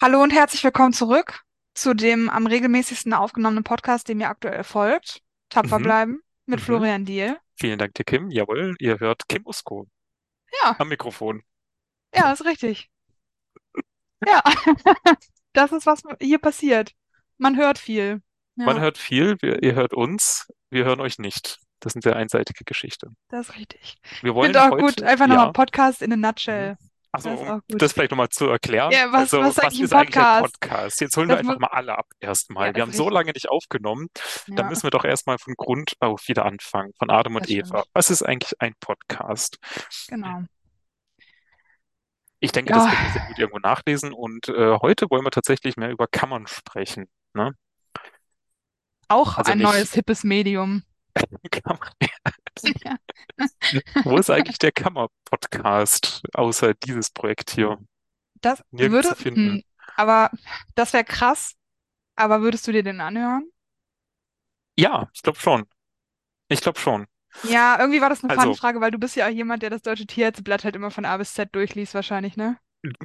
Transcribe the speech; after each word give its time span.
Hallo 0.00 0.22
und 0.22 0.30
herzlich 0.30 0.62
willkommen 0.62 0.92
zurück 0.92 1.40
zu 1.72 1.94
dem 1.94 2.28
am 2.28 2.46
regelmäßigsten 2.46 3.14
aufgenommenen 3.14 3.64
Podcast, 3.64 4.08
dem 4.08 4.20
ihr 4.20 4.28
aktuell 4.28 4.62
folgt. 4.62 5.22
Tapfer 5.48 5.78
Mhm, 5.78 5.82
bleiben 5.82 6.20
mit 6.44 6.60
mhm. 6.60 6.64
Florian 6.64 7.04
Diel. 7.06 7.38
Vielen 7.58 7.78
Dank 7.78 7.94
dir, 7.94 8.04
Kim. 8.04 8.30
Jawohl, 8.30 8.76
ihr 8.78 9.00
hört 9.00 9.26
Kim 9.28 9.46
Usko 9.46 9.86
Ja, 10.62 10.76
am 10.78 10.88
Mikrofon. 10.88 11.42
ja, 12.14 12.30
ist 12.30 12.44
richtig. 12.44 12.90
Ja, 14.26 14.42
das 15.54 15.72
ist, 15.72 15.86
was 15.86 16.02
hier 16.20 16.38
passiert. 16.38 16.92
Man 17.38 17.56
hört 17.56 17.78
viel. 17.78 18.22
Man 18.54 18.76
Ja, 18.76 18.82
hört 18.82 18.98
viel, 18.98 19.36
wir, 19.40 19.62
ihr 19.62 19.74
hört 19.74 19.94
uns, 19.94 20.46
wir 20.70 20.84
hören 20.84 21.00
euch 21.00 21.18
nicht. 21.18 21.58
Das 21.80 21.92
ist 21.92 21.96
eine 21.96 22.02
sehr 22.02 22.16
einseitige 22.16 22.64
Geschichte. 22.64 23.10
das 23.28 23.48
ist 23.48 23.56
richtig. 23.56 23.96
Wir 24.22 24.34
Ich 24.34 24.34
finde 24.34 24.34
wollen 24.34 24.56
auch 24.56 24.70
gut, 24.70 24.82
heute, 24.82 25.06
einfach 25.06 25.26
nochmal 25.26 25.46
ja, 25.46 25.52
Podcast 25.52 26.02
in 26.02 26.12
a 26.12 26.16
mhm. 26.16 26.22
nutshell. 26.22 26.76
Also 27.22 27.30
Das 27.30 27.40
ist 27.40 27.60
um 27.68 27.78
das 27.78 27.92
vielleicht 27.92 28.10
nochmal 28.12 28.28
zu 28.30 28.46
erklären, 28.48 28.96
Ja, 28.96 29.12
was, 29.12 29.32
also 29.32 29.38
was 29.38 29.56
ist 29.56 29.62
was 29.62 29.64
eigentlich 29.64 29.80
ein 29.82 29.88
ist 29.88 29.94
eigentlich 29.94 30.18
ein 30.20 30.28
Podcast? 30.32 31.00
Jetzt 31.00 31.16
holen 31.16 31.30
wir 31.30 31.36
Das 31.36 31.42
muss, 31.42 31.56
einfach 31.56 31.58
mal 31.58 31.68
alle 31.68 31.96
ab 31.98 32.06
ja, 32.58 32.70
erstmal. 32.70 32.74
Wir 32.74 32.82
ist 32.82 32.82
haben 32.82 32.92
so 32.92 33.08
richtig. 33.08 33.10
lange 33.10 33.32
nicht 33.32 33.48
aufgenommen, 33.48 34.08
da 34.54 34.62
Ja, 34.62 34.64
müssen 34.64 34.84
wir 34.84 34.90
doch 34.90 35.04
erstmal 35.04 35.38
von 35.38 35.54
Grund 35.56 35.94
auf 36.00 36.28
wieder 36.28 36.44
anfangen, 36.46 36.92
von 36.98 37.10
Adam 37.10 37.36
und 37.36 37.46
das 37.46 37.50
Eva. 37.50 37.84
stimmt. 37.84 37.86
Was 37.94 38.10
ist 38.10 38.22
eigentlich 38.22 38.54
ein 38.60 38.74
Podcast? 38.80 39.58
Genau. 40.08 40.46
Ich 42.40 42.52
denke, 42.52 42.72
das 42.72 42.86
Ja, 42.86 42.88
könnt 42.88 43.02
ihr 43.02 43.10
sehr 43.10 43.22
gut 43.22 43.38
irgendwo 43.38 43.58
nachlesen 43.58 44.12
und 44.12 44.48
äh, 44.48 44.78
heute 44.80 45.06
wollen 45.10 45.24
wir 45.24 45.30
tatsächlich 45.30 45.76
mehr 45.76 45.90
über 45.90 46.06
Kammern 46.06 46.46
sprechen. 46.46 47.08
Ne? 47.34 47.54
auch 49.08 49.38
Also 49.38 49.52
ein 49.52 49.58
nicht 49.58 49.62
neues, 49.62 49.92
hippes 49.94 50.24
Medium. 50.24 50.82
Ja. 52.84 52.96
Wo 54.04 54.16
ist 54.16 54.30
eigentlich 54.30 54.58
der 54.58 54.72
Kammer-Podcast, 54.72 56.22
außer 56.34 56.74
dieses 56.74 57.10
Projekt 57.10 57.50
hier? 57.50 57.78
Das 58.40 58.62
Nirgends 58.72 58.92
würde, 58.92 59.08
zu 59.08 59.16
finden. 59.16 59.58
hm, 59.58 59.62
aber 59.96 60.30
das 60.74 60.92
wäre 60.92 61.04
krass. 61.04 61.54
Aber 62.16 62.42
würdest 62.42 62.66
du 62.68 62.72
dir 62.72 62.82
den 62.82 63.00
anhören? 63.00 63.50
Ja, 64.78 65.08
ich 65.14 65.22
glaube 65.22 65.38
schon. 65.38 65.66
Ich 66.48 66.60
glaube 66.62 66.78
schon. 66.80 67.06
Ja, 67.42 67.78
irgendwie 67.80 68.00
war 68.02 68.08
das 68.10 68.22
eine 68.24 68.30
Also, 68.30 68.34
Fangfrage, 68.34 68.80
weil 68.82 68.90
du 68.90 68.98
bist 68.98 69.16
ja 69.16 69.26
auch 69.26 69.30
jemand, 69.30 69.62
der 69.62 69.70
das 69.70 69.80
Deutsche 69.82 70.06
Tierärzteblatt 70.06 70.64
halt 70.64 70.76
immer 70.76 70.90
von 70.90 71.04
A 71.06 71.16
bis 71.16 71.32
Z 71.34 71.54
durchliest, 71.54 71.94
wahrscheinlich, 71.94 72.36
ne? 72.36 72.58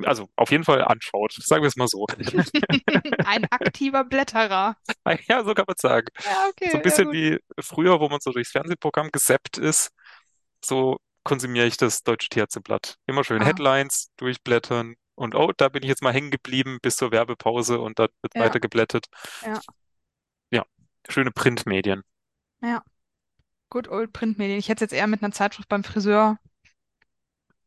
Also 0.05 0.29
auf 0.35 0.51
jeden 0.51 0.63
Fall 0.63 0.83
anschaut. 0.83 1.33
Sagen 1.33 1.63
wir 1.63 1.67
es 1.67 1.75
mal 1.75 1.87
so. 1.87 2.05
Ein 3.25 3.45
aktiver 3.51 4.03
Blätterer. 4.03 4.75
Ja, 5.27 5.43
so 5.43 5.53
kann 5.53 5.65
man 5.67 5.77
sagen. 5.77 6.07
Ja, 6.23 6.49
So 6.69 6.77
ein 6.77 6.79
okay, 6.79 6.79
ja 6.79 6.79
bisschen 6.81 7.05
gut. 7.05 7.13
wie 7.13 7.39
früher, 7.59 7.99
wo 7.99 8.09
man 8.09 8.19
so 8.21 8.31
durchs 8.31 8.51
Fernsehprogramm 8.51 9.09
gesappt 9.11 9.57
ist, 9.57 9.91
so 10.63 10.97
konsumiere 11.23 11.67
ich 11.67 11.77
das 11.77 12.03
Deutsche 12.03 12.29
Tierärzteblatt. 12.29 12.95
Immer 13.07 13.23
schön 13.23 13.41
Ah, 13.41 13.45
Headlines 13.45 14.09
durchblättern 14.17 14.95
und 15.15 15.35
oh, 15.35 15.51
da 15.55 15.69
bin 15.69 15.83
ich 15.83 15.89
jetzt 15.89 16.01
mal 16.03 16.13
hängen 16.13 16.31
geblieben 16.31 16.79
bis 16.81 16.95
zur 16.97 17.11
Werbepause 17.11 17.79
und 17.79 17.99
dann 17.99 18.09
wird 18.21 18.35
ja, 18.35 18.41
weiter 18.41 18.59
geblättert. 18.59 19.05
ja, 19.45 19.59
Ja, 20.51 20.65
schöne 21.09 21.31
Printmedien. 21.31 22.03
ja. 22.61 22.83
Good 23.69 23.87
old 23.87 24.11
Printmedien. 24.13 24.59
Ich 24.59 24.67
hätte 24.69 24.83
es 24.85 24.91
jetzt 24.91 24.99
eher 24.99 25.07
mit 25.07 25.23
einer 25.23 25.31
Zeitschrift 25.31 25.69
beim 25.69 25.83
Friseur 25.85 26.37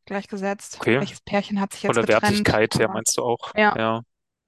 gleichgesetzt. 0.07 0.77
Okay. 0.81 1.01
Welches 1.01 1.21
Pärchen 1.21 1.61
hat 1.61 1.73
sich 1.73 1.85
Von 1.85 1.97
jetzt 1.97 1.97
der 1.97 2.07
getrennt? 2.07 2.23
Wertigkeit 2.23 2.75
her 2.79 2.89
meinst 2.89 3.17
du 3.19 3.23
auch? 3.23 3.53
ja, 3.57 3.75
Ja. 3.77 4.03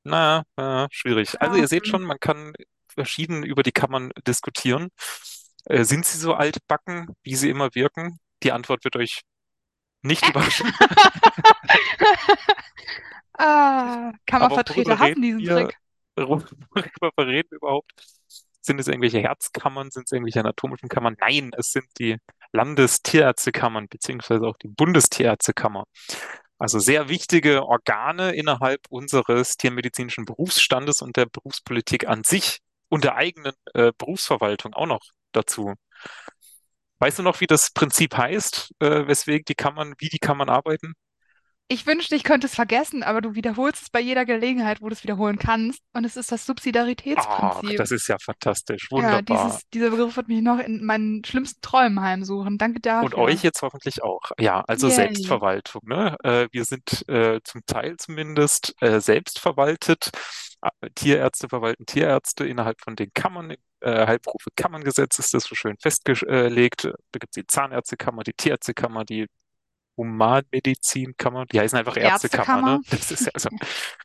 Na, 0.05 0.45
äh, 0.57 0.87
schwierig. 0.91 1.41
Also 1.41 1.57
ja, 1.57 1.63
ihr 1.63 1.69
seht 1.69 1.87
schon, 1.89 2.03
man 2.03 2.21
kann 2.21 2.53
verschieden 2.89 3.43
über 3.43 3.63
die 3.65 3.73
Kammern 3.73 4.11
diskutieren. 4.27 4.89
Äh, 5.65 5.85
sind 5.85 6.07
sie 6.07 6.19
so 6.19 6.35
altbacken, 6.35 7.09
wie 7.25 7.35
sie 7.37 7.51
immer 7.51 7.75
wirken? 7.75 8.19
Die 8.43 8.53
Antwort 8.53 8.85
wird 8.85 8.97
euch 8.97 9.23
nicht 10.03 10.29
überraschen. 10.29 10.73
Ah, 13.39 14.13
Kammervertreter 14.27 14.99
reden 15.01 15.23
diesen 15.23 15.41
wir? 15.41 15.67
Trick. 15.67 15.79
Worüber 16.17 16.47
reden 17.27 17.49
wir 17.51 17.57
überhaupt? 17.59 17.91
Sind 18.63 18.81
es 18.81 18.89
irgendwelche 18.89 19.21
Herzkammern? 19.21 19.91
Sind 19.91 20.05
es 20.07 20.13
irgendwelche 20.13 20.41
anatomischen 20.41 20.89
Kammern? 20.89 21.17
Nein, 21.21 21.51
es 21.57 21.71
sind 21.73 21.87
die 21.99 22.17
Landestierärztekammern, 22.53 23.89
beziehungsweise 23.89 24.47
auch 24.47 24.57
die 24.59 24.69
Bundestierärztekammer. 24.69 25.85
Also 26.59 26.79
sehr 26.79 27.09
wichtige 27.09 27.65
Organe 27.67 28.35
innerhalb 28.35 28.81
unseres 28.89 29.57
tiermedizinischen 29.57 30.25
Berufsstandes 30.25 31.03
und 31.03 31.17
der 31.17 31.27
Berufspolitik 31.27 32.09
an 32.09 32.25
sich 32.25 32.61
und 32.89 33.05
der 33.05 33.17
eigenen 33.17 33.53
äh, 33.75 33.93
Berufsverwaltung 33.99 34.73
auch 34.75 34.87
noch 34.87 35.03
dazu. 35.33 35.75
Weißt 36.99 37.19
du 37.19 37.23
noch, 37.23 37.41
wie 37.41 37.47
das 37.47 37.71
Prinzip 37.73 38.17
heißt, 38.17 38.73
äh, 38.81 39.07
weswegen 39.07 39.45
die 39.45 39.55
Kammern, 39.55 39.95
wie 39.99 40.09
die 40.09 40.19
Kammern 40.19 40.49
arbeiten? 40.49 40.95
Ich 41.69 41.85
wünschte, 41.85 42.15
ich 42.15 42.23
könnte 42.23 42.47
es 42.47 42.55
vergessen, 42.55 43.03
aber 43.03 43.21
du 43.21 43.35
wiederholst 43.35 43.83
es 43.83 43.91
bei 43.91 43.99
jeder 44.01 44.25
Gelegenheit, 44.25 44.81
wo 44.81 44.89
du 44.89 44.93
es 44.95 45.03
wiederholen 45.03 45.37
kannst. 45.37 45.81
Und 45.95 46.05
es 46.05 46.17
ist 46.17 46.31
das 46.31 46.43
Ach, 46.43 46.47
Subsidiaritätsprinzip. 46.47 47.77
das 47.77 47.91
ist 47.91 48.07
ja 48.07 48.17
fantastisch, 48.23 48.87
Ja, 48.93 48.97
wunderbar. 48.97 49.49
dieses, 49.49 49.69
dieser 49.71 49.91
Begriff 49.91 50.17
wird 50.17 50.29
mich 50.29 50.43
noch 50.43 50.61
in 50.61 50.85
meinen 50.85 51.25
schlimmsten 51.25 51.61
Träumen 51.63 52.01
heimsuchen. 52.01 52.57
Danke 52.57 52.77
Und 52.77 52.87
dafür. 52.87 53.19
euch 53.19 53.43
jetzt 53.43 53.63
hoffentlich 53.63 54.03
auch. 54.05 54.31
Ja, 54.39 54.61
also 54.69 54.87
Yay. 54.87 54.95
Selbstverwaltung, 54.95 55.83
ne? 55.87 56.17
Äh, 56.23 56.47
wir 56.53 56.65
sind 56.65 57.09
äh, 57.09 57.41
zum 57.43 57.63
Teil 57.67 57.97
zumindest 57.97 58.75
äh, 58.81 59.01
selbstverwaltet. 59.01 60.11
Äh, 60.63 60.91
Tierärzte 60.95 61.49
verwalten 61.49 61.85
Tierärzte 61.85 62.47
innerhalb 62.47 62.81
von 62.81 62.95
den 62.95 63.11
Kammern. 63.13 63.57
Äh, 63.81 64.07
Heilberufe-Kammerngesetz 64.07 65.19
ist 65.19 65.35
das 65.35 65.45
so 65.45 65.57
schön 65.57 65.77
festgelegt. 65.83 66.85
Da 66.85 67.19
gibt 67.19 67.37
es 67.37 67.43
die 67.43 67.47
Zahnärztekammer, 67.47 68.23
die 68.23 68.33
Tierärztekammer, 68.35 69.05
die 69.05 69.27
Humanmedizinkammer. 69.97 71.47
Die 71.47 71.61
heißen 71.61 71.79
einfach 71.79 71.97
Ärztekammer, 71.97 72.63
ne? 72.63 72.81
Ärztekammer. 72.81 72.83
Das 72.91 73.11
ist 73.11 73.27
ja, 73.27 73.33
also, 73.35 73.51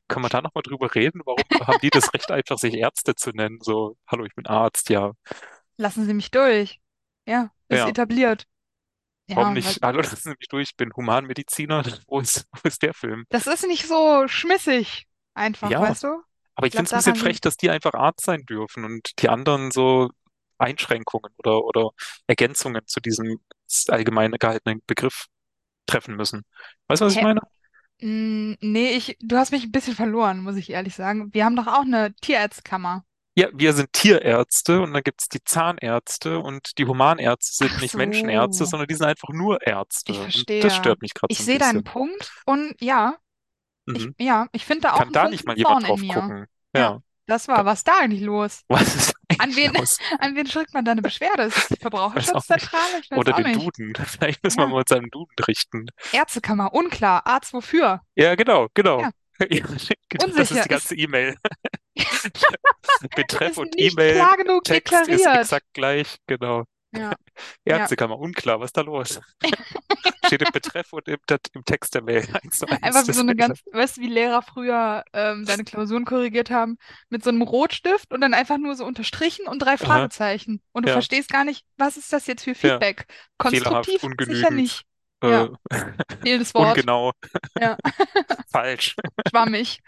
können 0.07 0.25
wir 0.25 0.29
da 0.29 0.41
nochmal 0.41 0.63
drüber 0.63 0.93
reden? 0.95 1.21
Warum 1.25 1.45
haben 1.61 1.79
die 1.81 1.91
das 1.91 2.13
Recht 2.13 2.31
einfach, 2.31 2.57
sich 2.57 2.75
Ärzte 2.75 3.15
zu 3.15 3.31
nennen? 3.31 3.59
So, 3.61 3.97
hallo, 4.07 4.25
ich 4.25 4.35
bin 4.35 4.47
Arzt, 4.47 4.89
ja. 4.89 5.13
Lassen 5.77 6.05
Sie 6.05 6.13
mich 6.13 6.31
durch. 6.31 6.79
Ja, 7.27 7.51
ist 7.69 7.83
Ja. 7.83 7.87
etabliert. 7.87 8.47
Warum 9.33 9.53
Ja, 9.53 9.53
nicht? 9.53 9.81
Hallo, 9.81 9.99
lassen 10.01 10.15
Sie 10.17 10.29
mich 10.39 10.47
durch, 10.49 10.69
ich 10.71 10.75
bin 10.77 10.93
Humanmediziner. 10.95 11.83
Wo 12.07 12.19
ist, 12.19 12.47
wo 12.51 12.67
ist 12.67 12.81
der 12.81 12.93
Film? 12.93 13.25
das 13.29 13.47
ist 13.47 13.65
nicht 13.67 13.87
so 13.87 14.27
schmissig 14.27 15.07
einfach, 15.33 15.69
Ja, 15.69 15.79
weißt 15.79 16.03
du? 16.03 16.21
aber 16.55 16.67
Ich 16.67 16.75
ich 16.75 16.75
finde 16.75 16.87
es 16.87 16.93
ein 16.93 16.97
bisschen 16.97 17.15
frech, 17.15 17.41
dass 17.41 17.57
die 17.57 17.69
einfach 17.69 17.93
Arzt 17.93 18.25
sein 18.25 18.45
dürfen 18.45 18.85
und 18.85 19.11
die 19.21 19.29
anderen 19.29 19.71
so 19.71 20.09
Einschränkungen 20.57 21.33
oder, 21.37 21.63
oder 21.63 21.91
Ergänzungen 22.27 22.83
zu 22.87 22.99
diesem 23.01 23.41
allgemein 23.87 24.31
gehaltenen 24.33 24.81
Begriff 24.87 25.27
treffen 25.91 26.15
müssen. 26.15 26.43
Weißt 26.87 27.01
du, 27.01 27.05
was 27.05 27.13
ich 27.15 27.21
Hä? 27.21 27.23
meine? 27.23 27.41
Mm, 28.01 28.53
nee, 28.61 28.91
ich, 28.93 29.17
du 29.21 29.37
hast 29.37 29.51
mich 29.51 29.63
ein 29.65 29.71
bisschen 29.71 29.95
verloren, 29.95 30.41
muss 30.41 30.55
ich 30.55 30.69
ehrlich 30.71 30.95
sagen. 30.95 31.33
Wir 31.33 31.45
haben 31.45 31.55
doch 31.55 31.67
auch 31.67 31.81
eine 31.83 32.13
Tierärztkammer. 32.15 33.05
Ja, 33.35 33.47
wir 33.53 33.71
sind 33.73 33.93
Tierärzte 33.93 34.81
und 34.81 34.93
dann 34.93 35.03
gibt 35.03 35.21
es 35.21 35.29
die 35.29 35.41
Zahnärzte 35.43 36.39
und 36.39 36.77
die 36.77 36.85
Humanärzte 36.85 37.55
sind 37.55 37.71
Ach 37.75 37.81
nicht 37.81 37.95
Menschenärzte, 37.95 38.65
so. 38.65 38.71
sondern 38.71 38.87
die 38.87 38.95
sind 38.95 39.05
einfach 39.07 39.29
nur 39.29 39.61
Ich 39.61 39.67
Ärzte. 39.67 40.11
Und 40.13 40.19
das 40.25 40.33
verstehe. 40.33 40.69
stört 40.71 41.01
mich 41.01 41.13
gerade 41.13 41.31
Ich 41.31 41.37
so 41.37 41.43
ein 41.43 41.45
sehe 41.45 41.57
deinen. 41.59 41.83
Punkt 41.83 42.31
und 42.45 42.75
ja, 42.81 43.15
ich, 43.93 44.07
Mhm. 44.07 44.15
ja, 44.19 44.47
ich 44.51 44.65
finde 44.65 44.83
da 44.83 44.93
auch 44.93 44.97
Kann 44.97 45.07
einen 45.07 45.13
da 45.13 45.27
nicht 45.29 45.45
mal 45.45 45.57
jemand 45.57 45.87
drauf 45.87 46.01
gucken? 46.01 46.45
Ja, 46.75 46.81
Ja. 46.81 47.01
Das 47.31 47.47
war, 47.47 47.65
was 47.65 47.83
da 47.83 47.99
eigentlich 47.99 48.21
los? 48.21 48.63
Was 48.67 48.95
ist 48.95 49.13
An 49.39 49.55
wen, 49.55 49.73
los? 49.73 49.97
an 50.19 50.35
wen 50.35 50.45
schickt 50.45 50.73
man 50.73 50.83
da 50.83 50.91
eine 50.91 51.01
Beschwerde? 51.01 51.43
Ist 51.43 51.57
es 51.57 51.67
die. 51.69 51.77
Verbraucherschutzzentrale? 51.77 53.01
Oder 53.15 53.33
den 53.33 53.45
nicht. 53.47 53.61
Duden. 53.61 53.93
Vielleicht 54.05 54.43
müssen 54.43 54.57
wir 54.57 54.63
Ja, 54.65 54.69
mal 54.69 54.79
uns 54.79 54.89
Duden 55.09 55.35
richten. 55.47 55.87
Ärztekammer, 56.11 56.73
unklar. 56.73 57.25
Arzt 57.25 57.53
wofür? 57.53 58.01
Ja, 58.15 58.35
genau, 58.35 58.67
genau. 58.73 59.01
Ja, 59.01 59.09
Ja, 59.49 59.65
genau, 60.09 60.27
das 60.35 60.51
ist 60.51 60.65
die 60.65 60.69
ganze 60.69 60.95
E-Mail. 60.95 61.35
Betreff 63.15 63.57
und 63.57 63.75
genug 63.75 63.97
E-Mail-Text 63.97 65.07
ist 65.07 65.25
exakt 65.25 65.65
gleich. 65.73 66.17
Genau. 66.27 66.65
Ja, 66.95 67.15
ja. 67.65 67.75
Ärztekammer, 67.77 68.17
unklar, 68.19 68.59
was 68.59 68.69
ist 68.69 68.77
da 68.77 68.81
los? 68.81 69.19
Steht 70.25 70.41
im 70.41 70.51
Betreff 70.51 70.93
und 70.93 71.07
im, 71.07 71.17
im 71.53 71.65
Text 71.65 71.95
der 71.95 72.03
Mail 72.03 72.25
eins 72.43 72.59
zu 72.59 72.67
eins 72.69 72.81
Einfach 72.83 73.07
wie 73.07 73.13
so 73.13 73.21
eine 73.21 73.35
ganz, 73.35 73.61
weißt 73.71 73.97
du, 73.97 74.01
wie 74.01 74.07
Lehrer 74.07 74.41
früher 74.41 75.03
ähm, 75.13 75.45
deine 75.45 75.63
Klausuren 75.63 76.05
korrigiert 76.05 76.49
haben, 76.49 76.77
mit 77.09 77.23
so 77.23 77.29
einem 77.29 77.41
Rotstift 77.41 78.13
und 78.13 78.21
dann 78.21 78.33
einfach 78.33 78.57
nur 78.57 78.75
so 78.75 78.85
unterstrichen 78.85 79.47
und 79.47 79.59
drei 79.59 79.77
Aha, 79.79 79.85
Fragezeichen. 79.85 80.61
Und 80.71 80.83
du 80.85 80.89
ja, 80.89 80.93
verstehst 80.93 81.29
gar 81.29 81.43
nicht, 81.43 81.65
was 81.77 81.97
ist 81.97 82.13
das 82.13 82.27
jetzt 82.27 82.43
für 82.43 82.55
ja. 82.63 82.79
Feedback? 82.79 83.07
Fehlerhaft, 83.43 83.89
Konstruktiv? 83.91 84.01
Sicher 84.19 84.51
nicht. 84.51 84.83
äh, 85.21 85.27
Ja, 85.29 85.49
fehlendes 86.23 86.53
Wort. 86.53 86.63
ungenau, 86.75 87.11
Ja, 87.59 87.77
falsch. 88.51 88.95
schwammig. 89.29 89.81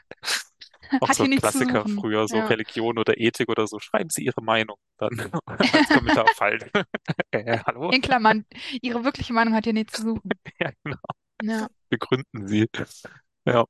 Auch 1.02 1.10
Hat 1.10 1.16
so 1.16 1.26
Klassiker 1.26 1.86
früher, 1.88 2.28
so 2.28 2.38
Ja. 2.38 2.46
Religion 2.48 2.98
oder 2.98 3.18
Ethik 3.18 3.50
oder 3.50 3.68
so. 3.68 3.80
Schreiben 3.80 4.10
Sie 4.10 4.24
Ihre 4.24 4.42
Meinung 4.42 4.78
dann 4.98 5.10
als 5.46 5.90
Kommentar 5.90 6.26
falsch. 6.36 6.64
Äh, 7.32 7.60
hallo? 7.66 7.90
In 7.90 8.02
Klammern, 8.02 8.46
ihre 8.82 9.04
wirkliche 9.04 9.34
Meinung 9.34 9.56
hat 9.56 9.64
hier 9.64 9.74
nichts 9.74 9.94
zu 9.94 10.04
suchen. 10.04 10.30
Ja, 10.60 10.70
genau. 10.84 10.98
Ja. 11.42 11.68
Begründen 11.90 12.48
Sie. 12.48 12.68
Ja, 13.46 13.66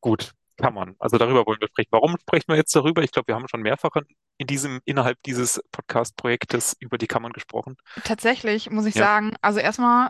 gut. 0.00 0.32
Kann 0.56 0.74
man. 0.74 0.96
Also 0.98 1.18
darüber 1.18 1.46
wollen 1.46 1.60
wir 1.60 1.68
sprechen. 1.68 1.88
Warum 1.92 2.16
sprechen 2.18 2.48
wir 2.48 2.56
jetzt 2.56 2.74
darüber? 2.74 3.02
Ich 3.04 3.12
glaube, 3.12 3.28
wir 3.28 3.36
haben 3.36 3.46
schon 3.48 3.62
mehrfach 3.62 3.90
in 4.38 4.46
diesem, 4.48 4.80
innerhalb 4.84 5.16
dieses 5.22 5.62
Podcast-Projektes 5.70 6.76
über 6.80 6.98
die 6.98 7.06
Kammern 7.06 7.32
gesprochen. 7.32 7.76
Tatsächlich 8.02 8.68
muss 8.68 8.84
ich 8.86 8.96
Ja. 8.96 9.04
sagen, 9.04 9.36
also 9.40 9.60
erstmal 9.60 10.08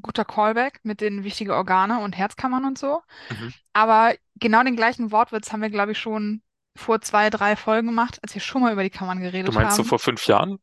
guter 0.00 0.24
Callback 0.24 0.80
mit 0.84 1.00
den 1.00 1.24
wichtigen 1.24 1.50
Organe 1.50 2.00
und 2.00 2.16
Herzkammern 2.16 2.64
und 2.64 2.78
so. 2.78 3.02
Mhm. 3.28 3.54
Aber 3.72 4.14
genau 4.36 4.62
den 4.62 4.76
gleichen 4.76 5.10
Wortwitz 5.12 5.52
haben 5.52 5.62
wir, 5.62 5.70
glaube 5.70 5.92
ich, 5.92 5.98
schon 5.98 6.42
vor 6.76 7.00
zwei, 7.00 7.30
drei 7.30 7.56
Folgen 7.56 7.88
gemacht, 7.88 8.18
als 8.22 8.34
wir 8.34 8.40
schon 8.40 8.62
mal 8.62 8.72
über 8.72 8.82
die 8.84 8.90
Kammern 8.90 9.18
Du 9.18 9.24
geredet 9.24 9.52
meinst 9.52 9.76
so 9.76 9.82
haben. 9.82 9.88
vor 9.88 9.98
fünf 9.98 10.26
Jahren? 10.26 10.58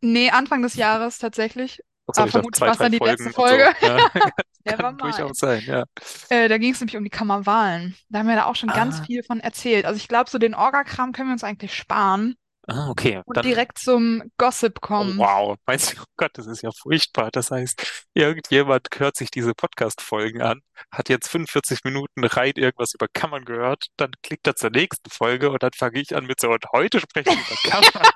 Nee, 0.00 0.30
Anfang 0.30 0.62
des 0.62 0.74
Jahres 0.74 1.18
tatsächlich. 1.18 1.80
Ich 1.80 2.14
dachte 2.14 2.30
vermutlich 2.32 2.60
war 2.60 2.72
es 2.72 2.78
dann 2.78 2.92
die 2.92 2.98
letzte 2.98 3.30
Folgen 3.30 3.64
so. 3.80 3.86
Folge. 3.86 3.86
Ja, 3.86 4.10
Never 4.64 4.82
kann 4.82 4.98
durchaus 4.98 5.38
sein, 5.38 5.62
ja. 5.66 5.84
Äh, 6.28 6.48
da 6.48 6.58
ging 6.58 6.72
es 6.72 6.80
nämlich 6.80 6.96
um 6.96 7.04
die 7.04 7.10
Kammerwahlen. 7.10 7.96
Da 8.08 8.18
haben 8.20 8.28
wir 8.28 8.36
da 8.36 8.44
auch 8.46 8.56
schon 8.56 8.68
ganz 8.70 9.00
Ah, 9.00 9.04
viel 9.06 9.22
von 9.22 9.40
erzählt. 9.40 9.86
Also 9.86 9.96
ich 9.96 10.08
glaube, 10.08 10.28
so 10.30 10.38
den 10.38 10.54
Orga-Kram 10.54 11.12
können 11.12 11.28
wir 11.28 11.32
uns 11.32 11.44
eigentlich 11.44 11.74
sparen 11.74 12.36
ah, 12.68 12.88
okay. 12.90 13.22
und 13.24 13.36
Dann 13.36 13.44
direkt 13.44 13.78
zum 13.78 14.22
Gossip 14.38 14.78
Oh, 14.98 15.06
kommen. 15.06 15.18
wow. 15.18 15.56
Meinst 15.66 15.92
du, 15.96 16.00
oh 16.02 16.04
Gott, 16.16 16.30
das 16.34 16.46
ist 16.46 16.62
ja 16.62 16.70
furchtbar. 16.72 17.30
Das 17.32 17.50
heißt, 17.50 18.06
irgendjemand 18.14 18.88
hört 18.96 19.16
sich 19.16 19.30
diese 19.30 19.54
Podcast-Folgen 19.54 20.42
an, 20.42 20.60
hat 20.92 21.08
jetzt 21.08 21.28
45 21.28 21.84
Minuten 21.84 22.24
rein 22.24 22.52
irgendwas 22.56 22.94
über 22.94 23.06
Kammern 23.12 23.44
gehört, 23.44 23.86
dann 23.96 24.12
klickt 24.22 24.46
er 24.46 24.56
zur 24.56 24.70
nächsten 24.70 25.10
Folge 25.10 25.50
und 25.50 25.62
dann 25.62 25.72
fange 25.76 26.00
ich 26.00 26.14
an 26.16 26.26
mit 26.26 26.40
so, 26.40 26.50
und 26.50 26.64
heute 26.72 27.00
sprechen 27.00 27.36
wir 27.36 27.44
über 27.44 27.56
Kammern. 27.62 28.12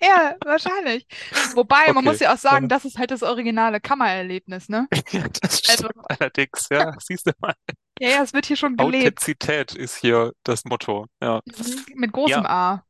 Ja, 0.00 0.36
wahrscheinlich. 0.44 1.06
Wobei, 1.54 1.92
man 1.92 2.04
muss 2.04 2.20
ja 2.20 2.28
auch 2.34 2.38
Ja, 2.50 2.60
sagen, 2.60 2.68
das 2.68 2.84
ist 2.84 2.98
halt 2.98 3.10
das 3.10 3.22
originale 3.22 3.80
Kammererlebnis, 3.80 4.68
ne? 4.68 4.88
ja, 5.12 5.24
das 5.40 5.62
Also, 5.66 5.88
stimmt 5.88 6.10
allerdings. 6.10 6.68
Ja, 6.70 6.92
siehst 7.00 7.26
du 7.26 7.32
mal. 7.40 7.54
ja, 7.98 8.08
ja, 8.10 8.22
es 8.22 8.32
wird 8.32 8.46
hier 8.46 8.56
schon 8.56 8.76
gelebt. 8.76 9.20
Authentizität 9.20 9.74
ist 9.74 9.96
hier 9.96 10.32
das 10.44 10.64
Motto. 10.64 11.06
Ja. 11.22 11.40
Mhm. 11.46 11.84
Mit 11.94 12.12
Ja, 12.24 12.42
großem 12.42 12.46
A. 12.46 12.84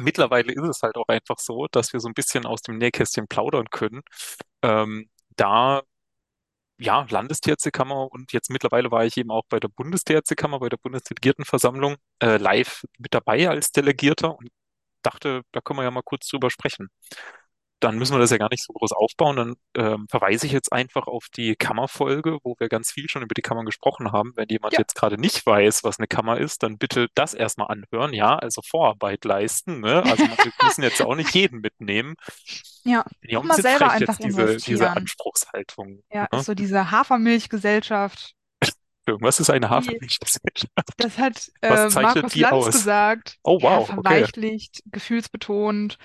mittlerweile 0.00 0.52
ist 0.52 0.62
es 0.62 0.82
halt 0.82 0.96
auch 0.96 1.08
einfach 1.08 1.38
so, 1.38 1.66
dass 1.70 1.92
wir 1.92 2.00
so 2.00 2.08
ein 2.08 2.14
bisschen 2.14 2.46
aus 2.46 2.62
dem 2.62 2.78
Nähkästchen 2.78 3.26
plaudern 3.28 3.66
können. 3.70 4.02
Ähm, 4.62 5.10
da 5.36 5.82
ja, 6.78 7.06
Landestierärztekammer 7.08 8.10
und 8.10 8.32
jetzt 8.32 8.50
mittlerweile 8.50 8.90
war 8.90 9.04
ich 9.04 9.16
eben 9.16 9.30
auch 9.30 9.44
bei 9.48 9.60
der 9.60 9.68
Bundestierärztekammer, 9.68 10.58
bei 10.60 10.68
der 10.68 10.78
Bundesdelegiertenversammlung 10.78 11.96
äh, 12.20 12.38
live 12.38 12.84
mit 12.98 13.14
dabei 13.14 13.48
als 13.48 13.70
Delegierter 13.72 14.36
und 14.36 14.48
dachte, 15.02 15.42
da 15.52 15.60
können 15.60 15.78
wir 15.80 15.84
ja 15.84 15.90
mal 15.90 16.02
kurz 16.02 16.28
drüber 16.28 16.50
sprechen. 16.50 16.88
Dann 17.82 17.98
müssen 17.98 18.14
wir 18.14 18.20
das 18.20 18.30
ja 18.30 18.38
gar 18.38 18.48
nicht 18.50 18.64
so 18.64 18.72
groß 18.72 18.92
aufbauen. 18.92 19.36
Dann 19.36 19.54
ähm, 19.76 20.06
verweise 20.08 20.46
ich 20.46 20.52
jetzt 20.52 20.72
einfach 20.72 21.06
auf 21.06 21.26
die 21.36 21.56
Kammerfolge, 21.56 22.38
wo 22.44 22.54
wir 22.58 22.68
ganz 22.68 22.90
viel 22.92 23.08
schon 23.08 23.22
über 23.22 23.34
die 23.34 23.42
Kammern 23.42 23.66
gesprochen 23.66 24.12
haben. 24.12 24.32
Wenn 24.36 24.48
jemand 24.48 24.74
Ja, 24.74 24.80
jetzt 24.80 24.94
gerade 24.94 25.18
nicht 25.20 25.44
weiß, 25.44 25.84
was 25.84 25.98
eine 25.98 26.06
Kammer 26.06 26.38
ist, 26.38 26.62
dann 26.62 26.78
bitte 26.78 27.08
das 27.14 27.34
erstmal 27.34 27.68
anhören, 27.68 28.12
ja, 28.12 28.36
also 28.36 28.62
Vorarbeit 28.62 29.24
leisten, 29.24 29.80
ne? 29.80 30.02
Also 30.04 30.24
wir 30.24 30.52
müssen 30.62 30.82
jetzt 30.82 31.02
auch 31.02 31.14
nicht 31.16 31.34
jeden 31.34 31.60
mitnehmen. 31.60 32.14
ja. 32.84 33.04
Ja 33.22 33.40
mal 33.42 33.60
selber 33.60 33.90
einfach 33.90 34.16
diese, 34.16 34.56
diese. 34.58 34.90
Anspruchshaltung, 34.90 36.02
Ja, 36.12 36.28
ne? 36.32 36.42
so 36.42 36.54
diese 36.54 36.90
Hafermilchgesellschaft. 36.90 38.34
Was 39.06 39.40
ist 39.40 39.50
eine 39.50 39.68
Die, 39.68 39.70
Hafermilchgesellschaft? 39.70 40.72
das 40.98 41.18
hat 41.18 41.50
äh, 41.62 41.90
Markus 41.90 42.32
die 42.32 42.40
Lanz 42.40 42.68
aus? 42.68 42.70
gesagt. 42.70 43.38
Oh, 43.42 43.58
Ja, 43.58 43.80
wow, 43.80 43.88
okay. 43.90 43.94
verweichlicht, 43.94 44.82
gefühlsbetont, 44.86 45.98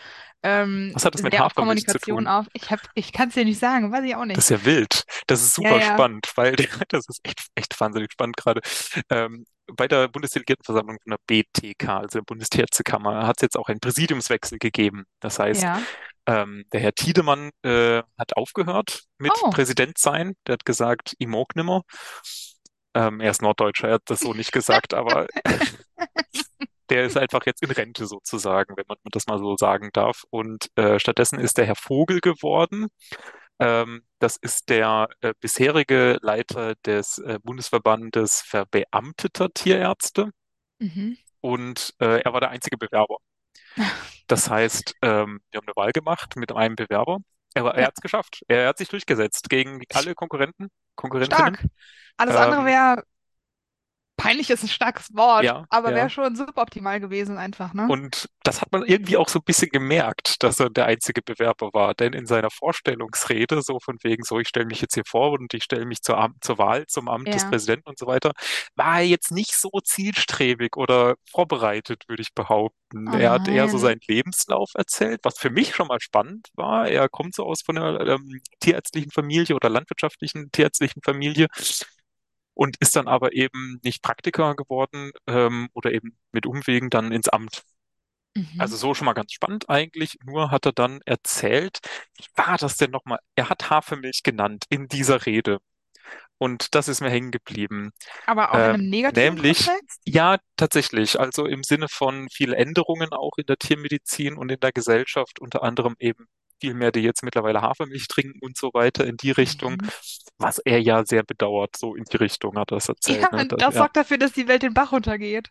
ähm, 0.44 0.92
Was 0.94 1.06
hat 1.06 1.14
das 1.16 1.22
mit 1.24 1.38
Hafermilch 1.38 1.88
zu 1.88 2.00
tun? 2.00 2.28
auf. 2.28 2.48
Ich 2.54 2.72
hab, 2.72 2.82
ich 2.96 3.12
kann 3.14 3.30
es 3.30 3.36
dir 3.36 3.46
nicht 3.46 3.60
sagen, 3.60 3.92
weiß 3.92 4.04
ich 4.06 4.16
auch 4.16 4.26
Das 4.34 4.46
ist 4.46 4.50
nicht. 4.50 4.52
ja 4.52 4.66
wild. 4.66 5.04
Das 5.28 5.42
ist 5.42 5.56
Ja, 5.60 5.72
super 5.72 5.80
ja, 5.80 5.96
spannend, 5.96 6.32
weil 6.36 6.56
das 6.90 7.08
ist 7.08 7.20
echt, 7.24 7.48
echt 7.56 7.80
wahnsinnig 7.80 8.12
spannend 8.12 8.38
gerade. 8.38 8.62
Ähm, 9.10 9.46
bei 9.76 9.88
der 9.88 10.08
Bundesdelegiertenversammlung 10.08 10.98
von 11.04 11.12
der 11.12 11.20
BTK, 11.28 11.90
also 11.90 12.20
der 12.20 12.24
Bundestierärztekammer, 12.26 13.28
hat 13.28 13.38
es 13.38 13.42
jetzt 13.42 13.58
auch 13.58 13.68
einen 13.68 13.80
Präsidiumswechsel 13.80 14.60
gegeben. 14.60 15.06
Das 15.20 15.40
heißt, 15.40 15.64
ja. 15.64 15.82
ähm, 16.28 16.64
der 16.72 16.80
Herr 16.82 16.94
Tiedemann 16.94 17.50
äh, 17.64 18.02
hat 18.18 18.36
aufgehört 18.38 19.04
mit 19.18 19.32
Oh, 19.44 19.50
Präsident 19.50 19.98
sein. 19.98 20.36
Der 20.48 20.54
hat 20.54 20.66
gesagt, 20.66 21.16
ich 21.20 21.28
mag 21.28 21.56
nimmer. 21.56 21.84
Ähm, 22.98 23.20
er 23.20 23.30
ist 23.30 23.44
Norddeutscher, 23.44 23.90
er 23.90 23.94
hat 23.96 24.04
das 24.06 24.22
so 24.22 24.34
nicht 24.34 24.52
gesagt, 24.52 24.96
aber 24.96 25.28
der 26.90 27.06
ist 27.06 27.16
einfach 27.16 27.46
jetzt 27.46 27.62
in 27.62 27.70
Rente 27.70 28.08
sozusagen, 28.08 28.76
wenn 28.76 28.86
man 28.88 28.98
das 29.12 29.28
mal 29.28 29.38
so 29.38 29.56
sagen 29.56 29.92
darf. 29.94 30.24
Und 30.32 30.72
äh, 30.76 30.98
stattdessen 31.00 31.40
ist 31.40 31.60
der 31.60 31.68
Herr 31.68 31.76
Vogel 31.76 32.22
geworden. 32.22 32.88
Ähm, 33.60 34.02
das 34.18 34.38
ist 34.38 34.70
der 34.70 35.10
äh, 35.22 35.34
bisherige 35.40 36.18
Leiter 36.22 36.74
des 36.86 37.20
äh, 37.20 37.38
Bundesverbandes 37.44 38.42
verbeamteter 38.42 39.52
Tierärzte 39.54 40.32
mhm. 40.80 41.18
und 41.42 41.94
äh, 42.00 42.22
er 42.22 42.34
war 42.34 42.40
der 42.42 42.50
einzige 42.50 42.78
Bewerber. 42.78 43.18
Das 44.30 44.50
heißt, 44.50 44.96
ähm, 45.04 45.40
wir 45.52 45.60
haben 45.60 45.68
eine 45.68 45.76
Wahl 45.78 45.94
gemacht 45.94 46.36
mit 46.36 46.52
einem 46.52 46.76
Bewerber. 46.76 47.20
Er, 47.58 47.64
war- 47.64 47.76
er 47.76 47.82
Ja, 47.82 47.88
hat 47.88 47.94
es 47.98 48.02
geschafft. 48.02 48.44
Er 48.48 48.68
hat 48.68 48.78
sich 48.78 48.90
durchgesetzt 48.90 49.50
gegen 49.50 49.82
alle 49.94 50.16
Konkurrenten, 50.16 50.70
Konkurrentinnen. 50.96 51.58
stark. 51.58 51.66
Alles 52.18 52.36
andere 52.36 52.62
Ähm, 52.62 52.66
wäre, 52.66 53.04
peinlich 54.18 54.50
ist 54.50 54.64
ein 54.64 54.68
starkes 54.68 55.16
Wort, 55.16 55.44
ja, 55.44 55.66
aber 55.70 55.92
ja. 55.92 55.96
wäre 55.96 56.10
schon 56.10 56.36
suboptimal 56.36 57.00
gewesen 57.00 57.38
einfach, 57.38 57.74
ne? 57.74 57.88
Und 57.90 58.28
das 58.44 58.62
hat 58.62 58.72
man 58.72 58.84
irgendwie 58.86 59.16
auch 59.18 59.30
so 59.30 59.40
ein 59.40 59.46
bisschen 59.46 59.70
gemerkt, 59.70 60.44
dass 60.44 60.60
er 60.60 60.70
der 60.70 60.86
einzige 60.86 61.22
Bewerber 61.22 61.70
war. 61.74 61.94
Denn 61.94 62.14
in 62.14 62.26
seiner 62.26 62.50
Vorstellungsrede, 62.50 63.62
so 63.62 63.80
von 63.80 63.98
wegen, 64.04 64.24
so, 64.24 64.40
ich 64.40 64.48
stelle 64.48 64.66
mich 64.66 64.82
jetzt 64.82 64.96
hier 64.96 65.04
vor 65.06 65.32
und 65.34 65.54
ich 65.54 65.64
stelle 65.64 65.86
mich 65.86 66.02
zur, 66.02 66.18
Am- 66.18 66.36
zur 66.42 66.58
Wahl 66.58 66.86
zum 66.88 67.08
Amt 67.08 67.34
des 67.34 67.44
Ja. 67.44 67.50
Präsidenten 67.50 67.88
und 67.90 68.00
so 68.00 68.08
weiter, 68.08 68.32
war 68.76 69.00
er 69.00 69.06
jetzt 69.06 69.32
nicht 69.32 69.56
so 69.56 69.70
zielstrebig 69.84 70.76
oder 70.78 71.16
vorbereitet, 71.32 72.04
würde 72.08 72.22
ich 72.22 72.34
behaupten. 72.34 73.10
Oh 73.14 73.18
Er 73.18 73.32
hat 73.32 73.48
eher 73.48 73.68
so 73.70 73.78
seinen 73.78 74.00
Lebenslauf 74.08 74.72
erzählt, 74.74 75.20
was 75.24 75.38
für 75.38 75.50
mich 75.50 75.76
schon 75.76 75.88
mal 75.88 76.00
spannend 76.00 76.48
war. 76.56 76.88
Er 76.88 77.10
kommt 77.10 77.36
so 77.36 77.46
aus 77.46 77.62
von 77.62 77.78
einer 77.78 78.00
ähm, 78.08 78.42
tierärztlichen 78.62 79.12
Familie 79.12 79.56
oder 79.56 79.70
landwirtschaftlichen 79.70 80.52
tierärztlichen 80.52 81.02
Familie 81.04 81.48
und 82.58 82.78
ist 82.82 82.96
dann 82.98 83.08
aber 83.08 83.34
eben 83.34 83.80
nicht 83.84 84.04
Praktiker 84.04 84.56
geworden 84.56 85.12
ähm, 85.28 85.70
oder 85.74 85.94
eben 85.94 86.18
mit 86.34 86.46
Umwegen 86.48 86.90
dann 86.90 87.12
ins 87.14 87.30
Amt. 87.30 87.64
Also 88.58 88.76
Mhm. 88.76 88.78
so 88.78 88.94
schon 88.94 89.06
mal 89.06 89.14
ganz 89.14 89.34
spannend 89.34 89.70
eigentlich. 89.70 90.18
Nur 90.24 90.52
hat 90.52 90.66
er 90.66 90.72
dann 90.74 91.02
erzählt, 91.06 91.80
wie 92.18 92.26
war 92.36 92.58
das 92.58 92.78
denn 92.78 92.92
nochmal? 92.92 93.20
Er 93.36 93.50
hat 93.50 93.70
Hafermilch 93.70 94.24
genannt 94.24 94.66
in 94.70 94.88
dieser 94.88 95.26
Rede. 95.26 95.60
Und 96.38 96.76
das 96.76 96.88
ist 96.88 97.02
mir 97.02 97.10
hängen 97.10 97.32
geblieben. 97.32 97.92
Aber 98.26 98.52
auch 98.54 98.64
in 98.68 98.74
Ähm, 98.74 98.76
einem 98.76 98.90
negativen 98.90 99.40
nämlich, 99.40 99.72
Kontext? 99.76 100.02
ja, 100.06 100.40
tatsächlich, 100.58 101.20
also 101.20 101.46
im 101.46 101.64
Sinne 101.64 101.88
von 101.90 102.30
viele 102.32 102.56
Änderungen 102.58 103.12
auch 103.14 103.38
in 103.38 103.46
der 103.48 103.58
Tiermedizin 103.58 104.38
und 104.38 104.52
in 104.52 104.60
der 104.60 104.72
Gesellschaft, 104.74 105.40
unter 105.42 105.64
anderem 105.64 105.96
eben 106.00 106.28
viel 106.62 106.74
mehr, 106.74 106.92
die 106.92 107.02
jetzt 107.02 107.24
mittlerweile 107.24 107.62
Hafermilch 107.62 108.08
trinken 108.10 108.40
und 108.42 108.58
so 108.58 108.72
weiter 108.74 109.06
in 109.06 109.18
die 109.18 109.32
Richtung, 109.32 109.78
Mhm. 109.82 109.90
was 110.38 110.60
er 110.60 110.80
ja 110.82 111.06
sehr 111.06 111.24
bedauert, 111.24 111.78
so 111.78 111.96
in 111.96 112.04
die 112.06 112.18
Richtung 112.18 112.58
hat 112.58 112.72
er 112.72 112.78
es 112.78 112.88
Ja, 113.06 113.16
erzählt, 113.18 113.32
ne? 113.32 113.46
und 113.46 113.52
Da, 113.52 113.58
das 113.58 113.76
ja, 113.76 113.78
sorgt 113.78 113.98
dafür, 113.98 114.18
dass 114.20 114.34
die 114.34 114.48
Welt 114.48 114.62
den 114.64 114.74
Bach 114.76 114.92
runtergeht. 114.92 115.50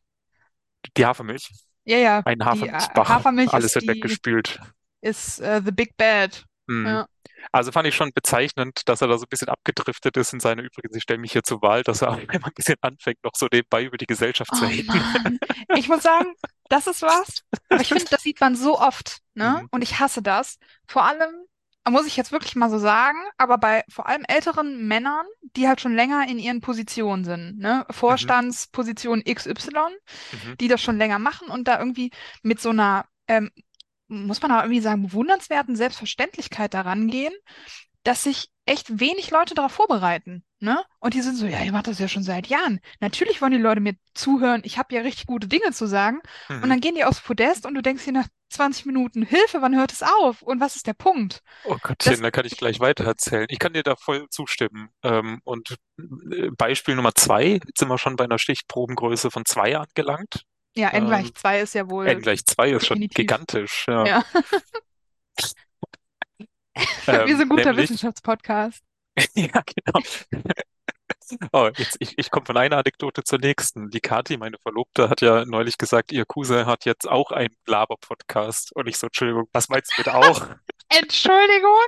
die 0.97 1.04
Hafermilch, 1.07 1.50
Ja, 1.85 1.99
ja, 1.99 2.25
ein 2.25 2.40
äh, 2.50 2.88
Hafermilchbach, 3.09 3.09
Hafermilch 3.09 3.52
alles 3.52 3.75
wird 3.75 3.88
die, 3.88 3.88
weggespült. 3.88 4.61
ist 5.02 5.40
äh, 5.40 5.62
the 5.64 5.73
big 5.73 5.97
bad. 5.99 6.45
Hm. 6.68 6.87
Ja. 6.87 7.06
Also 7.52 7.70
fand 7.73 7.87
ich 7.87 7.94
schon 7.94 8.12
bezeichnend, 8.12 8.88
dass 8.88 9.00
er 9.02 9.08
da 9.08 9.18
so 9.18 9.25
ein 9.25 9.28
bisschen 9.28 9.49
abgedriftet 9.49 10.16
ist 10.16 10.32
in 10.32 10.40
seine 10.40 10.62
übrigens, 10.62 10.96
ich 10.96 11.02
stelle 11.02 11.20
mich 11.20 11.32
hier 11.32 11.42
zur 11.42 11.62
Wahl, 11.62 11.82
dass 11.82 12.02
er 12.02 12.11
auch 12.12 12.18
immer 12.18 12.46
ein 12.46 12.54
bisschen 12.54 12.76
anfängt, 12.80 13.23
noch 13.25 13.35
so 13.37 13.46
nebenbei 13.52 13.85
über 13.85 13.96
die 13.96 14.06
Gesellschaft 14.06 14.54
zu 14.54 14.64
Oh 14.64 14.68
reden. 14.68 14.87
Mann. 14.87 15.38
Ich 15.76 15.88
muss 15.88 16.02
sagen, 16.02 16.32
das 16.68 16.87
ist 16.87 17.02
was. 17.02 17.42
Aber 17.68 17.80
ich 17.80 17.88
finde, 17.88 18.06
das 18.11 18.23
sieht 18.23 18.40
man 18.40 18.56
so 18.56 18.78
oft, 18.78 19.18
ne? 19.35 19.61
Mhm. 19.62 19.68
Und 19.70 19.82
ich 19.82 19.99
hasse 20.00 20.23
das. 20.23 20.58
Vor 20.88 21.04
allem, 21.04 21.30
muss 21.88 22.06
ich 22.06 22.16
jetzt 22.16 22.32
wirklich 22.32 22.56
mal 22.56 22.70
so 22.70 22.78
sagen, 22.78 23.18
aber 23.37 23.58
bei 23.58 23.85
vor 23.88 24.06
allem 24.08 24.25
älteren 24.26 24.88
Männern, 24.88 25.26
die 25.56 25.68
halt 25.68 25.80
schon 25.80 25.94
länger 25.94 26.26
in 26.28 26.38
ihren 26.38 26.61
Positionen 26.61 27.25
sind, 27.25 27.58
ne? 27.58 27.85
Mhm. 27.88 27.92
Vorstandsposition 27.94 29.23
XY, 29.25 29.70
Mhm. 30.32 30.56
die 30.58 30.68
das 30.68 30.80
schon 30.82 30.96
länger 30.99 31.18
machen 31.18 31.49
und 31.49 31.68
da 31.68 31.78
irgendwie 31.78 32.11
mit 32.42 32.61
so 32.61 32.70
einer, 32.70 33.04
ähm, 33.28 33.50
muss 34.09 34.43
man 34.43 34.53
auch 34.53 34.63
irgendwie 34.63 34.81
sagen, 34.81 35.03
bewundernswerten 35.03 35.77
Selbstverständlichkeit 35.77 36.75
daran 36.75 37.09
gehen, 37.09 37.33
dass 38.05 38.23
sich 38.23 38.49
echt 38.67 39.01
wenig 39.01 39.31
Leute 39.31 39.55
darauf 39.55 39.73
vorbereiten. 39.73 40.45
Ne? 40.61 40.83
Und 41.01 41.15
die 41.15 41.23
sind 41.23 41.37
so, 41.37 41.47
ja, 41.47 41.63
ihr 41.63 41.73
macht 41.73 41.87
das 41.89 41.99
ja 41.99 42.09
schon 42.09 42.23
seit 42.23 42.47
Jahren. 42.47 42.81
Natürlich 43.01 43.43
wollen 43.43 43.53
die 43.53 43.59
Leute 43.59 43.81
mir 43.81 43.95
zuhören, 44.15 44.63
ich 44.65 44.79
habe 44.79 44.95
ja 44.95 45.03
richtig 45.03 45.27
gute 45.27 45.49
Dinge 45.49 45.73
zu 45.73 45.87
sagen. 45.87 46.21
Und 46.61 46.69
Mhm. 46.69 46.71
dann 46.71 46.81
gehen 46.81 46.95
die 46.95 47.05
aufs 47.05 47.21
Podest 47.21 47.67
und 47.67 47.75
du 47.75 47.83
denkst 47.83 48.05
dir 48.05 48.13
nach 48.13 48.29
20 48.49 48.87
Minuten, 48.87 49.23
Hilfe, 49.23 49.61
wann 49.61 49.77
hört 49.77 49.93
es 49.93 50.03
auf? 50.03 50.43
Und 50.43 50.61
was 50.61 50.77
ist 50.77 50.87
der 50.87 50.95
Punkt? 50.95 51.43
Oh 51.63 51.77
Gottchen, 51.83 51.97
Das, 52.13 52.21
da 52.23 52.31
kann 52.31 52.47
ich 52.47 52.57
gleich 52.57 52.81
weiter 52.81 53.05
erzählen. 53.05 53.47
Ich 53.51 53.59
kann 53.59 53.73
dir 53.73 53.83
da 53.83 53.97
voll 53.97 54.29
zustimmen. 54.31 54.89
Ähm, 55.03 55.41
und 55.45 55.77
äh, 55.99 56.51
Beispiel 56.57 56.95
Nummer 56.95 57.15
zwei, 57.15 57.61
jetzt 57.67 57.79
sind 57.79 57.89
wir 57.89 57.99
schon 57.99 58.17
bei 58.17 58.25
einer 58.25 58.39
Stichprobengröße 58.39 59.31
von 59.31 59.45
zwei 59.45 59.77
angelangt. 59.77 60.43
Ja, 60.76 60.90
n 60.90 61.06
gleich 61.06 61.28
Ähm, 61.28 61.35
2 61.35 61.61
ist 61.61 61.75
ja 61.75 61.88
N 62.04 62.21
wohl 62.21 62.23
gleich 62.23 62.45
zwei 62.47 62.71
ist 62.71 62.87
schon 62.87 63.00
definitiv. 63.00 63.14
gigantisch, 63.14 63.87
ja. 63.88 64.04
Ja, 64.04 64.25
wir 64.30 64.47
Ähm, 67.06 67.28
sind 67.37 67.42
ein 67.42 67.49
guter 67.49 67.73
nämlich, 67.73 67.90
Wissenschaftspodcast. 67.90 68.83
ja, 69.35 69.62
genau. 69.64 70.02
Oh, 71.52 71.68
jetzt, 71.76 71.97
ich, 72.00 72.16
ich 72.18 72.30
komme 72.30 72.47
von 72.47 72.56
einer 72.56 72.78
Anekdote 72.78 73.25
zur 73.25 73.38
nächsten. 73.38 73.90
Die 73.90 74.00
Kathi, 74.00 74.37
meine 74.37 74.59
Verlobte, 74.59 75.09
hat 75.09 75.21
ja 75.21 75.45
neulich 75.45 75.76
gesagt, 75.78 76.12
ihr 76.12 76.25
Cousin 76.25 76.66
hat 76.66 76.85
jetzt 76.85 77.09
auch 77.09 77.30
einen 77.33 77.54
Laber-Podcast. 77.66 78.73
Und 78.75 78.87
ich 78.88 78.97
so, 78.97 79.06
Entschuldigung, 79.06 79.49
was 79.52 79.68
meinst 79.68 79.92
du 79.97 80.00
mit 80.00 80.09
auch? 80.09 80.49
Entschuldigung? 80.88 81.87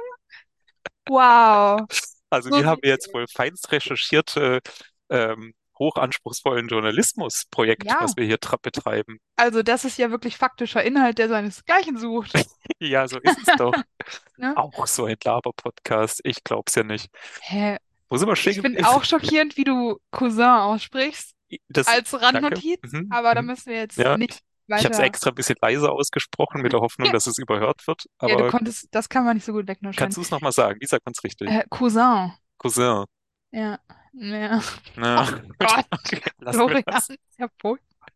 Wow. 1.09 1.87
Also 2.30 2.50
So 2.50 2.57
wir 2.57 2.66
haben 2.66 2.80
jetzt 2.83 3.12
wohl 3.14 3.26
feinst 3.28 3.71
recherchierte, 3.73 4.61
ähm, 5.09 5.54
hochanspruchsvollen 5.78 6.68
Journalismusprojekt, 6.68 7.85
Ja, 7.85 7.99
was 8.00 8.16
wir 8.16 8.25
hier 8.25 8.38
betreiben. 8.62 9.18
also 9.37 9.62
das 9.62 9.85
ist 9.85 9.99
ja 9.99 10.11
wirklich 10.11 10.37
faktischer 10.37 10.82
Inhalt, 10.82 11.18
der 11.18 11.28
seinesgleichen 11.28 11.97
sucht. 11.99 12.32
Ja, 12.80 13.08
so 13.08 13.18
ist 13.18 13.37
es 13.47 13.56
doch. 13.56 13.75
Ne? 14.37 14.56
Auch 14.56 14.87
so 14.87 15.06
ein 15.06 15.16
Laber-Podcast. 15.25 16.20
Ich 16.23 16.44
glaub's 16.44 16.76
ja 16.76 16.85
nicht. 16.85 17.08
Hä? 17.40 17.76
Wo 18.08 18.16
sind 18.16 18.28
wir 18.28 18.37
stehen 18.37 18.52
Ich 18.52 18.62
geblieben? 18.62 18.85
auch 18.85 19.02
schockierend, 19.02 19.56
wie 19.56 19.64
du 19.64 19.99
Cousin 20.12 20.44
aussprichst, 20.44 21.32
Das, 21.68 21.88
als. 21.88 22.14
Randnotiz, 22.14 22.78
Mhm. 22.92 23.08
aber 23.11 23.35
da 23.35 23.42
Mhm. 23.42 23.49
müssen 23.49 23.70
wir 23.70 23.78
jetzt 23.78 23.99
Ja, 23.99 24.16
nicht 24.16 24.35
ich, 24.35 24.76
ich 24.76 24.85
habe 24.85 24.92
es 24.92 24.99
weiter. 24.99 25.06
extra 25.08 25.30
ein 25.30 25.35
bisschen 25.35 25.56
leiser 25.61 25.90
ausgesprochen, 25.92 26.62
mit 26.62 26.73
der 26.73 26.80
Hoffnung, 26.80 27.11
dass 27.11 27.26
es 27.26 27.38
überhört 27.38 27.85
wird. 27.88 28.04
Ja, 28.23 28.37
du 28.37 28.49
konntest, 28.49 28.87
das 28.92 29.08
kann 29.08 29.25
man 29.25 29.35
nicht 29.37 29.44
so 29.44 29.52
gut 29.52 29.66
wegnuscheln. 29.66 29.97
kannst 29.99 30.16
du 30.16 30.20
es 30.23 30.30
nochmal 30.30 30.52
sagen? 30.52 30.78
Wie 30.80 30.87
sagt 30.87 31.04
man 31.04 31.14
es 31.16 31.25
richtig? 31.25 31.49
Äh, 31.50 31.64
Cousin. 31.68 32.32
Cousin. 32.58 33.04
Ja. 33.50 33.80
Ja. 34.12 34.62
Na, 34.97 35.25
Oh. 35.25 35.38
Gott, 35.59 35.87
Florian, 36.50 36.83
das. 36.87 37.09
ist 37.11 37.19
ja 37.38 37.49
furchtbar. 37.61 38.09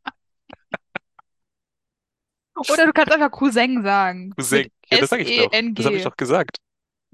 Oder 2.69 2.87
du 2.87 2.93
kannst 2.93 3.13
einfach 3.13 3.31
Cousin 3.31 3.83
sagen. 3.83 4.35
Cousin. 4.37 4.69
Ja, 4.91 4.99
das 4.99 5.11
sage 5.11 5.23
ich 5.23 5.33
doch. 5.33 5.57
Das 5.75 5.87
habe 5.87 5.97
ich 5.97 6.03
S-E-N-G. 6.03 6.03
doch 6.03 6.17
gesagt. 6.17 6.59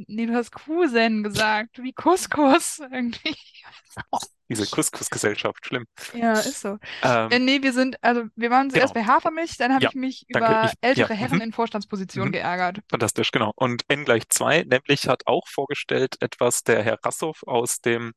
Nee, 0.06 0.26
du 0.26 0.34
hast 0.34 0.52
Cousin 0.52 1.24
gesagt, 1.24 1.82
wie 1.82 1.92
Couscous 1.92 2.78
irgendwie. 2.78 3.36
Diese 4.48 4.66
Couscous-Gesellschaft, 4.66 5.66
schlimm. 5.66 5.86
Ja, 6.12 6.38
ist 6.40 6.60
so. 6.60 6.78
Ähm, 7.02 7.30
Äh, 7.30 7.38
nee, 7.40 7.62
wir 7.62 7.72
sind, 7.72 8.02
also 8.02 8.24
wir 8.36 8.50
waren 8.50 8.70
zuerst 8.70 8.94
genau. 8.94 9.06
bei 9.06 9.12
Hafermilch, 9.12 9.56
dann 9.58 9.74
habe 9.74 9.82
Ja, 9.84 9.88
ich 9.88 9.94
mich 9.94 10.24
danke. 10.32 10.60
über 10.60 10.64
Ich, 10.64 10.72
ja, 10.94 11.08
ältere 11.08 11.14
Herren 11.14 11.36
mhm, 11.36 11.42
in 11.42 11.52
Vorstandspositionen 11.52 12.28
mhm. 12.28 12.32
geärgert. 12.32 12.78
Fantastisch, 12.88 13.32
genau. 13.32 13.52
Und 13.56 13.82
N 13.88 14.04
gleich 14.04 14.28
2, 14.28 14.62
nämlich 14.64 15.08
hat 15.08 15.26
auch 15.26 15.48
vorgestellt 15.48 16.16
etwas 16.20 16.62
der 16.62 16.82
Herr 16.82 16.98
Rassow 17.04 17.36
aus 17.46 17.80
dem 17.80 18.14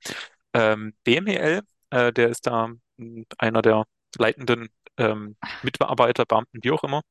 ähm, 0.54 0.94
BMEL. 1.04 1.62
Äh, 1.92 2.14
der 2.14 2.30
ist 2.30 2.48
da 2.48 2.70
mh, 2.98 3.24
einer 3.38 3.62
der 3.62 3.86
leitenden 4.18 4.70
ähm, 4.98 5.38
Mitarbeiter, 5.64 6.26
Beamten, 6.26 6.60
wie 6.64 6.72
auch 6.72 6.84
immer. 6.84 7.02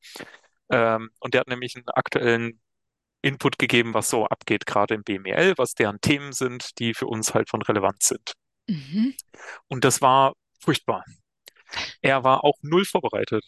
Ähm, 0.70 1.11
und 1.20 1.35
der 1.35 1.40
hat 1.42 1.49
nämlich 1.49 1.76
einen 1.76 1.88
aktuellen 1.88 2.61
Input 3.23 3.59
gegeben, 3.59 3.94
was 3.94 4.11
so 4.11 4.26
abgeht, 4.26 4.66
gerade 4.66 4.94
im 4.94 5.04
BMEL, 5.04 5.54
was 5.59 5.75
deren 5.75 6.00
Themen 6.00 6.32
sind, 6.32 6.78
die 6.78 6.94
für 6.94 7.06
uns 7.06 7.35
halt 7.35 7.50
von 7.50 7.62
Relevanz 7.62 8.09
sind. 8.09 8.35
Mhm. 8.68 9.14
Und 9.68 9.85
das 9.85 10.00
war 10.02 10.35
furchtbar. 10.61 11.04
Er 12.02 12.25
war 12.25 12.44
auch 12.44 12.56
null 12.62 12.85
vorbereitet. 12.85 13.44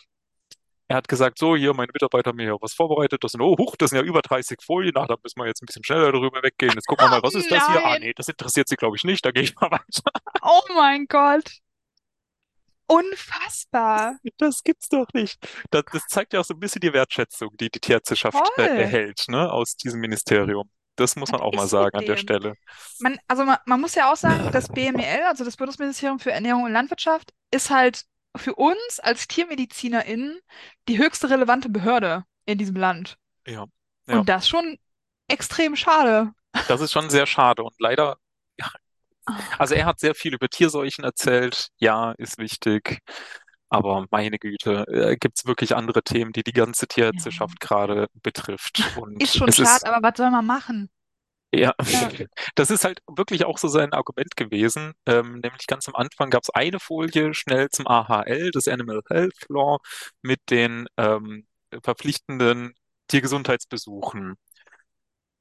Er 0.92 0.96
hat 0.96 1.08
gesagt, 1.08 1.38
so, 1.38 1.56
hier, 1.56 1.72
meine 1.72 1.90
Mitarbeiter 1.90 2.28
haben 2.28 2.36
mir 2.36 2.42
hier 2.42 2.58
was 2.60 2.74
vorbereitet. 2.74 3.24
Das 3.24 3.32
sind, 3.32 3.40
oh, 3.40 3.56
huch, 3.56 3.76
das 3.76 3.88
sind 3.88 3.98
ja 3.98 4.04
über 4.04 4.20
30 4.20 4.60
Folien. 4.60 4.92
Ach, 4.98 5.06
da 5.06 5.16
müssen 5.22 5.40
wir 5.40 5.46
jetzt 5.46 5.62
ein 5.62 5.64
bisschen 5.64 5.82
schneller 5.82 6.12
darüber 6.12 6.42
weggehen. 6.42 6.74
Jetzt 6.74 6.86
gucken 6.86 7.06
wir 7.06 7.12
mal, 7.12 7.22
was 7.22 7.34
ist 7.34 7.50
das 7.50 7.66
hier? 7.66 7.82
Ah, 7.82 7.98
nee, 7.98 8.12
das 8.14 8.28
interessiert 8.28 8.68
Sie, 8.68 8.76
glaube 8.76 8.96
ich, 8.98 9.02
nicht. 9.02 9.24
Da 9.24 9.30
gehe 9.30 9.42
ich 9.42 9.54
mal 9.54 9.70
weiter. 9.70 10.10
Oh 10.42 10.60
mein 10.74 11.06
Gott! 11.06 11.50
Unfassbar! 12.88 14.18
Das 14.36 14.62
gibt's 14.62 14.90
doch 14.90 15.06
nicht. 15.14 15.38
Das, 15.70 15.84
das 15.90 16.02
zeigt 16.08 16.34
ja 16.34 16.40
auch 16.40 16.44
so 16.44 16.52
ein 16.52 16.60
bisschen 16.60 16.80
die 16.80 16.92
Wertschätzung, 16.92 17.56
die 17.56 17.70
die 17.70 17.80
Tierärzteschaft 17.80 18.36
äh, 18.36 18.66
Toll! 18.66 18.76
erhält, 18.76 19.24
ne, 19.28 19.50
aus 19.50 19.76
diesem 19.76 19.98
Ministerium. 19.98 20.68
Das 20.96 21.16
muss 21.16 21.32
man 21.32 21.40
auch 21.40 21.54
mal 21.54 21.68
sagen 21.68 21.96
an 21.96 22.04
der? 22.04 22.18
Stelle. 22.18 22.54
Man, 23.00 23.18
also 23.28 23.46
man, 23.46 23.56
man 23.64 23.80
muss 23.80 23.94
ja 23.94 24.12
auch 24.12 24.16
sagen, 24.16 24.50
das 24.52 24.68
BMEL, 24.68 25.22
also 25.26 25.42
das 25.42 25.56
Bundesministerium 25.56 26.18
für 26.18 26.32
Ernährung 26.32 26.64
und 26.64 26.72
Landwirtschaft, 26.72 27.32
ist 27.50 27.70
halt 27.70 28.04
für 28.36 28.54
uns 28.54 29.00
als 29.00 29.28
TiermedizinerInnen 29.28 30.38
die 30.88 30.98
höchste 30.98 31.30
relevante 31.30 31.68
Behörde 31.68 32.24
in 32.46 32.58
diesem 32.58 32.76
Land. 32.76 33.16
Ja, 33.46 33.66
ja. 34.06 34.18
Und 34.18 34.28
das 34.28 34.48
schon 34.48 34.78
extrem 35.28 35.76
schade. 35.76 36.32
Das 36.68 36.80
ist 36.80 36.92
schon 36.92 37.10
sehr 37.10 37.26
schade 37.26 37.62
und 37.62 37.74
leider, 37.78 38.16
ja, 38.58 38.70
also 39.58 39.74
er 39.74 39.86
hat 39.86 40.00
sehr 40.00 40.14
viel 40.14 40.34
über 40.34 40.48
Tierseuchen 40.48 41.04
erzählt. 41.04 41.68
Ja, 41.78 42.12
ist 42.12 42.38
wichtig. 42.38 42.98
Aber 43.68 44.06
meine 44.10 44.38
Güte, 44.38 44.84
äh, 44.88 45.16
gibt's 45.16 45.46
wirklich 45.46 45.74
andere 45.74 46.02
Themen, 46.02 46.32
die 46.32 46.42
die 46.42 46.52
ganze 46.52 46.84
Ja. 46.84 46.88
Tierärzteschaft 46.88 47.58
gerade 47.60 48.08
betrifft. 48.22 48.80
Ist 48.80 48.96
Und 48.96 49.22
schon 49.34 49.48
es 49.48 49.58
ist, 49.58 49.66
schade, 49.68 49.86
aber 49.86 50.06
was 50.06 50.16
soll 50.18 50.30
man 50.30 50.44
machen? 50.44 50.90
Ja, 51.54 51.74
Ja. 51.84 52.10
das 52.54 52.70
ist 52.70 52.84
halt 52.84 53.00
wirklich 53.08 53.44
auch 53.44 53.58
so 53.58 53.68
sein 53.68 53.92
Argument 53.92 54.36
gewesen. 54.36 54.92
Ähm, 55.06 55.40
nämlich 55.40 55.66
ganz 55.66 55.88
am 55.88 55.94
Anfang 55.96 56.30
gab's 56.30 56.50
eine 56.50 56.80
Folie 56.80 57.34
schnell 57.34 57.68
zum 57.70 57.86
AHL, 57.86 58.50
das 58.52 58.68
Animal 58.68 59.02
Health 59.08 59.46
Law, 59.48 59.78
mit 60.22 60.40
den 60.50 60.86
ähm, 60.96 61.46
verpflichtenden 61.82 62.74
Tiergesundheitsbesuchen. 63.08 64.36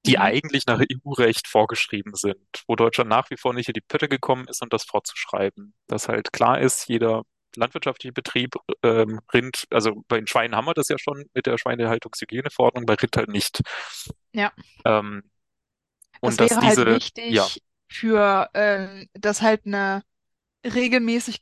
die 0.05 0.17
Mhm. 0.17 0.21
eigentlich 0.21 0.65
nach 0.65 0.79
EU-Recht 0.79 1.47
vorgeschrieben 1.47 2.15
sind, 2.15 2.39
wo 2.67 2.75
Deutschland 2.75 3.09
nach 3.09 3.29
wie 3.29 3.37
vor 3.37 3.53
nicht 3.53 3.67
in 3.69 3.73
die 3.73 3.81
Pötte 3.81 4.07
gekommen 4.09 4.47
ist, 4.47 4.61
um 4.63 4.69
das 4.69 4.83
vorzuschreiben. 4.83 5.73
Dass 5.87 6.07
halt 6.07 6.33
klar 6.33 6.59
ist, 6.59 6.87
jeder 6.87 7.23
landwirtschaftliche 7.55 8.13
Betrieb, 8.13 8.55
ähm, 8.83 9.19
Rind, 9.33 9.65
also 9.69 10.03
bei 10.07 10.17
den 10.17 10.27
Schweinen 10.27 10.55
haben 10.55 10.65
wir 10.65 10.73
das 10.73 10.87
ja 10.89 10.97
schon 10.97 11.25
mit 11.33 11.45
der 11.45 11.57
Schweinehaltungshygieneverordnung, 11.57 12.85
bei 12.85 12.95
Rind 12.95 13.15
halt 13.17 13.29
nicht. 13.29 13.61
Ja. 14.33 14.51
Ähm, 14.85 15.23
und 16.21 16.39
dass 16.39 16.51
wäre 16.51 16.61
halt 16.61 16.77
diese, 16.77 16.85
ja, 17.27 17.47
wichtig 17.47 17.63
für, 17.89 18.49
ähm, 18.53 19.07
dass 19.13 19.41
halt 19.41 19.65
eine 19.65 20.03
regelmäßig, 20.65 21.41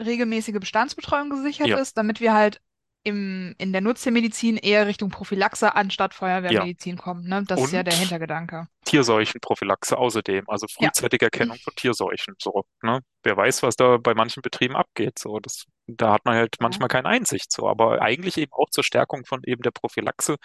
regelmäßige 0.00 0.60
Bestandsbetreuung 0.60 1.30
gesichert 1.30 1.68
ja, 1.68 1.76
ist, 1.76 1.96
damit 1.98 2.20
wir 2.20 2.34
halt 2.34 2.60
im, 3.04 3.54
in 3.58 3.72
der 3.72 3.82
Nutztiermedizin 3.82 4.56
eher 4.56 4.86
Richtung 4.86 5.10
Prophylaxe 5.10 5.74
anstatt 5.74 6.14
ja. 6.14 6.18
Feuerwehrmedizin 6.18 6.96
kommen. 6.96 7.28
Ne? 7.28 7.44
Das 7.46 7.60
ist 7.62 7.72
ja 7.72 7.82
der 7.82 7.94
Und 7.94 8.00
Hintergedanke. 8.00 8.68
Tierseuchenprophylaxe 8.84 9.96
außerdem, 9.98 10.44
also 10.48 10.66
Ja. 10.78 10.88
frühzeitige 10.88 11.26
Erkennung 11.26 11.58
von 11.62 11.74
Tierseuchen. 11.74 12.34
So, 12.38 12.64
ne? 12.82 13.00
Wer 13.22 13.36
weiß, 13.36 13.62
was 13.62 13.76
da 13.76 13.96
bei 13.98 14.14
manchen 14.14 14.42
Betrieben 14.42 14.76
abgeht. 14.76 15.18
So, 15.18 15.38
das, 15.40 15.64
da 15.86 16.12
hat 16.14 16.24
man 16.26 16.36
halt 16.36 16.56
Ja. 16.60 16.60
manchmal 16.60 16.88
keine 16.88 17.08
Einsicht. 17.08 17.52
So, 17.52 17.68
aber 17.68 18.02
eigentlich 18.02 18.36
eben 18.38 18.52
auch 18.52 18.70
zur 18.70 18.84
Stärkung 18.84 19.24
von 19.26 19.42
eben 19.44 19.62
der 19.62 19.70
Prophylaxe, 19.70 20.36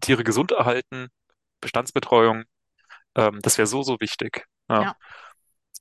Tiere 0.00 0.24
gesund 0.24 0.52
erhalten, 0.52 1.08
Bestandsbetreuung, 1.60 2.44
ähm, 3.18 3.40
das 3.42 3.58
wäre 3.58 3.66
so, 3.68 3.82
so 3.84 3.98
wichtig. 4.00 4.46
Ja. 4.70 4.82
Ja. 4.82 4.96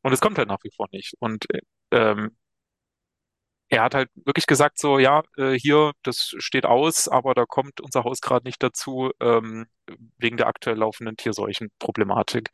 Und 0.03 0.13
es 0.13 0.21
kommt 0.21 0.37
halt 0.37 0.49
nach 0.49 0.63
wie 0.63 0.71
vor 0.75 0.87
nicht. 0.91 1.13
Und 1.19 1.45
äh, 1.53 1.61
ähm, 1.91 2.37
er 3.69 3.83
hat 3.83 3.95
halt 3.95 4.09
wirklich 4.15 4.47
gesagt, 4.47 4.79
so, 4.79 4.97
ja, 4.97 5.23
äh, 5.37 5.53
hier, 5.53 5.91
das 6.03 6.33
steht 6.37 6.65
aus, 6.65 7.07
aber 7.09 7.33
da 7.33 7.45
kommt 7.45 7.81
unser 7.81 8.03
Haus 8.05 8.21
gerade 8.21 8.47
nicht 8.47 8.63
dazu, 8.63 9.11
ähm, 9.19 9.67
wegen 10.17 10.37
der 10.37 10.47
aktuell 10.47 10.77
laufenden 10.77 11.17
Tierseuchenproblematik. 11.17 12.49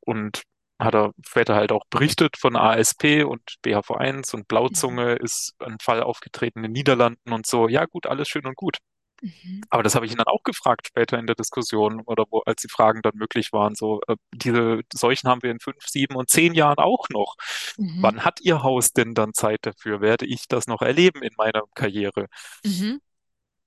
Und 0.00 0.42
hat 0.78 0.94
er 0.94 1.12
später 1.26 1.54
halt 1.54 1.72
auch 1.72 1.84
berichtet 1.90 2.36
von 2.36 2.54
ASP 2.56 3.24
und 3.24 3.40
BHV1 3.62 4.34
und 4.34 4.46
Mhm. 4.46 4.46
Blauzunge 4.48 5.14
ist 5.14 5.54
ein 5.58 5.78
Fall 5.82 6.02
aufgetreten 6.02 6.58
in 6.60 6.64
den 6.64 6.72
Niederlanden 6.72 7.32
und 7.32 7.46
so. 7.46 7.68
Ja, 7.68 7.86
gut, 7.86 8.06
alles 8.06 8.28
schön 8.28 8.46
und 8.46 8.56
gut. 8.56 8.78
Mhm. 9.22 9.62
Aber 9.70 9.82
das 9.82 9.94
habe 9.94 10.06
ich 10.06 10.12
ihn 10.12 10.18
dann 10.18 10.26
auch 10.26 10.42
gefragt 10.42 10.86
später 10.88 11.18
in 11.18 11.26
der 11.26 11.36
Diskussion 11.36 12.00
oder 12.06 12.24
wo, 12.30 12.40
als 12.40 12.62
die 12.62 12.68
Fragen 12.68 13.02
dann 13.02 13.16
möglich 13.16 13.52
waren, 13.52 13.74
so, 13.74 14.00
äh, 14.08 14.16
diese 14.32 14.82
Seuchen 14.92 15.28
haben 15.30 15.42
wir 15.42 15.50
in 15.50 15.60
fünf, 15.60 15.84
sieben 15.86 16.16
und 16.16 16.30
zehn 16.30 16.54
Jahren 16.54 16.78
auch 16.78 17.08
noch. 17.10 17.36
Mhm. 17.78 17.98
Wann 18.02 18.24
hat 18.24 18.40
Ihr 18.42 18.62
Haus 18.62 18.92
denn 18.92 19.14
dann 19.14 19.32
Zeit 19.34 19.60
dafür? 19.66 20.00
Werde 20.00 20.26
ich 20.26 20.48
das 20.48 20.66
noch 20.66 20.82
erleben 20.82 21.22
in 21.22 21.32
meiner 21.36 21.62
Karriere? 21.74 22.26
Mhm. 22.64 23.00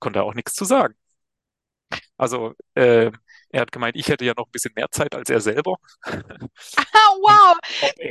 Konnte 0.00 0.18
er 0.20 0.24
auch 0.24 0.34
nichts 0.34 0.54
zu 0.54 0.64
sagen. 0.64 0.94
Also, 2.16 2.54
äh, 2.74 3.10
er 3.50 3.60
hat 3.62 3.72
gemeint, 3.72 3.96
ich 3.96 4.08
hätte 4.08 4.24
ja 4.24 4.34
noch 4.36 4.46
ein 4.46 4.50
bisschen 4.52 4.72
mehr 4.76 4.90
Zeit 4.90 5.14
als 5.14 5.30
er 5.30 5.40
selber. 5.40 5.76
Ah, 6.76 7.14
wow, 7.20 7.58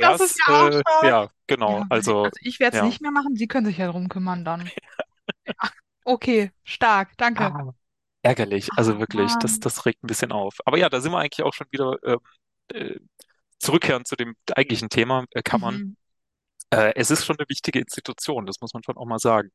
das 0.00 0.20
ist 0.20 0.38
ja 0.38 0.44
auch 0.54 0.68
äh, 0.68 0.80
stark. 0.80 1.04
ja, 1.04 1.28
genau, 1.46 1.80
Ja, 1.80 1.86
also, 1.88 2.24
also 2.24 2.36
ich 2.42 2.60
werde 2.60 2.76
es 2.76 2.80
ja. 2.80 2.86
nicht 2.86 3.00
mehr 3.00 3.10
machen. 3.10 3.36
Sie 3.36 3.46
können 3.48 3.66
sich 3.66 3.78
ja 3.78 3.90
drum 3.90 4.08
kümmern 4.08 4.44
dann. 4.44 4.70
Ach, 5.58 5.72
okay, 6.10 6.52
stark, 6.64 7.16
danke. 7.16 7.44
Ah, 7.44 7.72
ärgerlich, 8.22 8.68
also 8.76 8.98
Ah, 8.98 8.98
wirklich, 8.98 9.36
das, 9.38 9.52
Mann. 9.52 9.60
das 9.60 9.86
regt 9.86 10.02
ein 10.04 10.06
bisschen 10.08 10.32
auf. 10.32 10.56
Aber 10.64 10.78
ja, 10.78 10.88
da 10.88 11.00
sind 11.00 11.12
wir 11.12 11.18
eigentlich 11.18 11.44
auch 11.44 11.54
schon 11.54 11.66
wieder 11.70 11.96
ähm, 12.04 12.18
äh, 12.72 12.96
zurückkehren 13.58 14.04
zu 14.04 14.16
dem 14.16 14.36
eigentlichen 14.56 14.88
Thema, 14.90 15.26
äh, 15.32 15.42
Kammern. 15.42 15.84
Mhm. 15.84 15.96
Äh, 16.70 16.92
es 16.96 17.10
ist 17.10 17.24
schon 17.26 17.38
eine 17.38 17.48
wichtige 17.48 17.80
Institution, 17.80 18.46
das 18.46 18.60
muss 18.60 18.74
man 18.74 18.82
schon 18.84 18.96
auch 18.96 19.06
mal 19.06 19.18
sagen. 19.18 19.50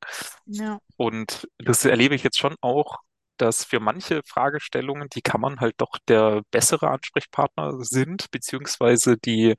Ja. 0.46 0.80
Und 0.98 1.48
das 1.58 1.86
erlebe 1.86 2.16
ich 2.16 2.24
jetzt 2.24 2.38
schon 2.40 2.56
auch, 2.62 3.00
dass 3.38 3.66
für 3.66 3.80
manche 3.80 4.22
Fragestellungen 4.26 5.10
die 5.10 5.22
Kammern 5.22 5.60
halt 5.60 5.76
doch 5.78 5.98
der 6.08 6.42
bessere 6.52 6.90
Ansprechpartner 6.90 7.84
sind, 7.84 8.32
beziehungsweise 8.32 9.18
die 9.18 9.56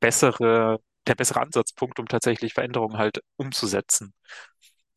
bessere, 0.00 0.80
der 1.06 1.14
bessere 1.14 1.40
Ansatzpunkt, 1.42 1.98
um 2.00 2.06
tatsächlich 2.06 2.54
Veränderungen 2.54 2.98
halt 2.98 3.20
umzusetzen. 3.36 4.14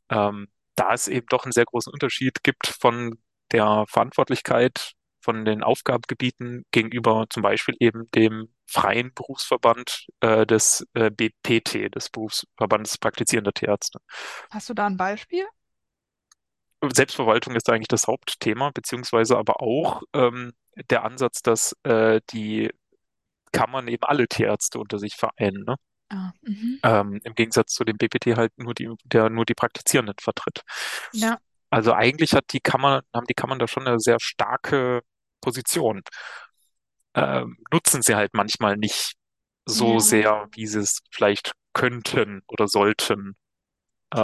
Ähm, 0.10 0.48
da 0.76 0.94
es 0.94 1.08
eben 1.08 1.28
doch 1.28 1.46
einen 1.46 1.52
sehr 1.52 1.66
großen 1.66 1.92
Unterschied 1.92 2.44
gibt 2.44 2.68
von 2.68 3.18
der 3.52 3.86
Verantwortlichkeit 3.88 4.94
von 5.24 5.46
den 5.46 5.64
Aufgabengebieten 5.64 6.66
gegenüber 6.72 7.26
zum 7.30 7.44
Beispiel 7.44 7.76
eben 7.80 8.12
dem 8.12 8.50
freien 8.68 9.14
Berufsverband 9.14 10.08
äh, 10.20 10.46
des 10.46 10.86
äh, 10.94 11.10
BPT, 11.10 11.96
des 11.96 12.10
Berufsverbandes 12.10 12.98
praktizierender 12.98 13.54
Tierärzte. 13.54 14.00
Hast 14.52 14.70
du 14.70 14.74
da 14.74 14.86
ein 14.86 14.98
Beispiel? 14.98 15.46
Selbstverwaltung 16.92 17.56
ist 17.56 17.70
eigentlich 17.70 17.88
das 17.88 18.08
Hauptthema, 18.08 18.72
beziehungsweise 18.74 19.38
aber 19.38 19.62
auch 19.62 20.02
ähm, 20.14 20.52
der 20.90 21.06
Ansatz, 21.06 21.42
dass 21.42 21.74
äh, 21.84 22.20
die 22.32 22.70
Kammern 23.54 23.88
eben 23.88 24.04
alle 24.04 24.28
Tierärzte 24.28 24.80
unter 24.80 25.00
sich 25.00 25.16
vereinen, 25.16 25.64
ne? 25.64 25.76
Ah, 26.10 26.34
mhm. 26.44 26.84
Ähm, 26.84 27.20
im 27.24 27.34
Gegensatz 27.36 27.74
zu 27.74 27.84
dem 27.86 27.98
BPT 27.98 28.36
halt 28.36 28.52
nur 28.58 28.74
die, 28.74 28.90
der 29.06 29.30
nur 29.30 29.46
die 29.46 29.54
Praktizierenden 29.54 30.16
vertritt. 30.22 30.64
Ja, 31.12 31.40
Also 31.70 31.94
eigentlich 31.94 32.34
hat 32.34 32.54
die 32.54 32.60
Kammer, 32.62 33.02
haben 33.14 33.26
die 33.28 33.34
Kammern 33.34 33.60
da 33.60 33.68
schon 33.68 33.88
eine 33.88 34.00
sehr 34.00 34.20
starke 34.20 35.02
Position. 35.42 36.04
Ähm, 37.16 37.58
nutzen 37.72 38.02
sie 38.02 38.16
halt 38.16 38.34
manchmal 38.34 38.78
nicht 38.78 39.14
so 39.66 40.00
ja. 40.00 40.00
sehr, 40.00 40.48
wie 40.54 40.68
sie 40.68 40.80
es 40.80 41.02
vielleicht 41.12 41.54
könnten 41.74 42.42
oder 42.48 42.68
sollten. 42.68 43.36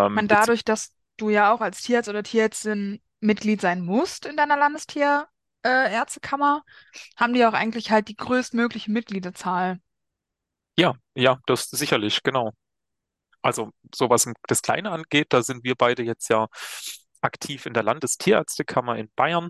Ich 0.08 0.14
Ähm, 0.14 0.16
meine, 0.16 0.28
bezieh- 0.28 0.50
dadurch, 0.50 0.64
dass 0.64 0.94
du 1.18 1.30
ja 1.30 1.52
auch 1.54 1.62
als 1.62 1.82
Tierarzt 1.82 2.10
oder 2.10 2.24
Tierärztin 2.24 3.02
Mitglied 3.22 3.62
sein 3.62 3.82
musst 3.82 4.26
in 4.26 4.38
deiner 4.38 4.58
Landestier, 4.58 5.28
äh, 5.64 5.90
haben 7.18 7.34
die 7.34 7.46
auch 7.46 7.54
eigentlich 7.54 7.92
halt 7.92 8.08
die 8.08 8.16
größtmögliche 8.16 8.92
Mitgliederzahl. 8.92 9.80
Ja, 10.80 10.94
ja, 11.16 11.38
das 11.46 11.70
sicherlich, 11.70 12.24
genau. 12.24 12.52
Also 13.42 13.72
so 13.94 14.10
was 14.10 14.32
das 14.48 14.62
Kleine 14.62 14.92
angeht, 14.92 15.28
da 15.30 15.42
sind 15.44 15.64
wir 15.64 15.76
beide 15.76 16.04
jetzt 16.04 16.30
ja 16.30 16.48
aktiv 17.22 17.66
in 17.66 17.74
der 17.74 17.84
Landestierärztekammer 17.84 18.98
in 18.98 19.10
Bayern, 19.16 19.50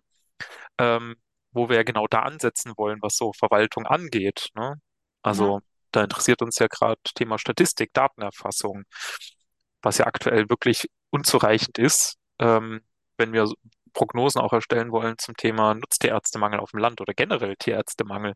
ähm, 0.79 1.15
wo 1.51 1.69
wir 1.69 1.77
ja 1.77 1.83
genau 1.83 2.07
da 2.07 2.21
ansetzen 2.23 2.73
wollen, 2.77 2.99
was 3.01 3.15
so 3.17 3.33
Verwaltung 3.33 3.85
angeht, 3.87 4.49
ne? 4.55 4.75
Ja, 5.31 5.53
Also 5.53 5.61
da 5.91 6.03
interessiert 6.03 6.41
uns 6.41 6.59
ja 6.59 6.67
gerade 6.67 6.99
Thema 7.15 7.37
Statistik, 7.39 7.93
Datenerfassung, 7.93 8.83
was 9.81 9.97
ja 9.99 10.05
aktuell 10.07 10.49
wirklich 10.49 10.87
unzureichend 11.11 11.77
ist, 11.79 12.17
ähm, 12.39 12.81
wenn 13.17 13.33
wir 13.33 13.51
Prognosen 13.93 14.41
auch 14.41 14.53
erstellen 14.53 14.91
wollen 14.91 15.17
zum 15.17 15.35
Thema 15.35 15.73
Nutztierärztemangel 15.73 16.59
auf 16.59 16.71
dem 16.71 16.79
Land 16.79 17.01
oder 17.01 17.13
generell 17.13 17.55
Tierärztemangel. 17.55 18.35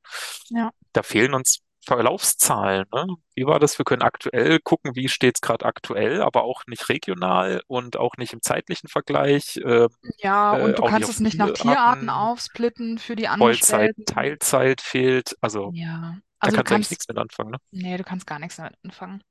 ja, 0.49 0.71
Da 0.93 1.03
fehlen 1.03 1.33
uns 1.33 1.59
Verlaufszahlen, 1.85 2.85
ne? 2.93 3.07
Wie 3.35 3.45
war 3.45 3.59
das? 3.59 3.77
Wir 3.77 3.85
können 3.85 4.01
aktuell 4.03 4.59
gucken, 4.59 4.95
wie 4.95 5.09
steht 5.09 5.35
es 5.37 5.41
gerade 5.41 5.65
aktuell, 5.65 6.21
aber 6.21 6.43
auch 6.43 6.61
nicht 6.67 6.89
regional 6.89 7.61
und 7.67 7.97
auch 7.97 8.17
nicht 8.17 8.33
im 8.33 8.41
zeitlichen 8.41 8.89
Vergleich, 8.89 9.57
äh, 9.57 9.87
ja, 10.19 10.53
äh, 10.53 10.55
und 10.55 10.79
du 10.79 10.83
auch 10.83 10.91
nicht 10.91 11.03
kannst 11.03 11.09
es 11.09 11.19
nicht 11.19 11.37
nach 11.37 11.51
Tierarten 11.51 12.09
aufsplitten 12.09 12.97
für 12.99 13.15
die 13.15 13.27
Vollzeit, 13.37 13.91
Angestellten. 13.91 14.05
Teilzeit 14.05 14.81
fehlt. 14.81 15.35
Also 15.41 15.73
Ja, 15.73 16.17
da 16.43 16.51
also 16.51 16.57
du 16.57 16.63
kannst 16.63 16.71
du 16.71 16.75
eigentlich 16.75 16.89
kannst, 16.91 16.91
nichts 16.91 17.07
mit 17.09 17.17
anfangen, 17.17 17.51
ne? 17.51 17.59
nee, 17.71 17.97
du 17.97 18.03
kannst 18.03 18.27
gar 18.27 18.39
nichts 18.39 18.57
damit 18.57 18.75
anfangen. 18.83 19.23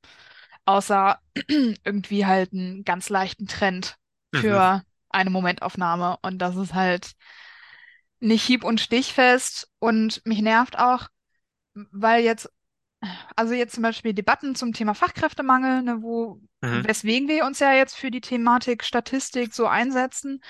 Außer 0.66 1.21
irgendwie 1.85 2.26
halt 2.26 2.52
einen 2.52 2.85
ganz 2.85 3.09
leichten 3.11 3.49
Trend 3.49 3.97
Mhm, 4.35 4.62
für 4.62 4.82
eine 5.11 5.30
Momentaufnahme. 5.30 6.18
Und 6.23 6.38
das 6.40 6.56
ist 6.56 6.75
halt 6.75 7.12
nicht 8.21 8.44
hieb- 8.44 8.64
und 8.64 8.80
stichfest. 8.80 9.68
Und 9.78 10.23
mich 10.25 10.40
nervt 10.40 10.78
auch, 10.78 11.09
weil 11.75 12.25
jetzt, 12.25 12.50
also 13.37 13.55
jetzt 13.55 13.75
zum 13.75 13.83
Beispiel 13.83 14.14
Debatten 14.14 14.55
zum 14.55 14.73
Thema 14.73 14.95
Fachkräftemangel, 14.95 15.83
ne, 15.83 16.02
wo, 16.02 16.41
mhm, 16.61 16.87
weswegen 16.87 17.29
wir 17.29 17.45
uns 17.45 17.59
ja 17.59 17.73
jetzt 17.73 17.97
für 17.97 18.11
die 18.11 18.21
Thematik 18.21 18.85
Statistik 18.85 19.55
so 19.55 19.67
einsetzen, 19.67 20.43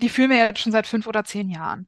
die 0.00 0.08
führen 0.08 0.30
wir 0.30 0.38
jetzt 0.38 0.60
schon 0.60 0.72
seit 0.72 0.86
fünf 0.86 1.06
oder 1.06 1.24
zehn 1.24 1.50
Jahren. 1.50 1.86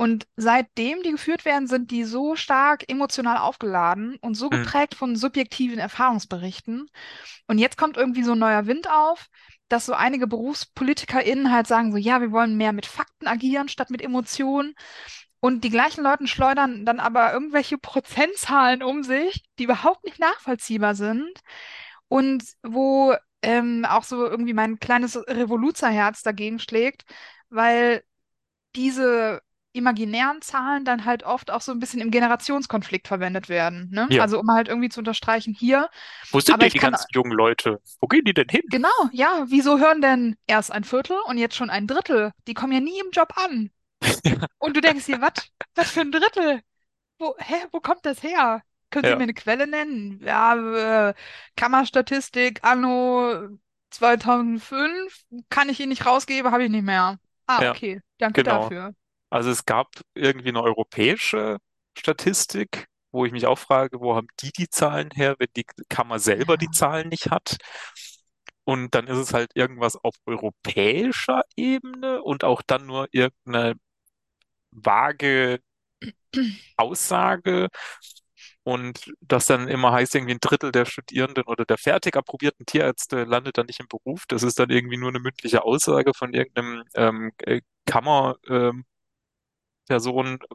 Und 0.00 0.28
seitdem 0.36 1.02
die 1.02 1.10
geführt 1.10 1.44
werden, 1.44 1.66
sind 1.66 1.90
die 1.90 2.04
so 2.04 2.36
stark 2.36 2.84
emotional 2.88 3.38
aufgeladen 3.38 4.16
und 4.20 4.34
so 4.34 4.46
mhm, 4.46 4.50
geprägt 4.50 4.94
von 4.94 5.16
subjektiven 5.16 5.80
Erfahrungsberichten. 5.80 6.88
Und 7.48 7.58
jetzt 7.58 7.76
kommt 7.76 7.96
irgendwie 7.96 8.22
so 8.22 8.32
ein 8.32 8.38
neuer 8.38 8.66
Wind 8.66 8.88
auf, 8.88 9.26
dass 9.68 9.86
so 9.86 9.94
einige 9.94 10.28
BerufspolitikerInnen 10.28 11.52
halt 11.52 11.66
sagen 11.66 11.90
so, 11.90 11.98
ja, 11.98 12.20
wir 12.20 12.30
wollen 12.30 12.56
mehr 12.56 12.72
mit 12.72 12.86
Fakten 12.86 13.26
agieren 13.26 13.68
statt 13.68 13.90
mit 13.90 14.00
Emotionen. 14.00 14.74
Und 15.40 15.62
die 15.62 15.70
gleichen 15.70 16.02
Leute 16.02 16.26
schleudern 16.26 16.84
dann 16.84 17.00
aber 17.00 17.32
irgendwelche 17.32 17.78
Prozentzahlen 17.78 18.82
um 18.82 19.04
sich, 19.04 19.44
die 19.58 19.64
überhaupt 19.64 20.04
nicht 20.04 20.18
nachvollziehbar 20.18 20.94
sind 20.94 21.40
und 22.08 22.42
wo 22.62 23.14
ähm, 23.42 23.84
auch 23.88 24.02
so 24.02 24.26
irgendwie 24.26 24.54
mein 24.54 24.80
kleines 24.80 25.16
Revoluzerherz 25.16 26.22
dagegen 26.22 26.58
schlägt, 26.58 27.04
weil 27.50 28.02
diese 28.74 29.42
imaginären 29.72 30.42
Zahlen 30.42 30.84
dann 30.84 31.04
halt 31.04 31.22
oft 31.22 31.50
auch 31.50 31.60
so 31.60 31.72
ein 31.72 31.78
bisschen 31.78 32.00
im 32.00 32.10
Generationskonflikt 32.10 33.06
verwendet 33.06 33.48
werden, 33.48 33.90
ne? 33.92 34.08
ja. 34.10 34.22
Also 34.22 34.40
um 34.40 34.50
halt 34.50 34.68
irgendwie 34.68 34.88
zu 34.88 35.00
unterstreichen, 35.00 35.54
hier, 35.54 35.88
Wo 36.30 36.40
sind 36.40 36.62
denn 36.62 36.70
die 36.72 36.78
kann, 36.78 36.92
ganzen 36.92 37.06
jungen 37.12 37.32
Leute? 37.32 37.80
Wo 38.00 38.06
gehen 38.06 38.24
die 38.24 38.34
denn 38.34 38.48
hin? 38.48 38.62
genau, 38.70 38.88
ja, 39.12 39.44
wieso 39.48 39.78
hören 39.78 40.00
denn 40.00 40.36
erst 40.46 40.72
ein 40.72 40.84
Viertel 40.84 41.16
und 41.26 41.38
jetzt 41.38 41.56
schon 41.56 41.70
ein 41.70 41.86
Drittel? 41.86 42.32
Die 42.46 42.54
kommen 42.54 42.72
ja 42.72 42.80
nie 42.80 42.98
im 43.00 43.10
Job 43.12 43.32
an. 43.36 43.70
Und 44.58 44.76
du 44.76 44.80
denkst 44.80 45.06
dir, 45.06 45.20
was, 45.20 45.32
was 45.74 45.90
für 45.90 46.00
ein 46.00 46.12
Drittel? 46.12 46.62
Wo, 47.18 47.36
hä, 47.38 47.56
wo 47.72 47.80
kommt 47.80 48.06
das 48.06 48.22
her? 48.22 48.62
Können 48.90 49.06
Sie 49.06 49.14
Ja, 49.14 49.16
mir 49.16 49.24
eine 49.24 49.34
Quelle 49.34 49.66
nennen? 49.66 50.20
Ja, 50.24 51.10
äh, 51.10 51.14
Kammerstatistik 51.56 52.64
anno 52.64 53.48
2005 53.90 55.24
kann 55.50 55.68
ich 55.70 55.80
Ihnen 55.80 55.90
nicht 55.90 56.06
rausgeben, 56.06 56.52
habe 56.52 56.64
ich 56.64 56.70
nicht 56.70 56.84
mehr. 56.84 57.18
Ah, 57.46 57.60
ja, 57.60 57.76
okay, 57.76 58.02
danke 58.18 58.42
genau. 58.42 58.72
dafür. 58.82 58.94
Also 59.30 59.50
es 59.50 59.66
gab 59.66 59.88
irgendwie 60.14 60.50
eine 60.50 60.62
europäische 60.62 61.58
Statistik, 61.98 62.86
wo 63.12 63.24
ich 63.26 63.32
mich 63.32 63.46
auch 63.46 63.58
frage, 63.58 64.00
wo 64.00 64.16
haben 64.16 64.28
die 64.40 64.52
die 64.52 64.68
Zahlen 64.70 65.10
her, 65.12 65.36
wenn 65.38 65.48
die 65.56 65.66
Kammer 65.88 66.20
selber 66.20 66.56
die. 66.58 66.70
Zahlen 66.70 67.08
nicht 67.10 67.30
hat? 67.30 67.58
Und 68.64 68.94
dann 68.94 69.06
ist 69.06 69.16
es 69.18 69.32
halt 69.32 69.50
irgendwas 69.54 69.96
auf 69.96 70.14
europäischer 70.26 71.42
Ebene 71.56 72.22
und 72.22 72.44
auch 72.44 72.62
dann 72.62 72.86
nur 72.86 73.08
irgendeine 73.12 73.74
vage 74.84 75.60
Aussage 76.76 77.68
und 78.62 79.12
das 79.20 79.46
dann 79.46 79.68
immer 79.68 79.92
heißt, 79.92 80.14
irgendwie 80.14 80.34
ein 80.34 80.40
Drittel 80.40 80.72
der 80.72 80.84
Studierenden 80.84 81.44
oder 81.44 81.64
der 81.64 81.78
fertig 81.78 82.16
approbierten 82.16 82.66
Tierärzte 82.66 83.24
landet 83.24 83.56
dann 83.58 83.66
nicht 83.66 83.80
im 83.80 83.88
Beruf. 83.88 84.24
Das 84.28 84.42
ist 84.42 84.58
dann 84.58 84.70
irgendwie 84.70 84.98
nur 84.98 85.08
eine 85.08 85.20
mündliche 85.20 85.62
Aussage 85.64 86.12
von 86.14 86.34
irgendeinem 86.34 86.84
ähm, 86.94 87.32
äh, 87.38 87.62
Kammerperson 87.86 88.84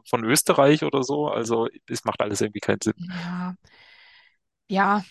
von 0.08 0.24
Österreich 0.24 0.84
oder 0.84 1.02
so. 1.02 1.28
Also 1.28 1.68
es 1.88 2.04
macht 2.04 2.20
alles 2.20 2.40
irgendwie 2.40 2.60
keinen 2.60 2.80
Sinn. 2.82 2.94
Ja, 3.08 3.54
ja, 4.68 5.04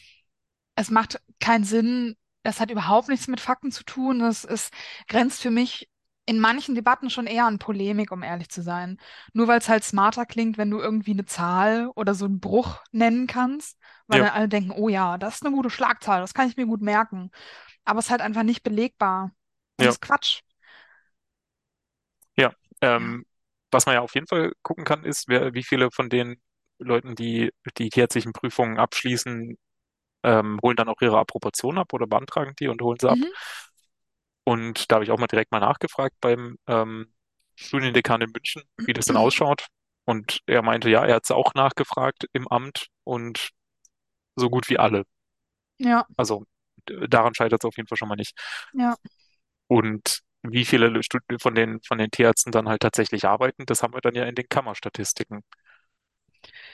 es 0.75 0.89
macht 0.89 1.21
keinen 1.39 1.65
Sinn. 1.65 2.15
Das 2.43 2.59
hat 2.59 2.71
überhaupt 2.71 3.09
nichts 3.09 3.27
mit 3.27 3.39
Fakten 3.39 3.71
zu 3.71 3.83
tun. 3.83 4.19
Das 4.19 4.43
ist, 4.43 4.73
grenzt 5.07 5.41
für 5.41 5.51
mich 5.51 5.89
in 6.25 6.39
manchen 6.39 6.75
Debatten 6.75 7.09
schon 7.09 7.27
eher 7.27 7.45
an 7.45 7.59
Polemik, 7.59 8.11
um 8.11 8.23
ehrlich 8.23 8.49
zu 8.49 8.61
sein. 8.61 8.97
Nur 9.33 9.47
weil 9.47 9.59
es 9.59 9.69
halt 9.69 9.83
smarter 9.83 10.25
klingt, 10.25 10.57
wenn 10.57 10.69
du 10.71 10.79
irgendwie 10.79 11.11
eine 11.11 11.25
Zahl 11.25 11.89
oder 11.95 12.15
so 12.15 12.25
einen 12.25 12.39
Bruch 12.39 12.81
nennen 12.91 13.27
kannst, 13.27 13.77
weil 14.07 14.19
Ja, 14.19 14.23
dann 14.23 14.29
alle 14.29 14.47
denken, 14.49 14.71
oh 14.71 14.89
ja, 14.89 15.17
das 15.17 15.35
ist 15.35 15.45
eine 15.45 15.55
gute 15.55 15.69
Schlagzahl, 15.69 16.21
das 16.21 16.33
kann 16.33 16.47
ich 16.49 16.57
mir 16.57 16.65
gut 16.65 16.81
merken. 16.81 17.31
Aber 17.85 17.99
es 17.99 18.05
ist 18.07 18.11
halt 18.11 18.21
einfach 18.21 18.43
nicht 18.43 18.63
belegbar. 18.63 19.31
Und 19.77 19.85
ja, 19.85 19.89
das 19.89 19.95
ist 19.97 20.01
Quatsch. 20.01 20.41
ja. 22.37 22.53
Ja. 22.97 23.13
Ähm, 23.13 23.25
was 23.71 23.85
man 23.85 23.95
ja 23.95 24.01
auf 24.01 24.13
jeden 24.15 24.27
Fall 24.27 24.53
gucken 24.61 24.85
kann, 24.85 25.03
ist, 25.03 25.27
wer, 25.27 25.53
wie 25.53 25.63
viele 25.63 25.89
von 25.91 26.09
den 26.09 26.37
Leuten, 26.79 27.15
die 27.15 27.51
die 27.77 27.89
tierärztlichen 27.89 28.33
Prüfungen 28.33 28.77
abschließen, 28.77 29.57
ähm, 30.23 30.59
holen 30.63 30.77
dann 30.77 30.89
auch 30.89 31.01
ihre 31.01 31.19
Approbation 31.19 31.77
ab 31.79 31.93
oder 31.93 32.07
beantragen 32.07 32.53
die 32.59 32.67
und 32.69 32.81
holen 32.81 32.99
sie 32.99 33.09
ab. 33.11 33.19
Mhm. 33.19 33.33
Und 34.45 34.91
da 34.91 34.95
habe 34.95 35.05
ich 35.05 35.11
auch 35.11 35.19
mal 35.19 35.27
direkt 35.27 35.51
mal 35.51 35.59
nachgefragt 35.59 36.15
beim 36.21 36.57
ähm, 36.67 37.13
Studiendekan 37.55 38.21
in 38.21 38.31
München, 38.31 38.63
wie 38.85 38.93
das 38.93 39.05
denn 39.07 39.17
ausschaut. 39.17 39.67
Und 40.05 40.41
er 40.47 40.61
meinte, 40.63 40.89
ja, 40.89 41.05
er 41.05 41.15
hat 41.15 41.23
es 41.25 41.31
auch 41.31 41.53
nachgefragt 41.53 42.27
im 42.33 42.47
Amt 42.49 42.87
und 43.05 43.51
so 44.35 44.49
gut 44.49 44.69
wie 44.69 44.79
alle. 44.79 45.05
Ja, 45.77 46.07
Also 46.17 46.45
daran 46.85 47.33
scheitert 47.33 47.63
es 47.63 47.67
auf 47.67 47.77
jeden 47.77 47.87
Fall 47.87 47.97
schon 47.97 48.09
mal 48.09 48.15
nicht. 48.15 48.33
ja. 48.73 48.97
Und 49.67 50.21
wie 50.43 50.63
viele 50.65 51.01
von 51.41 51.53
den, 51.55 51.81
von 51.81 51.97
den 51.97 52.11
Tierärzten 52.11 52.51
dann 52.53 52.67
halt 52.69 52.81
tatsächlich 52.81 53.25
arbeiten, 53.25 53.65
das 53.65 53.83
haben 53.83 53.93
wir 53.93 54.01
dann 54.01 54.15
ja 54.15 54.23
in 54.25 54.35
den 54.35 54.47
Kammerstatistiken. 54.49 55.43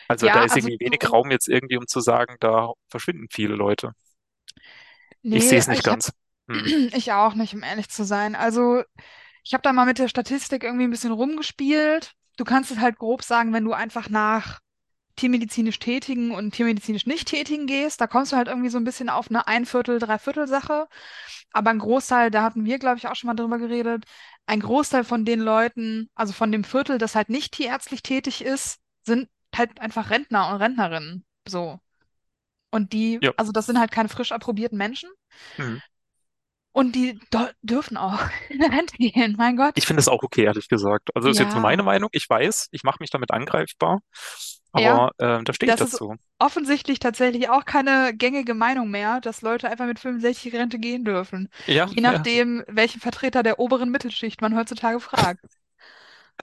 Also 0.10 0.30
da 0.30 0.42
Ja, 0.42 0.46
ist 0.46 0.56
also 0.56 0.68
irgendwie 0.68 0.80
wenig 0.80 1.00
Raum 1.12 1.32
jetzt 1.32 1.48
irgendwie, 1.48 1.78
um 1.78 1.88
zu 1.88 2.02
sagen, 2.02 2.36
da 2.42 2.74
verschwinden 2.90 3.28
viele 3.32 3.56
Leute. 3.56 3.94
Ich 5.32 5.48
sehe 5.48 5.58
nee, 5.58 5.60
es 5.60 5.68
nicht 5.68 5.82
ich 5.82 5.90
hab, 5.90 6.00
ganz. 6.00 6.12
Hm. 6.50 6.90
ich 6.94 7.12
auch 7.14 7.36
nicht, 7.36 7.54
um 7.54 7.64
ehrlich 7.64 7.90
zu 7.90 8.04
sein. 8.04 8.36
Also 8.36 8.84
Ich 9.44 9.54
habe 9.54 9.64
da 9.64 9.74
mal 9.74 9.86
mit 9.86 10.00
der 10.00 10.10
Statistik 10.10 10.64
irgendwie 10.64 10.86
ein 10.86 10.92
bisschen 10.92 11.14
rumgespielt. 11.14 12.14
Du 12.38 12.46
kannst 12.46 12.72
es 12.72 12.80
halt 12.80 12.98
grob 13.00 13.24
sagen, 13.24 13.54
wenn 13.54 13.66
du 13.66 13.74
einfach 13.74 14.10
nach 14.10 14.60
tiermedizinisch 15.18 15.80
Tätigen 15.80 16.32
und 16.32 16.54
tiermedizinisch 16.54 17.06
Nicht-Tätigen 17.06 17.68
gehst, 17.68 18.02
da 18.02 18.08
kommst 18.08 18.32
du 18.32 18.38
halt 18.38 18.48
irgendwie 18.50 18.70
so 18.70 18.78
ein 18.80 18.86
bisschen 18.86 19.10
auf 19.10 19.30
eine 19.30 19.48
Ein-Viertel, 19.48 20.00
Dreiviertel-Sache. 20.00 20.88
Aber 21.54 21.72
ein 21.72 21.80
Großteil, 21.80 22.32
da 22.32 22.44
hatten 22.44 22.66
wir, 22.66 22.80
glaube 22.80 22.98
ich, 23.00 23.08
auch 23.08 23.16
schon 23.16 23.28
mal 23.30 23.36
drüber 23.36 23.60
geredet, 23.60 24.06
ein 24.48 24.62
Großteil 24.62 25.04
von 25.04 25.26
den 25.26 25.42
Leuten, 25.42 26.10
also 26.16 26.34
von 26.34 26.52
dem 26.52 26.64
Viertel, 26.64 26.98
das 27.00 27.16
halt 27.16 27.30
nicht 27.30 27.54
tierärztlich 27.54 28.04
tätig 28.04 28.44
ist, 28.44 28.80
sind 29.04 29.30
halt 29.56 29.80
einfach 29.82 30.10
Rentner 30.10 30.50
und 30.50 30.58
Rentnerinnen. 30.58 31.26
So. 31.48 31.80
Und 32.72 32.94
die, 32.94 33.20
Ja. 33.22 33.32
also 33.38 33.52
das 33.52 33.66
sind 33.66 33.80
halt 33.80 33.92
keine 33.92 34.10
frisch 34.10 34.32
approbierten 34.32 34.78
Menschen. 34.78 35.10
Hm. 35.56 35.82
Und 36.72 36.94
die 36.96 37.20
dürfen 37.62 37.98
auch 37.98 38.20
in 38.50 38.64
Rente 38.64 38.96
gehen, 38.98 39.36
mein 39.38 39.58
Gott. 39.58 39.76
Ich 39.76 39.86
finde 39.88 40.02
es 40.02 40.08
auch 40.08 40.24
okay, 40.24 40.44
ehrlich 40.44 40.68
gesagt. 40.68 41.10
Also 41.16 41.30
ist 41.30 41.40
jetzt 41.40 41.54
nur 41.54 41.62
meine 41.62 41.84
Ja, 41.84 41.84
Meinung. 41.84 42.10
Ich 42.12 42.30
weiß, 42.30 42.68
ich 42.72 42.84
mache 42.84 42.98
mich 43.00 43.10
damit 43.10 43.32
angreifbar, 43.32 44.02
ja, 44.74 45.02
aber 45.02 45.12
ähm, 45.20 45.46
da 45.46 45.54
stehe 45.54 45.70
ich 45.70 45.76
das 45.76 45.84
ist 45.84 46.02
dazu. 46.02 46.16
offensichtlich 46.40 47.00
tatsächlich 47.00 47.50
auch 47.50 47.66
keine 47.66 48.14
gängige 48.16 48.54
Meinung 48.56 48.90
mehr, 48.92 49.22
dass 49.22 49.42
Leute 49.42 49.70
einfach 49.70 49.86
mit 49.88 50.00
65 50.00 50.54
in 50.54 50.60
Rente 50.62 50.80
gehen 50.80 51.06
dürfen. 51.06 51.50
Ja, 51.68 51.96
Je 51.96 52.02
ja. 52.02 52.02
nachdem, 52.02 52.64
welchen 52.68 53.02
Vertreter 53.02 53.44
der 53.44 53.60
oberen 53.60 53.92
Mittelschicht 53.92 54.42
man 54.42 54.56
heutzutage 54.58 55.00
fragt. 55.00 55.42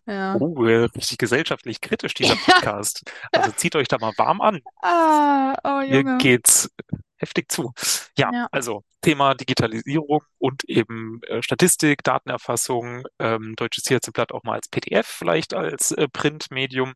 Ja. 0.07 0.39
Oh, 0.39 0.65
äh, 0.67 0.85
richtig 0.85 1.19
gesellschaftlich 1.19 1.81
kritisch, 1.81 2.15
dieser 2.15 2.37
Podcast. 2.37 3.03
Also 3.33 3.51
zieht 3.53 3.75
euch 3.77 3.89
da 3.89 3.99
mal 3.99 4.13
warm 4.17 4.41
an. 4.41 4.63
Ah, 4.83 5.55
oh 5.65 5.81
Hier 5.89 6.05
Junge. 6.05 6.19
geht's 6.19 6.71
heftig 7.19 7.51
zu. 7.51 7.73
Ja, 8.19 8.31
Ja. 8.33 8.49
also 8.53 8.83
Thema 9.03 9.35
Digitalisierung 9.35 10.23
und 10.39 10.65
eben 10.65 11.21
äh, 11.25 11.43
Statistik, 11.43 12.03
Datenerfassung, 12.03 13.05
ähm, 13.19 13.55
Deutsches 13.57 13.85
Tierärzteblatt 13.85 14.33
auch 14.33 14.43
mal 14.43 14.55
als 14.55 14.69
PDF, 14.69 15.07
vielleicht 15.07 15.55
als 15.55 15.93
äh, 15.93 16.09
Printmedium, 16.09 16.95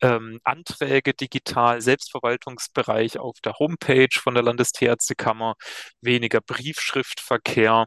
ähm, 0.00 0.40
Anträge 0.44 1.14
digital, 1.14 1.80
Selbstverwaltungsbereich 1.80 3.18
auf 3.18 3.40
der 3.44 3.54
Homepage 3.58 4.08
von 4.18 4.34
der 4.34 4.42
Landestierärztekammer, 4.42 5.54
weniger 6.00 6.40
Briefschriftverkehr, 6.40 7.86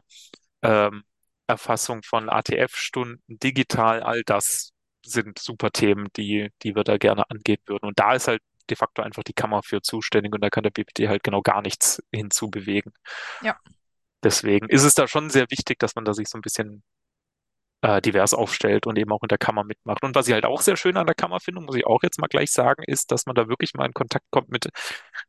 ähm, 0.62 1.04
Erfassung 1.46 2.02
von 2.02 2.28
ATF-Stunden 2.28 3.22
digital, 3.28 4.02
all 4.02 4.22
das 4.24 4.72
sind 5.04 5.38
super 5.38 5.70
Themen, 5.70 6.08
die, 6.16 6.50
die 6.62 6.74
wir 6.76 6.84
da 6.84 6.98
gerne 6.98 7.28
angehen 7.30 7.60
würden. 7.66 7.86
Und 7.86 7.98
da 7.98 8.14
ist 8.14 8.28
halt 8.28 8.42
de 8.68 8.76
facto 8.76 9.02
einfach 9.02 9.24
die 9.24 9.32
Kammer 9.34 9.62
für 9.62 9.82
zuständig 9.82 10.32
und 10.34 10.42
da 10.42 10.50
kann 10.50 10.62
der 10.64 10.70
BPD 10.70 11.08
halt 11.08 11.22
genau 11.24 11.42
gar 11.42 11.62
nichts 11.62 12.02
hinzubewegen. 12.12 12.92
Ja. 13.40 13.58
Deswegen 14.22 14.68
ist 14.68 14.84
es 14.84 14.94
da 14.94 15.08
schon 15.08 15.28
sehr 15.30 15.50
wichtig, 15.50 15.78
dass 15.80 15.96
man 15.96 16.04
da 16.04 16.14
sich 16.14 16.28
so 16.28 16.38
ein 16.38 16.42
bisschen 16.42 16.82
äh, 17.82 18.00
divers 18.00 18.34
aufstellt 18.34 18.86
und 18.86 18.98
eben 18.98 19.12
auch 19.12 19.22
in 19.22 19.28
der 19.28 19.38
Kammer 19.38 19.64
mitmacht. 19.64 20.02
Und 20.02 20.14
was 20.14 20.26
ich 20.28 20.34
halt 20.34 20.44
auch 20.44 20.60
sehr 20.62 20.76
schön 20.76 20.96
an 20.96 21.06
der 21.06 21.14
Kammer 21.14 21.40
finde, 21.40 21.60
muss 21.60 21.76
ich 21.76 21.86
auch 21.86 22.02
jetzt 22.02 22.18
mal 22.20 22.26
gleich 22.26 22.50
sagen, 22.50 22.82
ist, 22.86 23.10
dass 23.12 23.26
man 23.26 23.34
da 23.34 23.48
wirklich 23.48 23.74
mal 23.74 23.86
in 23.86 23.92
Kontakt 23.94 24.26
kommt 24.30 24.48
mit 24.48 24.68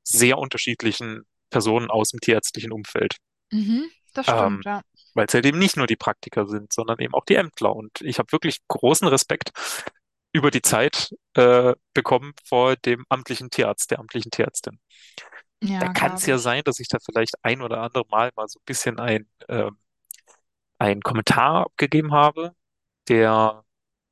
sehr 0.04 0.38
unterschiedlichen 0.38 1.24
Personen 1.50 1.90
aus 1.92 2.10
dem 2.10 2.20
tierärztlichen 2.20 2.72
Umfeld. 2.72 3.18
Mhm, 3.52 3.90
das 4.14 4.28
Ähm, 4.28 4.62
stimmt, 4.62 4.66
ja. 4.66 4.82
weil 5.14 5.28
es 5.28 5.34
halt 5.34 5.46
eben 5.46 5.60
nicht 5.60 5.78
nur 5.78 5.88
die 5.88 5.96
Praktiker 5.96 6.48
sind, 6.48 6.74
sondern 6.74 7.00
eben 7.00 7.14
auch 7.14 7.26
die 7.26 7.36
Ämtler. 7.36 7.76
Und 7.76 8.02
ich 8.02 8.20
habe 8.20 8.32
wirklich 8.32 8.60
großen 8.68 9.08
Respekt 9.08 9.52
über 10.34 10.52
die 10.52 10.62
Zeit 10.62 11.12
äh, 11.36 11.74
bekommen 11.94 12.34
vor 12.46 12.76
dem 12.78 13.06
amtlichen 13.10 13.50
Tierarzt, 13.50 13.92
der 13.92 14.00
amtlichen 14.00 14.32
Tierärztin. 14.32 14.80
Da 15.80 15.88
Ja, 15.88 15.90
kann 15.90 16.14
es 16.14 16.26
ja 16.26 16.38
sein, 16.38 16.64
dass 16.66 16.80
ich 16.80 16.88
da 16.90 17.00
vielleicht 17.04 17.36
ein 17.44 17.62
oder 17.62 17.82
andere 17.82 18.06
Mal 18.10 18.32
mal 18.36 18.48
so 18.48 18.60
ein 18.60 18.66
bisschen 18.66 19.00
ein, 19.00 19.28
ähm, 19.50 19.78
einen 20.78 21.02
Kommentar 21.02 21.66
abgegeben 21.68 22.12
habe, 22.14 22.54
der 23.10 23.64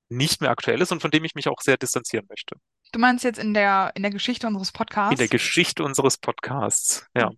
nicht 0.10 0.41
mehr 0.41 0.51
aktuell 0.51 0.82
ist 0.82 0.91
und 0.93 1.01
von 1.01 1.12
dem 1.12 1.25
ich 1.25 1.36
mich 1.36 1.47
auch 1.49 1.62
sehr 1.62 1.77
distanzieren 1.77 2.27
möchte. 2.30 2.58
Du 2.91 2.99
meinst 2.99 3.23
jetzt 3.23 3.39
in 3.39 3.53
der, 3.53 3.93
in 3.95 4.01
der 4.01 4.12
Geschichte 4.12 4.45
unseres 4.45 4.71
In 5.10 5.17
der 5.17 5.27
Podcasts? 5.27 5.27
Geschichte 5.27 5.84
unseres 5.84 6.17
Podcasts, 6.17 7.06
ja, 7.13 7.30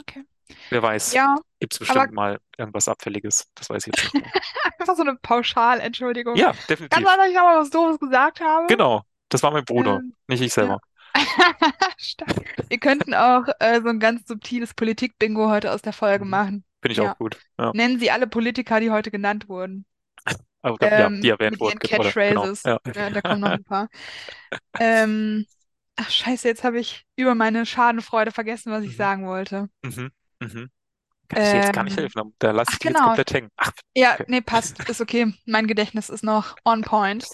okay. 0.00 0.24
Wer 0.70 0.82
weiß, 0.82 1.12
Ja, 1.14 1.36
gibt 1.60 1.72
es 1.74 1.80
aber 1.80 1.94
bestimmt 2.00 2.14
mal 2.14 2.38
irgendwas 2.58 2.88
Abfälliges. 2.88 3.46
Das 3.54 3.70
weiß 3.70 3.86
ich 3.86 3.94
jetzt 3.96 4.14
nicht 4.14 4.26
einfach 4.78 4.96
so 4.96 5.02
eine 5.02 5.16
Pauschal-Entschuldigung. 5.16 6.36
Ja, 6.36 6.52
Kann 6.52 6.56
definitiv. 6.68 7.06
sein, 7.06 7.18
dass 7.18 7.28
ich 7.28 7.34
mal 7.34 7.60
was 7.60 7.70
Doofes 7.70 7.98
gesagt 7.98 8.40
habe. 8.40 8.66
Genau, 8.68 9.02
das 9.28 9.42
war 9.42 9.50
mein 9.50 9.64
Bruder, 9.64 9.96
Ähm, 9.96 10.14
nicht 10.28 10.40
ich 10.40 10.54
ja. 10.54 10.62
selber. 10.62 10.80
Stark. 11.96 12.54
Wir 12.68 12.78
könnten 12.78 13.14
auch 13.14 13.44
äh, 13.60 13.80
so 13.80 13.88
ein 13.88 14.00
ganz 14.00 14.26
subtiles 14.26 14.74
Politik-Bingo 14.74 15.48
heute 15.48 15.72
aus 15.72 15.82
der 15.82 15.92
Folge 15.92 16.24
Mhm. 16.24 16.30
machen. 16.30 16.64
Finde 16.82 16.92
ich 16.92 17.00
auch 17.00 17.04
Ja. 17.04 17.14
gut. 17.14 17.38
Ja. 17.58 17.70
Nennen 17.74 17.98
Sie 17.98 18.10
alle 18.10 18.26
Politiker, 18.26 18.80
die 18.80 18.90
heute 18.90 19.10
genannt 19.10 19.48
wurden. 19.48 19.86
Aber 20.62 20.76
ja, 20.82 21.08
die 21.08 21.28
Ähm, 21.28 21.34
erwähnt 21.34 21.52
mit 21.52 21.60
wurden, 21.60 21.78
ihren 21.82 21.88
genau. 21.88 22.02
Catchphrases. 22.02 22.62
Ja. 22.64 22.78
Ja, 22.94 23.10
da 23.10 23.20
kommen 23.20 23.40
noch 23.40 23.50
ein 23.50 23.64
paar. 23.64 23.88
Ähm, 24.80 25.46
ach, 25.96 26.10
scheiße, 26.10 26.48
jetzt 26.48 26.64
habe 26.64 26.78
ich 26.80 27.04
über 27.16 27.34
meine 27.34 27.64
Schadenfreude 27.66 28.32
vergessen, 28.32 28.72
was 28.72 28.82
ich 28.82 28.92
Mhm. 28.92 28.96
sagen 28.96 29.26
wollte. 29.26 29.68
Mhm. 29.84 30.10
Mhm. 30.40 30.70
Kann 31.28 31.42
ich 31.42 31.50
dir 31.50 31.58
jetzt 31.58 31.72
gar 31.72 31.84
nicht 31.84 31.96
Ähm, 31.96 31.98
helfen. 31.98 32.34
Da 32.38 32.52
lasse 32.52 32.72
ach, 32.72 32.74
ich 32.74 32.80
dich 32.80 32.90
jetzt 32.90 33.02
genau. 33.02 33.02
komplett 33.02 33.32
hängen. 33.34 33.50
Ach, 33.56 33.72
Ja, 33.96 34.18
okay. 34.18 34.26
nee, 34.26 34.40
passt. 34.40 34.82
Ist 34.88 35.00
okay. 35.00 35.34
Mein 35.46 35.66
Gedächtnis 35.66 36.08
ist 36.08 36.24
noch 36.24 36.56
on 36.64 36.84
point. 36.84 37.32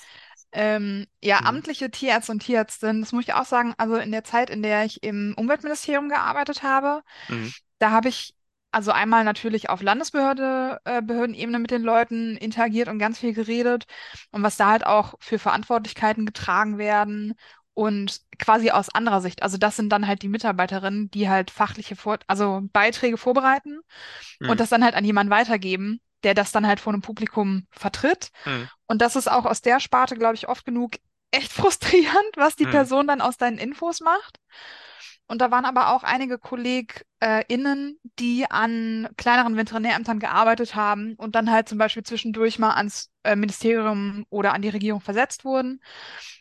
Ähm, 0.53 1.07
ja, 1.23 1.41
Mhm. 1.41 1.47
amtliche 1.47 1.91
Tierärzte 1.91 2.33
und 2.33 2.41
Tierärztinnen, 2.45 3.03
das 3.03 3.13
muss 3.13 3.25
ich 3.25 3.35
auch 3.35 3.45
sagen, 3.47 3.75
also 3.79 3.97
in 3.97 4.13
der 4.13 4.25
Zeit, 4.25 4.51
in 4.51 4.63
der 4.63 4.85
ich 4.85 5.03
im 5.03 5.35
Umweltministerium 5.39 6.09
gearbeitet 6.09 6.63
habe, 6.65 7.03
Mhm. 7.29 7.51
da 7.79 7.91
habe 7.93 8.09
ich 8.09 8.35
also 8.73 8.93
einmal 8.93 9.25
natürlich 9.25 9.71
auf 9.71 9.83
Landesbehörde, 9.83 10.81
äh, 10.85 11.03
Behördenebene 11.03 11.59
mit 11.61 11.71
den 11.73 11.83
Leuten 11.83 12.37
interagiert 12.37 12.89
und 12.89 12.99
ganz 13.01 13.19
viel 13.21 13.35
geredet 13.35 13.87
und 14.33 14.43
was 14.45 14.57
da 14.57 14.71
halt 14.71 14.87
auch 14.87 15.15
für 15.21 15.39
Verantwortlichkeiten 15.39 16.27
getragen 16.27 16.79
werden 16.79 17.35
und 17.81 18.21
quasi 18.39 18.71
aus 18.71 18.91
anderer 18.95 19.23
Sicht. 19.23 19.43
Also 19.43 19.57
das 19.57 19.77
sind 19.77 19.91
dann 19.91 20.07
halt 20.07 20.21
die 20.23 20.29
Mitarbeiterinnen, 20.29 21.11
die 21.11 21.31
halt 21.31 21.51
fachliche 21.51 21.97
Vor 21.97 22.19
also 22.27 22.61
Beiträge 22.73 23.17
vorbereiten 23.17 23.81
und 24.47 24.59
Mhm. 24.59 24.61
das 24.61 24.71
dann 24.71 24.85
halt 24.85 24.95
an 24.95 25.05
jemanden 25.05 25.31
weitergeben, 25.31 26.01
der 26.25 26.35
das 26.35 26.53
dann 26.53 26.67
halt 26.67 26.81
vor 26.81 26.93
einem 26.93 27.03
Publikum 27.03 27.67
vertritt. 27.71 28.31
Mhm. 28.45 28.69
Und 28.87 29.03
das 29.03 29.17
ist 29.17 29.31
auch 29.31 29.47
aus 29.47 29.63
der 29.63 29.81
Sparte, 29.81 30.17
glaube 30.17 30.35
ich, 30.37 30.49
oft 30.49 30.65
genug 30.67 30.97
echt 31.31 31.53
frustrierend, 31.53 32.37
was 32.37 32.57
die 32.57 32.67
Mhm. 32.67 32.71
Person 32.71 33.07
dann 33.07 33.21
aus 33.23 33.39
deinen 33.39 33.59
Infos 33.59 34.01
macht. 34.01 34.39
Und 35.27 35.41
da 35.41 35.51
waren 35.51 35.65
aber 35.65 35.95
auch 35.95 36.03
einige 36.03 36.39
KollegInnen, 37.21 37.99
die 38.19 38.51
an 38.51 39.09
kleineren 39.17 39.57
Veterinärämtern 39.57 40.19
gearbeitet 40.19 40.75
haben 40.75 41.15
und 41.17 41.35
dann 41.35 41.51
halt 41.51 41.69
zum 41.69 41.79
Beispiel 41.79 42.03
zwischendurch 42.03 42.59
mal 42.59 42.75
ans 42.75 43.11
äh, 43.25 43.37
Ministerium 43.37 44.25
oder 44.31 44.55
an 44.55 44.63
die 44.63 44.69
Regierung 44.69 45.01
versetzt 45.01 45.45
wurden. 45.45 45.81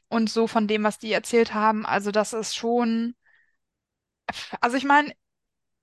Und 0.09 0.29
so 0.29 0.47
von 0.47 0.67
dem, 0.67 0.83
was 0.83 0.99
die 0.99 1.11
erzählt 1.11 1.53
haben, 1.53 1.85
also 1.85 2.11
das 2.11 2.33
ist 2.33 2.55
schon, 2.55 3.15
also 4.61 4.77
ich 4.77 4.83
meine, 4.85 5.13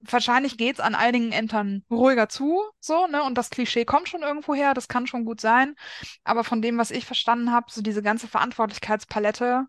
wahrscheinlich 0.00 0.58
geht's 0.58 0.80
an 0.80 0.94
einigen 0.94 1.32
Ämtern 1.32 1.84
ruhiger 1.90 2.28
zu, 2.28 2.62
so, 2.80 3.06
ne? 3.08 3.22
Und 3.24 3.36
das 3.38 3.50
Klischee 3.50 3.84
kommt 3.84 4.08
schon 4.08 4.22
irgendwo 4.22 4.54
her, 4.54 4.74
das 4.74 4.88
kann 4.88 5.06
schon 5.06 5.24
gut 5.24 5.40
sein. 5.40 5.76
Aber 6.24 6.44
von 6.44 6.62
dem, 6.62 6.78
was 6.78 6.90
ich 6.90 7.06
verstanden 7.06 7.52
habe, 7.52 7.68
so 7.70 7.82
diese 7.82 8.02
ganze 8.02 8.28
Verantwortlichkeitspalette, 8.28 9.66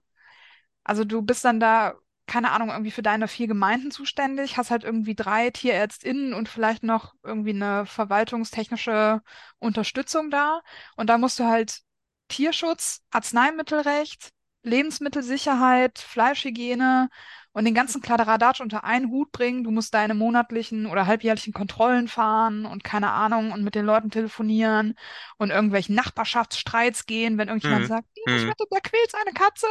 also 0.84 1.06
du 1.06 1.22
bist 1.22 1.46
dann 1.46 1.60
da, 1.60 1.96
keine 2.28 2.52
Ahnung, 2.52 2.70
irgendwie 2.70 2.92
für 2.92 3.02
deine 3.02 3.28
vier 3.28 3.48
Gemeinden 3.48 3.92
zuständig, 3.92 4.58
hast 4.58 4.72
halt 4.72 4.84
irgendwie 4.84 5.16
drei 5.16 5.50
TierärztInnen 5.50 6.34
und 6.34 6.50
vielleicht 6.50 6.84
noch 6.84 7.14
irgendwie 7.24 7.52
eine 7.52 7.86
verwaltungstechnische 7.86 9.22
Unterstützung 9.60 10.30
da. 10.30 10.62
Und 10.96 11.10
da 11.10 11.18
musst 11.18 11.40
du 11.40 11.46
halt 11.46 11.80
Tierschutz, 12.28 13.02
Arzneimittelrecht, 13.12 14.32
Lebensmittelsicherheit, 14.64 15.98
Fleischhygiene 16.00 17.10
und 17.54 17.66
den 17.66 17.74
ganzen 17.74 18.02
Kladderadatsch 18.02 18.60
unter 18.62 18.84
einen 18.84 19.10
Hut 19.10 19.32
bringen. 19.32 19.64
Du 19.64 19.72
musst 19.72 19.94
deine 19.94 20.14
monatlichen 20.14 20.86
oder 20.88 21.06
halbjährlichen 21.08 21.54
Kontrollen 21.54 22.08
fahren 22.08 22.66
und 22.66 22.84
keine 22.84 23.12
Ahnung 23.12 23.52
und 23.52 23.64
mit 23.64 23.76
den 23.76 23.86
Leuten 23.86 24.10
telefonieren 24.10 24.96
und 25.38 25.50
irgendwelchen 25.52 25.96
Nachbarschaftsstreits 25.96 27.06
gehen, 27.06 27.38
wenn 27.38 27.48
irgendjemand 27.48 27.86
Mhm. 27.86 27.88
sagt, 27.88 28.08
ich 28.36 28.46
wette, 28.46 28.66
der 28.72 28.82
quält 28.82 29.12
seine 29.12 29.32
Katze. 29.34 29.68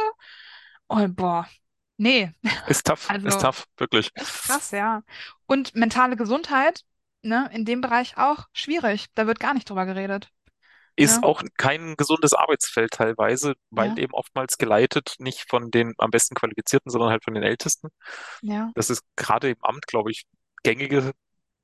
Und 0.87 1.15
boah, 1.15 1.47
nee, 1.97 2.33
Ist 2.65 2.85
tough, 2.85 3.11
ist 3.23 3.39
also 3.39 3.41
tough, 3.41 3.65
wirklich. 3.77 4.11
echt 4.15 4.41
krass, 4.43 4.71
ja. 4.71 5.03
Und 5.47 5.75
mentale 5.75 6.15
Gesundheit, 6.17 6.85
ne, 7.23 7.49
in 7.53 7.65
dem 7.65 7.81
Bereich 7.81 8.17
auch 8.17 8.47
schwierig. 8.53 9.07
Da 9.15 9.27
wird 9.27 9.39
gar 9.39 9.53
nicht 9.53 9.69
drüber 9.69 9.85
geredet. 9.85 10.31
Ist 10.95 11.21
Ne? 11.21 11.23
auch 11.23 11.43
kein 11.57 11.95
gesundes 11.95 12.33
Arbeitsfeld 12.33 12.91
teilweise, 12.91 13.53
weil 13.69 13.91
Ja, 13.91 13.99
eben 13.99 14.13
oftmals 14.13 14.57
geleitet, 14.57 15.15
nicht 15.19 15.47
von 15.47 15.69
den 15.69 15.93
am 15.99 16.09
besten 16.09 16.33
Qualifizierten, 16.35 16.89
sondern 16.91 17.11
halt 17.11 17.23
von 17.23 17.35
den 17.35 17.43
Ältesten. 17.43 17.89
ja. 18.41 18.73
Das 18.75 18.89
ist 18.89 19.03
gerade 19.15 19.49
im 19.51 19.57
Amt, 19.63 19.87
glaube 19.87 20.11
ich, 20.11 20.25
gängige 20.63 21.13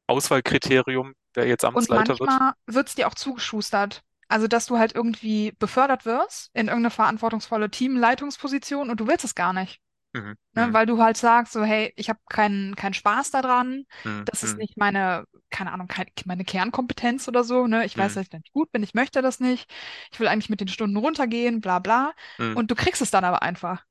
Auswahlkriterium, 0.08 1.14
wer 1.36 1.48
jetzt 1.48 1.66
Und 1.72 1.90
Amtsleiter 1.90 2.20
wird. 2.20 2.32
manchmal 2.32 2.54
wird 2.66 2.88
es 2.90 2.96
dir 2.96 3.08
auch 3.08 3.16
zugeschustert. 3.16 4.04
Also, 4.28 4.48
dass 4.48 4.66
du 4.66 4.78
halt 4.80 4.96
irgendwie 4.96 5.52
befördert 5.60 6.06
wirst 6.06 6.50
in 6.54 6.68
irgendeine 6.68 6.90
verantwortungsvolle 6.92 7.70
Teamleitungsposition 7.70 8.90
und 8.90 9.00
du 9.00 9.08
willst 9.08 9.26
es 9.26 9.36
gar 9.36 9.54
nicht. 9.54 9.82
Mhm. 10.14 10.36
Ne? 10.54 10.68
Mhm. 10.68 10.74
Weil 10.74 10.86
du 10.86 11.02
halt 11.02 11.18
sagst, 11.18 11.54
so, 11.54 11.64
hey, 11.64 11.92
ich 11.96 12.10
habe 12.10 12.20
keinen 12.30 12.76
keinen 12.76 12.94
Spaß 12.94 13.32
daran, 13.32 13.86
Mhm. 14.04 14.26
das 14.26 14.44
ist 14.44 14.54
Mhm. 14.54 14.60
nicht 14.60 14.78
meine, 14.78 15.26
keine 15.50 15.72
Ahnung, 15.72 15.88
kein, 15.88 16.06
meine 16.26 16.46
Kernkompetenz 16.46 17.28
oder 17.28 17.44
so, 17.44 17.66
ne? 17.68 17.86
Ich 17.86 17.98
weiß, 17.98 18.12
Mhm. 18.12 18.16
dass 18.16 18.24
ich 18.24 18.30
da 18.30 18.38
nicht 18.38 18.54
gut 18.54 18.72
bin, 18.72 18.84
ich 18.84 18.94
möchte 18.94 19.22
das 19.22 19.40
nicht, 19.40 19.72
ich 20.12 20.20
will 20.20 20.28
eigentlich 20.28 20.50
mit 20.50 20.60
den 20.62 20.68
Stunden 20.68 20.98
runtergehen, 20.98 21.62
bla 21.62 21.80
bla. 21.80 22.14
Mhm. 22.38 22.56
Und 22.58 22.70
du 22.72 22.76
kriegst 22.76 23.02
es 23.02 23.12
dann 23.12 23.24
aber 23.26 23.42
einfach. 23.42 23.86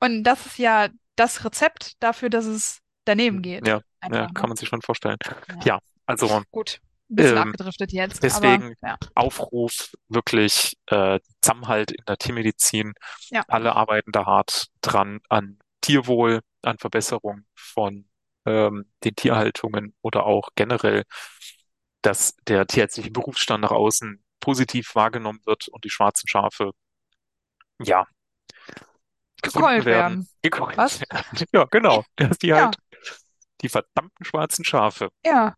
Und 0.00 0.22
das 0.24 0.46
ist 0.46 0.58
ja 0.58 0.88
das 1.16 1.44
Rezept 1.44 2.02
dafür, 2.02 2.30
dass 2.30 2.44
es 2.46 2.80
daneben 3.04 3.42
geht. 3.42 3.66
Ja, 3.66 3.74
ja, 3.74 3.80
Einfach, 4.00 4.34
kann 4.34 4.42
ne? 4.42 4.48
man 4.48 4.56
sich 4.56 4.68
schon 4.68 4.82
vorstellen. 4.82 5.16
Ja. 5.48 5.60
Ja, 5.64 5.78
also 6.06 6.42
Gut. 6.50 6.80
Bisschen 7.08 7.36
ähm, 7.36 7.42
abgedriftet 7.48 7.92
jetzt, 7.92 8.22
aber 8.22 8.28
deswegen 8.28 8.74
ja. 8.82 8.96
Aufruf, 9.14 9.92
wirklich 10.08 10.76
äh, 10.86 11.20
Zusammenhalt 11.42 11.90
in 11.90 12.04
der 12.06 12.18
Tiermedizin. 12.18 12.94
Ja. 13.30 13.44
Alle 13.48 13.74
arbeiten 13.74 14.12
da 14.12 14.26
hart 14.26 14.66
dran 14.80 15.20
an 15.28 15.58
Tierwohl, 15.80 16.40
an 16.62 16.78
Verbesserung 16.78 17.44
von 17.54 18.08
ähm, 18.46 18.90
den 19.04 19.16
Tierhaltungen 19.16 19.94
oder 20.02 20.26
auch 20.26 20.50
generell 20.54 21.04
dass 22.02 22.36
der 22.46 22.66
tierärztliche 22.66 23.10
Berufsstand 23.10 23.62
nach 23.62 23.70
außen 23.70 24.24
positiv 24.40 24.94
wahrgenommen 24.94 25.40
wird 25.46 25.68
und 25.68 25.84
die 25.84 25.90
schwarzen 25.90 26.28
Schafe, 26.28 26.72
ja, 27.84 28.06
Gekeult 29.42 29.84
werden, 29.84 30.26
werden. 30.26 30.28
gekreuzt 30.42 30.78
Was? 30.78 31.00
werden. 31.00 31.24
Ja, 31.52 31.64
genau, 31.64 32.04
dass 32.16 32.38
die 32.38 32.48
Ja, 32.48 32.66
halt 32.66 32.76
die 33.62 33.68
verdammten 33.68 34.24
schwarzen 34.24 34.64
Schafe, 34.64 35.10
ja, 35.24 35.54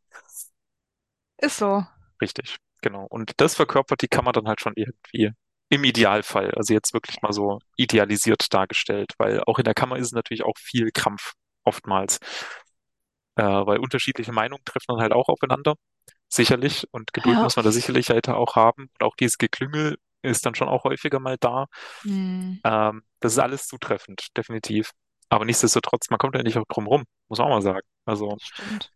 ist 1.43 1.57
so. 1.59 1.85
richtig, 2.21 2.57
genau. 2.83 3.07
Und 3.09 3.33
das 3.41 3.55
verkörpert 3.57 4.03
die 4.03 4.09
Kammer 4.09 4.33
dann 4.33 4.49
halt 4.49 4.61
schon 4.61 4.75
irgendwie 4.77 5.33
im 5.69 5.85
Idealfall, 5.85 6.51
also 6.57 6.75
jetzt 6.75 6.93
wirklich 6.95 7.23
mal 7.23 7.33
so 7.33 7.61
idealisiert 7.77 8.53
dargestellt, 8.53 9.13
weil 9.19 9.41
auch 9.45 9.59
in 9.59 9.65
der 9.65 9.75
Kammer 9.75 9.97
ist 9.97 10.07
es 10.09 10.13
natürlich 10.13 10.45
auch 10.45 10.59
viel 10.59 10.91
Krampf 10.93 11.35
oftmals, 11.65 12.19
äh, 13.37 13.43
weil 13.43 13.79
unterschiedliche 13.79 14.33
Meinungen 14.33 14.65
treffen 14.65 14.87
dann 14.89 15.01
halt 15.01 15.13
auch 15.13 15.29
aufeinander, 15.29 15.75
sicherlich, 16.29 16.87
und 16.93 17.13
Geduld 17.13 17.41
Ja. 17.41 17.43
muss 17.43 17.57
man 17.57 17.65
da 17.65 17.73
sicherlich 17.73 18.11
halt 18.11 18.29
auch 18.31 18.57
haben. 18.57 18.85
Und 18.95 19.03
auch 19.05 19.17
dieses 19.17 19.39
Geklüngel 19.39 19.99
ist 20.23 20.47
dann 20.47 20.55
schon 20.55 20.69
auch 20.69 20.85
häufiger 20.85 21.21
mal 21.21 21.37
da. 21.41 21.67
Hm, 22.05 22.61
Ähm, 22.65 23.03
das 23.21 23.33
ist 23.35 23.39
alles 23.39 23.67
zutreffend, 23.69 24.29
definitiv. 24.37 24.93
Aber 25.29 25.45
nichtsdestotrotz, 25.45 26.11
man 26.11 26.19
kommt 26.19 26.37
ja 26.37 26.43
nicht 26.43 26.59
auch 26.59 26.67
drum 26.69 26.87
rum, 26.87 27.05
muss 27.29 27.39
man 27.39 27.49
auch 27.49 27.53
mal 27.57 27.63
sagen. 27.63 27.87
Also 28.05 28.39
stimmt. 28.39 28.93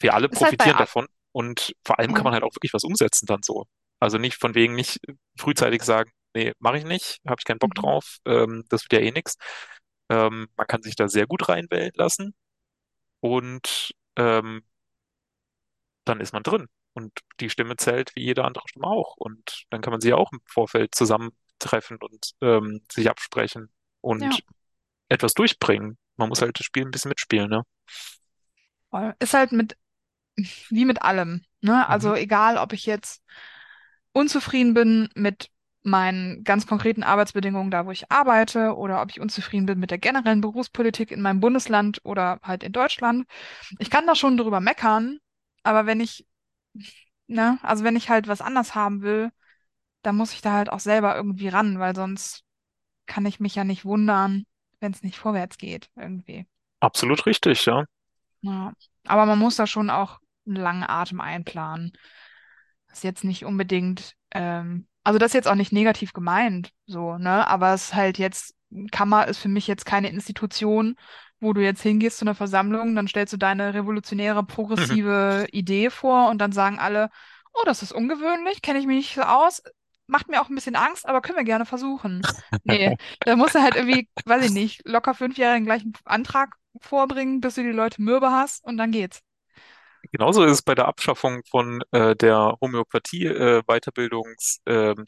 wir 0.00 0.14
alle 0.14 0.28
Ist 0.30 0.42
halt 0.42 0.56
profitieren 0.56 0.76
a- 0.76 0.86
davon 0.86 1.06
und 1.38 1.74
vor 1.86 1.98
allem 1.98 2.14
kann 2.14 2.24
ja. 2.24 2.26
man 2.26 2.34
halt 2.34 2.44
auch 2.44 2.54
wirklich 2.56 2.74
was 2.74 2.84
umsetzen 2.84 3.26
dann 3.26 3.42
so. 3.44 3.66
Also 4.00 4.18
nicht 4.18 4.38
von 4.40 4.54
wegen 4.56 4.74
nicht 4.76 5.00
frühzeitig 5.38 5.82
sagen, 5.84 6.10
nee, 6.34 6.52
mache 6.60 6.78
ich 6.78 6.84
nicht, 6.84 7.20
habe 7.26 7.36
ich 7.40 7.44
keinen 7.46 7.58
Bock 7.60 7.74
Mhm. 7.74 7.74
drauf, 7.74 8.18
ähm, 8.26 8.64
das 8.70 8.84
wird 8.84 8.94
ja 8.94 9.00
eh 9.08 9.12
nix. 9.12 9.36
Ähm, 10.10 10.48
man 10.56 10.66
kann 10.66 10.82
sich 10.82 10.96
da 10.96 11.08
sehr 11.08 11.26
gut 11.26 11.48
reinwählen 11.48 11.92
lassen 11.96 12.34
und 13.20 13.92
ähm, 14.16 14.62
dann 16.04 16.20
ist 16.20 16.32
man 16.32 16.42
drin. 16.42 16.66
Und 16.94 17.12
die 17.40 17.50
Stimme 17.50 17.76
zählt 17.76 18.14
wie 18.16 18.22
jede 18.24 18.44
andere 18.44 18.64
Stimme 18.68 18.86
auch. 18.86 19.16
Und 19.16 19.64
dann 19.70 19.80
kann 19.82 19.92
man 19.92 20.00
sie 20.00 20.12
auch 20.14 20.32
im 20.32 20.40
Vorfeld 20.46 20.94
zusammentreffen 20.94 21.98
und 21.98 22.32
ähm, 22.40 22.80
sich 22.90 23.08
absprechen 23.08 23.70
Ja, 24.18 24.38
und 24.40 24.42
etwas 25.08 25.34
durchbringen. 25.34 25.98
Man 26.16 26.28
muss 26.30 26.42
halt 26.42 26.58
das 26.58 26.66
Spiel 26.66 26.84
ein 26.84 26.90
bisschen 26.90 27.10
mitspielen, 27.10 27.50
ne? 27.50 27.64
voll. 28.90 29.14
Ist 29.18 29.34
halt 29.34 29.52
mit, 29.52 29.76
wie 30.68 30.84
mit 30.84 31.02
allem, 31.02 31.42
ne? 31.60 31.72
Mhm. 31.72 31.84
Also 31.86 32.14
egal, 32.14 32.56
ob 32.58 32.72
ich 32.72 32.86
jetzt 32.86 33.22
unzufrieden 34.12 34.74
bin 34.74 35.08
mit 35.14 35.50
meinen 35.82 36.44
ganz 36.44 36.66
konkreten 36.66 37.02
Arbeitsbedingungen 37.02 37.70
da, 37.70 37.86
wo 37.86 37.90
ich 37.90 38.10
arbeite, 38.10 38.76
oder 38.76 39.00
ob 39.00 39.10
ich 39.10 39.20
unzufrieden 39.20 39.66
bin 39.66 39.78
mit 39.78 39.90
der 39.90 39.98
generellen 39.98 40.40
Berufspolitik 40.40 41.10
in 41.10 41.22
meinem 41.22 41.40
Bundesland 41.40 42.00
oder 42.04 42.40
halt 42.42 42.62
in 42.62 42.72
Deutschland. 42.72 43.26
Ich 43.78 43.90
kann 43.90 44.06
da 44.06 44.14
schon 44.14 44.36
drüber 44.36 44.60
meckern, 44.60 45.18
aber 45.62 45.86
wenn 45.86 46.00
ich, 46.00 46.26
ne, 47.26 47.58
also 47.62 47.84
wenn 47.84 47.96
ich 47.96 48.10
halt 48.10 48.28
was 48.28 48.40
anders 48.40 48.74
haben 48.74 49.02
will, 49.02 49.30
dann 50.02 50.16
muss 50.16 50.32
ich 50.32 50.42
da 50.42 50.52
halt 50.52 50.70
auch 50.70 50.80
selber 50.80 51.16
irgendwie 51.16 51.48
ran, 51.48 51.78
weil 51.78 51.94
sonst 51.94 52.44
kann 53.06 53.24
ich 53.26 53.40
mich 53.40 53.54
ja 53.54 53.64
nicht 53.64 53.84
wundern, 53.84 54.44
wenn 54.80 54.92
es 54.92 55.02
nicht 55.02 55.18
vorwärts 55.18 55.58
geht, 55.58 55.90
irgendwie. 55.96 56.46
Absolut 56.80 57.26
richtig, 57.26 57.64
ja. 57.66 57.84
Ja. 58.42 58.72
Aber 59.06 59.26
man 59.26 59.38
muss 59.38 59.56
da 59.56 59.66
schon 59.66 59.90
auch 59.90 60.20
einen 60.48 60.62
langen 60.62 60.84
Atem 60.84 61.20
einplanen. 61.20 61.92
Das 62.88 62.98
ist 62.98 63.04
jetzt 63.04 63.24
nicht 63.24 63.44
unbedingt, 63.44 64.14
ähm, 64.32 64.86
also 65.04 65.18
das 65.18 65.28
ist 65.28 65.34
jetzt 65.34 65.48
auch 65.48 65.54
nicht 65.54 65.72
negativ 65.72 66.12
gemeint, 66.12 66.72
so, 66.86 67.18
ne? 67.18 67.46
Aber 67.46 67.74
es 67.74 67.84
ist 67.84 67.94
halt 67.94 68.18
jetzt, 68.18 68.54
Kammer 68.90 69.28
ist 69.28 69.38
für 69.38 69.48
mich 69.48 69.66
jetzt 69.66 69.86
keine 69.86 70.10
Institution, 70.10 70.96
wo 71.40 71.52
du 71.52 71.62
jetzt 71.62 71.82
hingehst 71.82 72.18
zu 72.18 72.24
einer 72.24 72.34
Versammlung, 72.34 72.94
dann 72.94 73.08
stellst 73.08 73.32
du 73.32 73.36
deine 73.36 73.74
revolutionäre, 73.74 74.44
progressive 74.44 75.46
Idee 75.52 75.90
vor 75.90 76.28
und 76.30 76.38
dann 76.38 76.52
sagen 76.52 76.78
alle, 76.78 77.10
oh, 77.54 77.62
das 77.64 77.82
ist 77.82 77.92
ungewöhnlich, 77.92 78.62
kenne 78.62 78.78
ich 78.78 78.86
mich 78.86 78.96
nicht 78.96 79.14
so 79.14 79.22
aus, 79.22 79.62
macht 80.06 80.28
mir 80.28 80.40
auch 80.40 80.48
ein 80.48 80.54
bisschen 80.54 80.76
Angst, 80.76 81.06
aber 81.06 81.20
können 81.20 81.38
wir 81.38 81.44
gerne 81.44 81.66
versuchen. 81.66 82.22
Nee, 82.64 82.96
da 83.20 83.36
musst 83.36 83.54
du 83.54 83.62
halt 83.62 83.76
irgendwie, 83.76 84.08
weiß 84.24 84.44
ich 84.46 84.52
nicht, 84.52 84.86
locker 84.86 85.14
fünfjährigen 85.14 85.64
gleichen 85.64 85.92
Antrag 86.04 86.56
vorbringen, 86.80 87.40
bis 87.40 87.54
du 87.54 87.62
die 87.62 87.70
Leute 87.70 88.02
mürbe 88.02 88.30
hast 88.30 88.64
und 88.64 88.76
dann 88.76 88.90
geht's. 88.90 89.20
Genauso 90.12 90.44
ist 90.44 90.52
es 90.52 90.62
bei 90.62 90.74
der 90.74 90.86
Abschaffung 90.88 91.42
von 91.50 91.82
äh, 91.92 92.16
der 92.16 92.56
Homöopathie 92.60 93.26
äh, 93.26 93.62
ähm, 94.66 95.04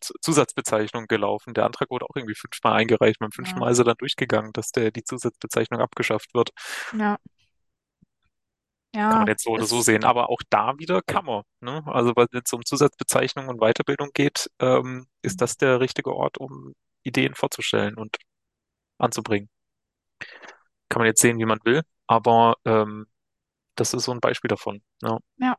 gelaufen. 1.08 1.54
Der 1.54 1.64
Antrag 1.66 1.90
wurde 1.90 2.06
auch 2.06 2.16
irgendwie 2.16 2.34
fünfmal 2.34 2.74
eingereicht. 2.74 3.18
Beim 3.20 3.32
fünften 3.32 3.58
Ja, 3.58 3.60
Mal 3.60 3.72
ist 3.72 3.78
er 3.78 3.84
dann 3.84 3.96
durchgegangen, 3.98 4.52
dass 4.52 4.70
der 4.72 4.90
die 4.90 5.04
Zusatzbezeichnung 5.04 5.80
abgeschafft 5.80 6.34
wird. 6.34 6.50
ja, 6.92 7.18
Kann 9.08 9.20
man 9.20 9.26
ja, 9.26 9.28
jetzt 9.28 9.44
so 9.44 9.50
oder 9.50 9.66
so 9.66 9.80
sehen. 9.82 10.04
Aber 10.04 10.30
auch 10.30 10.42
da 10.50 10.78
wieder 10.78 11.02
Kammer. 11.02 11.44
Ne? 11.60 11.82
Also 11.86 12.12
weil 12.16 12.26
es 12.32 12.52
um 12.52 12.64
Zusatzbezeichnung 12.64 13.48
und 13.48 13.60
Weiterbildung 13.60 14.10
geht, 14.14 14.50
ähm, 14.60 15.06
ist 15.22 15.40
das 15.40 15.56
der 15.56 15.80
richtige 15.80 16.14
Ort, 16.14 16.38
um 16.38 16.74
Ideen 17.02 17.34
vorzustellen 17.34 17.96
und 17.96 18.16
anzubringen. 18.98 19.50
Kann 20.88 21.00
man 21.00 21.06
jetzt 21.06 21.20
sehen, 21.20 21.38
wie 21.38 21.44
man 21.44 21.58
will. 21.64 21.82
Aber 22.06 22.56
ähm, 22.64 23.06
das 23.80 23.94
ist 23.94 24.04
so 24.04 24.12
ein 24.12 24.20
Beispiel 24.20 24.48
davon. 24.48 24.82
Ja. 25.02 25.18
ja, 25.38 25.56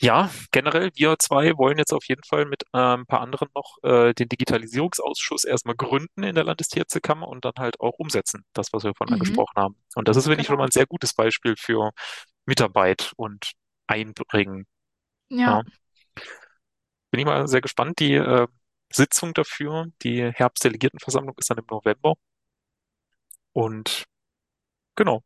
Ja, 0.00 0.30
generell, 0.52 0.90
wir 0.94 1.18
zwei 1.18 1.56
wollen 1.56 1.78
jetzt 1.78 1.92
auf 1.92 2.04
jeden 2.06 2.22
Fall 2.22 2.44
mit 2.44 2.62
äh, 2.72 2.78
ein 2.78 3.06
paar 3.06 3.20
anderen 3.20 3.48
noch 3.54 3.78
äh, 3.82 4.12
den 4.14 4.28
Digitalisierungsausschuss 4.28 5.44
erstmal 5.44 5.74
gründen 5.74 6.22
in 6.22 6.34
der 6.34 6.44
Landestierärztekammer 6.44 7.26
und 7.26 7.44
dann 7.44 7.54
halt 7.58 7.80
auch 7.80 7.98
umsetzen, 7.98 8.44
das, 8.52 8.72
was 8.72 8.84
wir 8.84 8.94
vorhin 8.94 9.14
mhm, 9.16 9.22
angesprochen 9.22 9.54
haben. 9.56 9.76
Und 9.96 10.06
das 10.06 10.16
ist, 10.16 10.26
finde 10.26 10.40
ich, 10.42 10.46
schon 10.46 10.56
mal 10.56 10.64
genau. 10.64 10.68
ein 10.68 10.72
sehr 10.72 10.86
gutes 10.86 11.14
Beispiel 11.14 11.54
für 11.58 11.90
Mitarbeit 12.46 13.12
und 13.16 13.52
Einbringen. 13.86 14.66
Ja, 15.30 15.38
Ja. 15.38 15.62
Bin 17.10 17.20
ich 17.20 17.26
mal 17.26 17.48
sehr 17.48 17.60
gespannt. 17.62 17.98
Die 18.00 18.14
äh, 18.14 18.46
Sitzung 18.92 19.34
dafür, 19.34 19.86
die 20.02 20.30
Herbstdelegiertenversammlung 20.32 21.34
ist 21.38 21.50
dann 21.50 21.58
im 21.58 21.66
November. 21.70 22.14
Und 23.52 24.04
genau, 24.94 25.22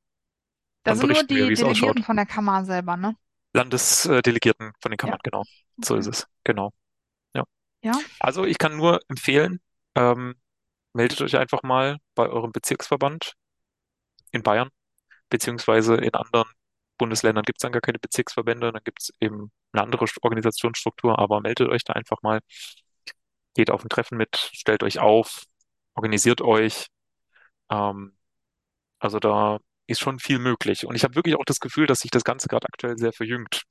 da 0.85 0.95
dann 0.95 0.97
sind 0.97 1.11
nur 1.11 1.25
die 1.25 1.53
ausschaut. 1.63 1.99
Delegierten 1.99 2.03
von 2.05 2.17
der 2.17 2.27
Kammer 2.27 2.65
selber, 2.65 2.97
ne? 2.97 3.17
Landesdelegierten 3.55 4.73
von 4.81 4.91
den 4.91 4.97
Ja, 5.03 5.13
Kammern, 5.13 5.19
genau. 5.23 5.45
So 5.85 5.97
ist 5.97 6.07
okay. 6.07 6.07
es. 6.07 6.27
Genau. 6.45 6.73
Ja. 7.35 7.45
Ja, 7.83 8.05
Also 8.21 8.45
ich 8.47 8.59
kann 8.59 8.77
nur 8.77 9.01
empfehlen, 9.09 9.61
ähm, 9.97 10.37
meldet 10.95 11.23
euch 11.23 11.37
einfach 11.39 11.63
mal 11.65 11.99
bei 12.15 12.29
eurem 12.29 12.53
Bezirksverband 12.53 13.35
in 14.33 14.43
Bayern, 14.43 14.71
beziehungsweise 15.31 15.97
in 15.97 16.15
anderen 16.15 16.49
Bundesländern 16.99 17.45
gibt 17.45 17.59
es 17.59 17.63
dann 17.63 17.73
gar 17.73 17.83
keine 17.83 17.99
Bezirksverbände, 17.99 18.73
dann 18.73 18.85
gibt 18.85 19.03
es 19.03 19.13
eben 19.21 19.53
eine 19.73 19.83
andere 19.85 20.07
St- 20.07 20.19
Organisationsstruktur, 20.23 21.19
aber 21.19 21.41
meldet 21.41 21.69
euch 21.71 21.85
da 21.85 21.95
einfach 21.95 22.23
mal, 22.23 22.41
geht 23.55 23.71
auf 23.71 23.85
ein 23.85 23.89
Treffen 23.89 24.17
mit, 24.19 24.37
stellt 24.53 24.83
euch 24.83 24.99
auf, 24.99 25.45
organisiert 25.95 26.41
euch. 26.41 26.87
Ähm, 27.71 28.17
also 29.01 29.21
da 29.21 29.61
ist 29.87 30.01
schon 30.01 30.19
viel 30.19 30.39
möglich. 30.39 30.87
Und 30.87 30.95
ich 30.95 31.05
habe 31.05 31.15
wirklich 31.15 31.37
auch 31.37 31.45
das 31.45 31.61
Gefühl, 31.61 31.87
dass 31.87 32.01
sich 32.01 32.11
das 32.11 32.25
Ganze 32.25 32.49
gerade 32.49 32.67
aktuell 32.73 32.99
sehr 32.99 33.13
verjüngt. 33.13 33.63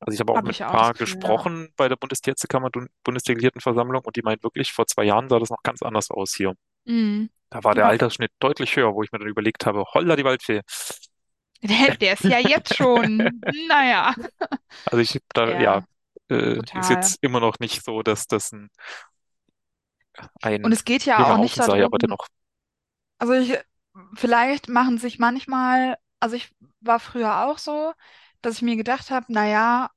Also 0.00 0.14
ich 0.14 0.20
habe 0.20 0.32
auch 0.32 0.42
habe 0.42 0.44
mit 0.44 0.56
ein 0.60 0.60
ja 0.60 0.76
paar 0.76 0.94
Gefühl, 0.94 1.20
ja. 1.22 1.44
gesprochen 1.44 1.70
bei 1.76 1.88
der 1.88 1.96
Bundestierärztekammer, 1.96 2.70
Bundesdelegiertenversammlung 3.04 4.02
und 4.04 4.16
die 4.16 4.22
meinen 4.22 4.42
wirklich, 4.42 4.72
vor 4.72 4.86
zwei 4.86 5.04
Jahren 5.04 5.28
sah 5.28 5.38
das 5.38 5.50
noch 5.50 5.62
ganz 5.62 5.82
anders 5.82 6.10
aus 6.10 6.34
hier. 6.36 6.54
Mhm. 6.84 7.30
Da 7.50 7.64
war 7.64 7.74
der 7.74 7.86
Ja, 7.86 7.88
Altersschnitt 7.88 8.32
deutlich 8.40 8.76
höher, 8.76 8.94
wo 8.94 9.02
ich 9.02 9.12
mir 9.12 9.18
dann 9.18 9.28
überlegt 9.28 9.66
habe, 9.66 9.84
holla 9.94 10.16
die 10.16 10.24
Waldfee. 10.24 10.62
der, 11.62 11.96
der 11.96 12.12
ist 12.14 12.24
ja 12.24 12.38
jetzt 12.38 12.74
schon, 12.76 13.40
naja. 13.68 14.14
Also 14.84 14.98
ich 15.02 15.20
da, 15.34 15.52
ja, 15.58 15.60
Ja, 15.60 15.84
äh, 16.30 16.60
ist 16.72 16.90
jetzt 16.90 17.18
immer 17.22 17.40
noch 17.40 17.58
nicht 17.60 17.84
so, 17.84 18.02
dass 18.02 18.26
das 18.26 18.52
ein, 18.52 18.70
Und 20.62 20.72
ein 20.72 20.72
es 20.72 20.84
geht 20.84 21.04
ja 21.06 21.24
auch 21.24 21.38
nicht 21.38 21.62
sei, 21.62 21.84
aber 21.84 21.98
darum, 21.98 21.98
dennoch. 21.98 22.26
also 23.18 23.32
ich, 23.34 23.58
vielleicht 24.14 24.68
machen 24.68 24.98
sich 24.98 25.18
manchmal, 25.18 25.96
also 26.20 26.36
ich 26.36 26.54
war 26.80 27.00
früher 27.00 27.46
auch 27.46 27.58
so, 27.58 27.92
dass 28.42 28.56
ich 28.56 28.62
mir 28.62 28.76
gedacht 28.76 29.10
habe, 29.10 29.32
naja, 29.32 29.90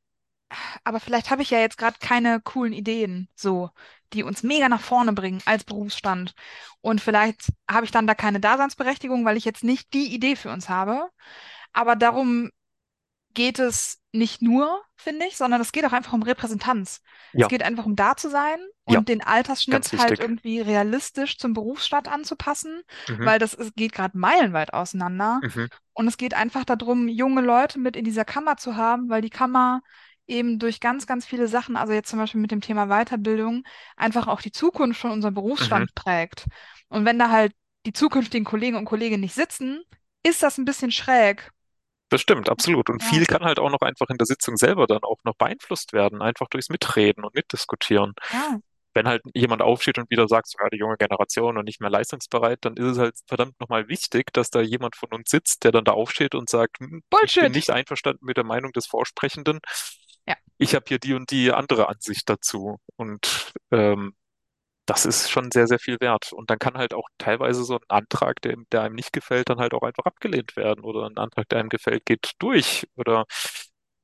aber 0.83 0.99
vielleicht 0.99 1.29
habe 1.31 1.41
ich 1.41 1.51
ja 1.51 1.59
jetzt 1.59 1.77
gerade 1.77 1.97
keine 1.99 2.41
coolen 2.41 2.73
Ideen, 2.73 3.29
so, 3.35 3.69
die 4.13 4.23
uns 4.23 4.43
mega 4.43 4.69
nach 4.69 4.81
vorne 4.81 5.13
bringen 5.13 5.41
als 5.45 5.63
Berufsstand. 5.63 6.33
Und 6.81 7.01
vielleicht 7.01 7.51
habe 7.69 7.85
ich 7.85 7.91
dann 7.91 8.07
da 8.07 8.15
keine 8.15 8.39
Daseinsberechtigung, 8.39 9.25
weil 9.25 9.37
ich 9.37 9.45
jetzt 9.45 9.63
nicht 9.63 9.93
die 9.93 10.13
Idee 10.13 10.35
für 10.35 10.51
uns 10.51 10.69
habe. 10.69 11.09
Aber 11.73 11.95
darum 11.95 12.49
geht 13.33 13.59
es 13.59 13.98
nicht 14.11 14.41
nur, 14.41 14.81
finde 14.95 15.25
ich, 15.27 15.37
sondern 15.37 15.61
es 15.61 15.71
geht 15.71 15.85
auch 15.85 15.91
einfach 15.93 16.13
um 16.13 16.23
Repräsentanz. 16.23 17.01
Es 17.37 17.47
Ja, 17.47 17.47
geht 17.47 17.63
einfach 17.63 17.85
um 17.85 17.95
da 17.95 18.15
zu 18.15 18.29
sein 18.29 18.59
ja, 18.87 18.99
und 18.99 19.07
den 19.07 19.21
ganz 19.69 19.89
Altersschnitt 19.91 19.93
halt 19.97 20.19
irgendwie 20.19 20.61
realistisch 20.61 21.37
zum 21.37 21.53
Berufsstand 21.53 22.07
anzupassen, 22.07 22.81
Mhm, 23.07 23.23
weil 23.23 23.39
das 23.39 23.53
ist, 23.53 23.75
geht 23.75 23.93
gerade 23.93 24.17
meilenweit 24.17 24.73
auseinander. 24.73 25.41
mhm, 25.41 25.67
Und 25.93 26.07
es 26.07 26.17
geht 26.17 26.33
einfach 26.33 26.65
darum, 26.65 27.07
junge 27.07 27.41
Leute 27.41 27.79
mit 27.79 27.95
in 27.95 28.05
dieser 28.05 28.25
Kammer 28.25 28.57
zu 28.57 28.75
haben, 28.75 29.09
weil 29.09 29.21
die 29.21 29.29
Kammer 29.29 29.81
eben 30.27 30.59
durch 30.59 30.79
ganz, 30.79 31.07
ganz 31.07 31.25
viele 31.25 31.47
Sachen, 31.47 31.75
also 31.75 31.93
jetzt 31.93 32.09
zum 32.09 32.19
Beispiel 32.19 32.39
mit 32.41 32.51
dem 32.51 32.61
Thema 32.61 32.87
Weiterbildung, 32.87 33.63
einfach 33.97 34.27
auch 34.27 34.41
die 34.41 34.51
Zukunft 34.51 34.99
von 35.01 35.11
unserem 35.11 35.33
mhm. 35.59 35.83
Berufsstand 35.83 35.95
prägt. 35.95 36.45
Und 36.87 37.05
wenn 37.05 37.19
da 37.19 37.29
halt 37.29 37.53
die 37.85 37.93
zukünftigen 37.93 38.45
Kollegen 38.45 38.77
und 38.77 38.85
Kolleginnen 38.85 39.21
nicht 39.21 39.33
sitzen, 39.35 39.81
ist 40.23 40.43
das 40.43 40.57
ein 40.57 40.65
bisschen 40.65 40.91
schräg 40.91 41.51
Das 42.09 42.21
stimmt, 42.21 42.49
absolut. 42.49 42.89
Und 42.89 43.03
viel 43.03 43.25
kann 43.25 43.43
halt 43.43 43.59
auch 43.59 43.69
noch 43.69 43.81
einfach 43.81 44.09
in 44.09 44.17
der 44.17 44.25
Sitzung 44.25 44.57
selber 44.57 44.87
dann 44.87 45.03
auch 45.03 45.19
noch 45.23 45.35
beeinflusst 45.35 45.93
werden, 45.93 46.21
einfach 46.21 46.47
durchs 46.49 46.69
Mitreden 46.69 47.23
und 47.23 47.35
Mitdiskutieren. 47.35 48.13
ja, 48.31 48.59
Wenn 48.95 49.07
halt 49.07 49.21
jemand 49.35 49.61
aufsteht 49.61 49.99
und 49.99 50.09
wieder 50.09 50.27
sagt, 50.27 50.47
ja, 50.59 50.69
die 50.69 50.77
junge 50.77 50.97
Generation 50.97 51.57
und 51.57 51.65
nicht 51.65 51.79
mehr 51.81 51.91
leistungsbereit, 51.91 52.59
dann 52.65 52.75
ist 52.77 52.85
es 52.87 52.97
halt 52.97 53.15
verdammt 53.27 53.59
nochmal 53.59 53.87
wichtig, 53.87 54.33
dass 54.33 54.49
da 54.49 54.61
jemand 54.61 54.95
von 54.95 55.09
uns 55.13 55.29
sitzt, 55.29 55.63
der 55.63 55.71
dann 55.71 55.83
da 55.83 55.91
aufsteht 55.91 56.33
und 56.35 56.49
sagt, 56.49 56.79
hm, 56.79 56.85
ich 56.87 56.91
bin 56.91 57.03
Bullshit. 57.09 57.51
nicht 57.55 57.69
einverstanden 57.69 58.25
mit 58.25 58.37
der 58.37 58.43
Meinung 58.43 58.71
des 58.73 58.87
Vorsprechenden. 58.87 59.59
Ja, 60.27 60.35
Ich 60.57 60.73
habe 60.75 60.85
hier 60.87 60.99
die 60.99 61.13
und 61.13 61.29
die 61.31 61.51
andere 61.51 61.89
Ansicht 61.89 62.27
dazu. 62.29 62.79
Und 62.95 63.53
ähm, 63.71 64.15
das 64.89 65.05
ist 65.05 65.29
schon 65.29 65.51
sehr, 65.51 65.67
sehr 65.67 65.79
viel 65.79 65.97
wert. 65.99 66.33
Und 66.33 66.49
dann 66.49 66.57
kann 66.59 66.75
halt 66.75 66.93
auch 66.93 67.07
teilweise 67.19 67.63
so 67.63 67.75
ein 67.75 67.85
Antrag, 67.89 68.41
der, 68.41 68.55
der 68.71 68.81
einem 68.81 68.95
nicht 68.95 69.13
gefällt, 69.13 69.49
dann 69.49 69.59
halt 69.59 69.73
auch 69.73 69.83
einfach 69.83 70.05
abgelehnt 70.05 70.55
werden. 70.55 70.83
Oder 70.83 71.05
ein 71.07 71.17
Antrag, 71.17 71.47
der 71.49 71.59
einem 71.59 71.69
gefällt, 71.69 72.05
geht 72.05 72.33
durch. 72.39 72.87
Oder 72.95 73.25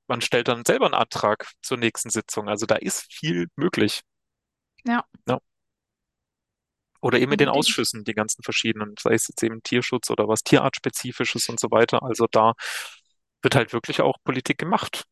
man 0.08 0.22
stellt 0.22 0.48
dann 0.48 0.64
selber 0.66 0.86
einen 0.86 0.94
Antrag 0.94 1.48
zur 1.62 1.78
nächsten 1.78 2.10
Sitzung. 2.12 2.48
Also 2.50 2.66
da 2.68 2.76
ist 2.76 3.12
viel 3.12 3.48
möglich. 3.56 4.02
ja, 4.86 5.04
Ja. 5.28 5.40
Oder 7.02 7.20
eben 7.20 7.30
mit 7.32 7.40
den. 7.40 7.50
Ausschüssen, 7.50 8.04
die 8.04 8.14
ganzen 8.14 8.44
verschiedenen, 8.44 8.96
sei 9.00 9.14
es 9.14 9.28
jetzt 9.28 9.44
eben 9.44 9.62
Tierschutz 9.64 10.10
oder 10.10 10.28
was 10.28 10.42
Tierartspezifisches 10.44 11.50
und 11.50 11.60
so 11.60 11.70
weiter. 11.72 12.04
Also 12.04 12.28
da 12.32 12.54
wird 13.42 13.56
halt 13.56 13.74
wirklich 13.74 14.02
auch 14.02 14.18
Politik 14.24 14.58
gemacht. 14.58 15.06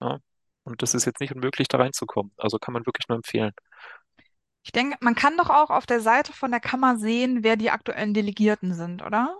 Ja. 0.00 0.18
Und 0.64 0.82
das 0.82 0.94
ist 0.94 1.04
jetzt 1.06 1.20
nicht 1.20 1.34
unmöglich, 1.34 1.68
da 1.68 1.78
reinzukommen. 1.78 2.32
Also 2.36 2.58
kann 2.58 2.74
man 2.74 2.86
wirklich 2.86 3.08
nur 3.08 3.16
empfehlen. 3.16 3.52
Ich 4.64 4.72
denke, 4.72 4.96
man 5.00 5.14
kann 5.14 5.36
doch 5.36 5.50
auch 5.50 5.70
auf 5.70 5.86
der 5.86 6.00
Seite 6.00 6.32
von 6.32 6.50
der 6.50 6.60
Kammer 6.60 6.96
sehen, 6.98 7.42
wer 7.44 7.56
die 7.56 7.70
aktuellen 7.70 8.14
Delegierten 8.14 8.74
sind, 8.74 9.02
oder? 9.02 9.36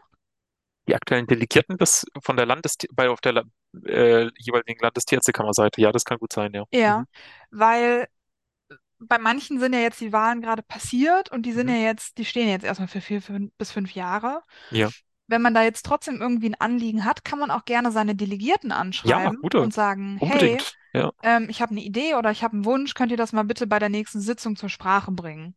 Die 0.89 0.95
aktuellen 0.95 1.27
Delegierten 1.27 1.77
des, 1.79 2.05
von 2.25 2.37
der 2.37 2.47
Landes, 2.47 2.77
bei 2.93 3.09
auf 3.09 3.21
der 3.21 3.45
äh, 3.87 4.29
jeweiligen 4.39 4.81
Landestierärztekammerseite. 4.81 5.81
Ja, 5.81 5.93
das 5.93 6.05
kann 6.05 6.19
gut 6.19 6.33
sein, 6.33 6.53
ja. 6.55 6.65
Ja, 6.73 7.05
Mhm. 7.05 7.07
weil 7.51 8.09
bei 9.01 9.19
manchen 9.19 9.61
sind 9.61 9.75
ja 9.75 9.81
jetzt 9.81 10.01
die 10.01 10.13
Wahlen 10.13 10.43
gerade 10.43 10.63
passiert 10.63 11.31
und 11.33 11.45
die 11.45 11.53
sind 11.53 11.69
Mhm. 11.69 11.75
ja 11.75 11.77
jetzt, 11.77 12.19
die 12.19 12.25
stehen 12.25 12.49
jetzt 12.49 12.65
erstmal 12.65 12.89
für 12.89 13.01
vier 13.03 13.23
fünf, 13.23 13.53
bis 13.59 13.73
fünf 13.73 13.95
Jahre. 13.95 14.43
Ja. 14.71 14.93
Wenn 15.33 15.43
man 15.43 15.55
da 15.55 15.63
jetzt 15.63 15.85
trotzdem 15.87 16.21
irgendwie 16.21 16.51
ein 16.51 16.61
Anliegen 16.61 17.05
hat, 17.05 17.25
kann 17.25 17.39
man 17.39 17.51
auch 17.51 17.65
gerne 17.65 17.91
seine 17.91 18.15
Delegierten 18.15 18.71
Ja, 18.71 18.77
anschreiben 18.77 19.41
guter. 19.41 19.63
und 19.63 19.73
sagen, 19.75 20.19
hey, 20.21 20.31
Unbedingt. 20.33 20.79
Ja. 20.93 21.11
ähm, 21.23 21.47
ich 21.49 21.63
habe 21.63 21.71
eine 21.73 21.81
Idee 21.81 22.15
oder 22.15 22.31
ich 22.31 22.45
habe 22.45 22.53
einen 22.53 22.65
Wunsch, 22.67 22.93
könnt 22.95 23.11
ihr 23.11 23.17
das 23.17 23.33
mal 23.33 23.45
bitte 23.45 23.67
bei 23.67 23.79
der 23.79 23.89
nächsten 23.89 24.21
Sitzung 24.21 24.57
zur 24.57 24.69
Sprache 24.69 25.11
bringen? 25.11 25.57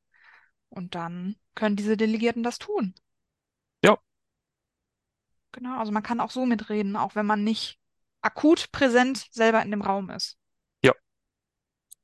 Und 0.69 0.95
dann 0.95 1.35
können 1.55 1.75
diese 1.75 1.97
Delegierten 1.97 2.41
das 2.41 2.57
tun. 2.57 2.95
Ja. 3.83 3.97
Genau, 5.51 5.77
also 5.79 5.91
man 5.91 6.03
kann 6.03 6.19
auch 6.19 6.31
so 6.31 6.45
mitreden, 6.45 6.95
auch 6.95 7.15
wenn 7.15 7.25
man 7.25 7.43
nicht 7.43 7.79
akut 8.21 8.71
präsent 8.71 9.27
selber 9.31 9.61
in 9.61 9.71
dem 9.71 9.81
Raum 9.81 10.09
ist. 10.09 10.38
Ja. 10.83 10.93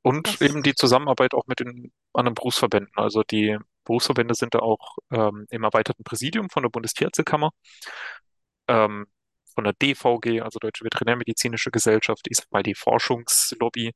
Und 0.02 0.26
Das, 0.26 0.40
eben 0.40 0.62
die 0.62 0.74
Zusammenarbeit 0.74 1.34
auch 1.34 1.46
mit 1.46 1.60
den 1.60 1.92
anderen 2.12 2.34
Berufsverbänden. 2.34 2.92
Also 2.96 3.22
die 3.22 3.58
Berufsverbände 3.84 4.34
sind 4.34 4.54
da 4.54 4.60
auch 4.60 4.96
ähm, 5.10 5.46
im 5.50 5.64
erweiterten 5.64 6.04
Präsidium 6.04 6.50
von 6.50 6.62
der 6.62 6.70
Bundestierärztekammer, 6.70 7.50
ähm, 8.68 9.06
von 9.54 9.64
der 9.64 9.74
DVG, 9.74 10.40
also 10.42 10.58
Deutsche 10.58 10.84
Veterinärmedizinische 10.84 11.70
Gesellschaft, 11.70 12.26
ich 12.28 12.38
sag 12.38 12.50
mal 12.52 12.62
die 12.62 12.74
Forschungslobby, 12.74 13.92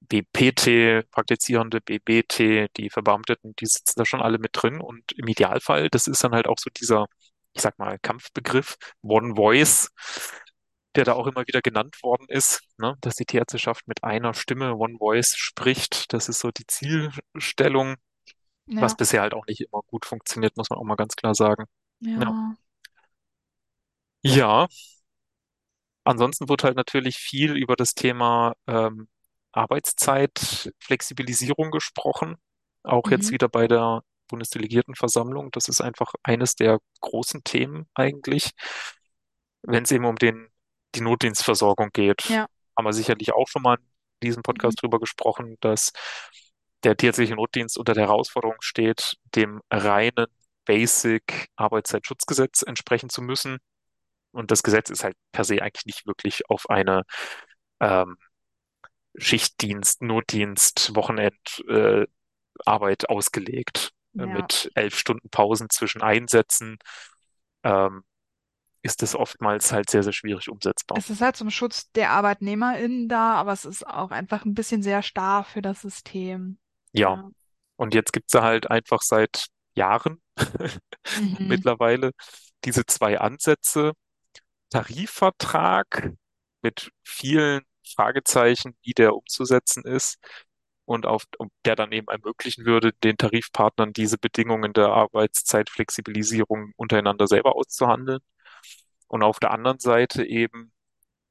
BPT, 0.00 1.04
Praktizierende, 1.10 1.80
BBT, 1.80 2.68
die 2.76 2.90
Verbeamteten, 2.90 3.54
die 3.56 3.66
sitzen 3.66 3.98
da 3.98 4.04
schon 4.04 4.22
alle 4.22 4.38
mit 4.38 4.50
drin. 4.54 4.80
Und 4.80 5.12
im 5.12 5.28
Idealfall, 5.28 5.90
das 5.90 6.06
ist 6.06 6.24
dann 6.24 6.32
halt 6.32 6.48
auch 6.48 6.58
so 6.58 6.70
dieser, 6.70 7.06
ich 7.52 7.62
sag 7.62 7.78
mal, 7.78 7.98
Kampfbegriff, 8.00 8.76
One 9.02 9.36
Voice, 9.36 9.90
der 10.96 11.04
da 11.04 11.12
auch 11.12 11.26
immer 11.26 11.46
wieder 11.46 11.62
genannt 11.62 12.02
worden 12.02 12.26
ist, 12.28 12.62
ne? 12.78 12.96
Dass 13.00 13.14
die 13.14 13.24
Tierärzteschaft 13.24 13.86
mit 13.86 14.02
einer 14.04 14.34
Stimme, 14.34 14.74
One 14.76 14.98
Voice 14.98 15.36
spricht. 15.36 16.12
Das 16.12 16.28
ist 16.28 16.40
so 16.40 16.50
die 16.50 16.66
Zielstellung, 16.66 17.96
was 18.78 18.92
ja, 18.92 18.96
bisher 18.96 19.22
halt 19.22 19.34
auch 19.34 19.46
nicht 19.46 19.60
immer 19.60 19.82
gut 19.86 20.06
funktioniert, 20.06 20.56
muss 20.56 20.70
man 20.70 20.78
auch 20.78 20.84
mal 20.84 20.96
ganz 20.96 21.16
klar 21.16 21.34
sagen. 21.34 21.66
Ja. 22.00 22.20
ja, 22.20 22.56
Ja, 24.22 24.68
ansonsten 26.04 26.48
wird 26.48 26.64
halt 26.64 26.76
natürlich 26.76 27.16
viel 27.16 27.56
über 27.56 27.76
das 27.76 27.94
Thema 27.94 28.54
ähm, 28.66 29.08
Arbeitszeit, 29.52 30.72
Flexibilisierung 30.78 31.70
gesprochen. 31.70 32.36
Auch 32.82 33.10
jetzt 33.10 33.28
mhm, 33.28 33.32
wieder 33.32 33.48
bei 33.48 33.66
der 33.68 34.02
Bundesdelegiertenversammlung. 34.28 35.50
Das 35.50 35.68
ist 35.68 35.80
einfach 35.80 36.12
eines 36.22 36.54
der 36.54 36.78
großen 37.00 37.44
Themen 37.44 37.86
eigentlich, 37.94 38.52
wenn 39.62 39.84
es 39.84 39.92
eben 39.92 40.04
um 40.04 40.16
den, 40.16 40.48
die 40.94 41.00
Notdienstversorgung 41.00 41.90
geht. 41.92 42.22
ja, 42.28 42.46
Haben 42.76 42.86
wir 42.86 42.92
sicherlich 42.92 43.32
auch 43.32 43.48
schon 43.48 43.62
mal 43.62 43.76
in 43.76 44.28
diesem 44.28 44.42
mhm, 44.54 44.74
Podcast 44.74 44.82
drüber 44.82 44.98
gesprochen, 45.00 45.56
dass 45.60 45.92
der 46.84 46.96
tierärztliche 46.96 47.34
Notdienst 47.34 47.78
unter 47.78 47.94
der 47.94 48.06
Herausforderung 48.06 48.56
steht, 48.60 49.16
dem 49.34 49.60
reinen 49.70 50.26
Basic 50.64 51.48
Arbeitszeitschutzgesetz 51.56 52.62
entsprechen 52.62 53.08
zu 53.10 53.22
müssen. 53.22 53.58
Und 54.32 54.50
das 54.50 54.62
Gesetz 54.62 54.90
ist 54.90 55.04
halt 55.04 55.16
per 55.32 55.44
se 55.44 55.62
eigentlich 55.62 55.86
nicht 55.86 56.06
wirklich 56.06 56.48
auf 56.48 56.70
eine 56.70 57.02
ähm, 57.80 58.16
Schichtdienst, 59.16 60.02
Notdienst, 60.02 60.94
Wochenend, 60.94 61.64
äh, 61.68 62.06
Arbeit 62.64 63.08
ausgelegt. 63.08 63.90
Ja. 64.12 64.26
Mit 64.26 64.70
elf 64.74 64.98
Stunden 64.98 65.30
Pausen 65.30 65.70
zwischen 65.70 66.02
Einsätzen 66.02 66.78
ähm, 67.62 68.02
ist 68.82 69.02
es 69.02 69.14
oftmals 69.14 69.72
halt 69.72 69.90
sehr, 69.90 70.02
sehr 70.02 70.12
schwierig 70.12 70.48
umsetzbar. 70.48 70.98
Es 70.98 71.10
ist 71.10 71.20
halt 71.20 71.36
zum 71.36 71.50
Schutz 71.50 71.92
der 71.92 72.10
ArbeitnehmerInnen 72.10 73.08
da, 73.08 73.34
aber 73.34 73.52
es 73.52 73.64
ist 73.64 73.86
auch 73.86 74.10
einfach 74.10 74.44
ein 74.44 74.54
bisschen 74.54 74.82
sehr 74.82 75.02
starr 75.02 75.44
für 75.44 75.62
das 75.62 75.82
System. 75.82 76.58
Ja, 76.92 77.16
Ja. 77.16 77.30
und 77.76 77.94
jetzt 77.94 78.12
gibt's 78.12 78.32
da 78.32 78.42
halt 78.42 78.70
einfach 78.70 79.02
seit 79.02 79.46
Jahren 79.74 80.22
Mhm. 81.16 81.48
mittlerweile 81.48 82.12
diese 82.64 82.86
zwei 82.86 83.18
Ansätze. 83.20 83.92
Tarifvertrag 84.70 86.12
mit 86.62 86.90
vielen 87.04 87.62
Fragezeichen, 87.94 88.76
wie 88.82 88.92
der 88.94 89.14
umzusetzen 89.16 89.84
ist 89.84 90.18
und 90.84 91.06
auf, 91.06 91.24
der 91.64 91.76
dann 91.76 91.92
eben 91.92 92.08
ermöglichen 92.08 92.66
würde, 92.66 92.92
den 93.04 93.16
Tarifpartnern 93.18 93.92
diese 93.92 94.18
Bedingungen 94.18 94.72
der 94.72 94.88
Arbeitszeitflexibilisierung 94.90 96.72
untereinander 96.76 97.26
selber 97.28 97.56
auszuhandeln. 97.56 98.20
Und 99.08 99.22
auf 99.22 99.40
der 99.40 99.52
anderen 99.52 99.78
Seite 99.80 100.24
eben 100.24 100.72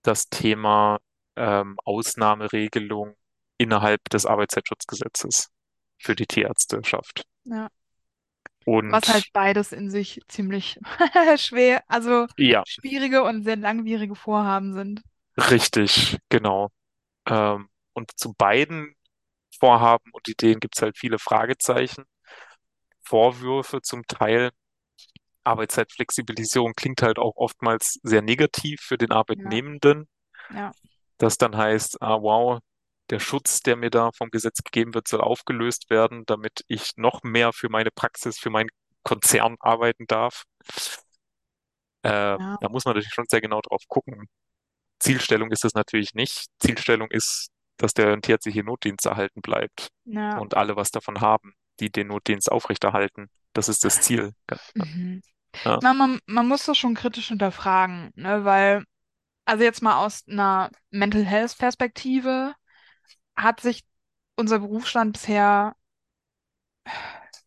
das 0.03 0.29
Thema 0.29 0.99
ähm, 1.37 1.77
Ausnahmeregelung 1.85 3.15
innerhalb 3.59 4.03
des 4.11 4.25
Arbeitszeitschutzgesetzes 4.27 5.49
für 5.99 6.15
die 6.15 6.27
Tierärzteschaft. 6.27 7.25
Ja. 7.45 7.69
Was 8.91 9.07
halt 9.07 9.25
Und 9.25 9.31
beides 9.33 9.71
in 9.71 9.89
sich 9.89 10.21
ziemlich 10.27 10.79
schwer, 11.37 11.83
also 11.87 12.27
ja, 12.37 12.63
schwierige 12.63 13.23
und 13.23 13.43
sehr 13.43 13.55
langwierige 13.55 14.15
Vorhaben 14.15 14.73
sind. 14.73 15.01
richtig, 15.37 16.17
genau. 16.29 16.69
Ähm, 17.27 17.69
und 17.93 18.11
zu 18.19 18.33
beiden 18.37 18.95
Vorhaben 19.59 20.11
und 20.13 20.27
Ideen 20.29 20.59
gibt 20.59 20.77
es 20.77 20.81
halt 20.83 20.97
viele 20.99 21.19
Fragezeichen, 21.19 22.05
Vorwürfe 23.03 23.81
zum 23.81 24.05
Teil. 24.07 24.51
Arbeitszeitflexibilisierung 25.45 26.73
klingt 26.75 27.01
halt 27.03 27.19
auch 27.19 27.35
oftmals 27.37 27.99
sehr 28.03 28.21
negativ 28.23 28.81
für 28.81 28.97
den 28.97 29.11
Ja, 29.33 29.59
Arbeitnehmenden. 29.91 30.07
ja, 30.49 30.75
Das 31.19 31.37
dann 31.37 31.55
heißt, 31.55 32.01
ah, 32.01 32.21
wow, 32.21 32.59
der 33.09 33.19
Schutz, 33.19 33.61
der 33.61 33.75
mir 33.75 33.89
da 33.89 34.11
vom 34.11 34.29
Gesetz 34.29 34.63
gegeben 34.63 34.93
wird, 34.93 35.07
soll 35.07 35.21
aufgelöst 35.21 35.89
werden, 35.89 36.25
damit 36.25 36.63
ich 36.67 36.91
noch 36.95 37.23
mehr 37.23 37.53
für 37.53 37.69
meine 37.69 37.91
Praxis, 37.91 38.39
für 38.39 38.49
meinen 38.49 38.69
Konzern 39.03 39.55
arbeiten 39.59 40.05
darf. 40.07 40.43
Äh, 42.03 42.09
ja, 42.09 42.57
da 42.61 42.69
muss 42.69 42.85
man 42.85 42.93
natürlich 42.93 43.13
schon 43.13 43.25
sehr 43.27 43.41
genau 43.41 43.61
drauf 43.61 43.83
gucken. 43.87 44.27
Zielstellung 44.99 45.51
ist 45.51 45.65
es 45.65 45.73
natürlich 45.73 46.13
nicht. 46.13 46.47
Zielstellung 46.59 47.09
ist, 47.09 47.49
dass 47.77 47.93
der 47.93 48.19
tierärztliche 48.21 48.63
Notdienst 48.63 49.05
erhalten 49.05 49.41
bleibt 49.41 49.89
ja. 50.05 50.37
und 50.37 50.55
alle 50.55 50.75
was 50.75 50.91
davon 50.91 51.21
haben, 51.21 51.53
die 51.79 51.89
den 51.89 52.07
Notdienst 52.07 52.51
aufrechterhalten. 52.51 53.29
Das 53.53 53.69
ist 53.69 53.83
das 53.83 54.01
Ziel. 54.01 54.33
Mhm. 54.75 55.21
Ja. 55.63 55.79
Man, 55.81 55.97
man, 55.97 56.19
man 56.27 56.47
muss 56.47 56.65
das 56.65 56.77
schon 56.77 56.93
kritisch 56.93 57.29
hinterfragen, 57.29 58.11
ne? 58.15 58.45
Weil, 58.45 58.83
also 59.45 59.63
jetzt 59.63 59.81
mal 59.81 60.05
aus 60.05 60.23
einer 60.27 60.69
Mental 60.91 61.25
Health 61.25 61.57
Perspektive 61.57 62.53
hat 63.39 63.61
sich 63.61 63.85
unser 64.37 64.59
Berufsstand 64.59 65.13
bisher 65.13 65.75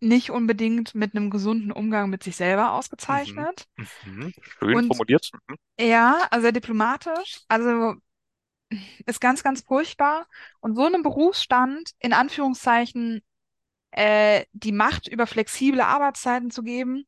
nicht 0.01 0.31
unbedingt 0.31 0.95
mit 0.95 1.15
einem 1.15 1.31
gesunden 1.31 1.73
Umgang 1.73 2.11
mit 2.11 2.23
sich 2.23 2.37
selber 2.37 2.73
Mhm. 3.09 3.47
ausgezeichnet. 3.53 3.67
Mhm. 4.03 4.33
Schön 4.59 4.81
Und 4.81 4.83
formuliert. 4.83 5.31
Mhm. 5.49 5.57
ja, 5.81 6.27
also 6.31 6.43
sehr 6.45 6.53
diplomatisch, 6.53 7.41
also 7.49 7.97
ist 9.07 9.21
ganz, 9.21 9.43
ganz 9.43 9.63
furchtbar. 9.63 10.27
Und 10.61 10.77
so 10.77 10.85
einem 10.87 11.03
Berufsstand, 11.03 11.91
in 11.99 12.13
Anführungszeichen, 12.13 13.23
äh, 13.93 14.47
die 14.53 14.73
Macht 14.73 15.09
über 15.09 15.27
flexible 15.29 15.83
Arbeitszeiten 15.83 16.51
zu 16.51 16.63
geben, 16.63 17.07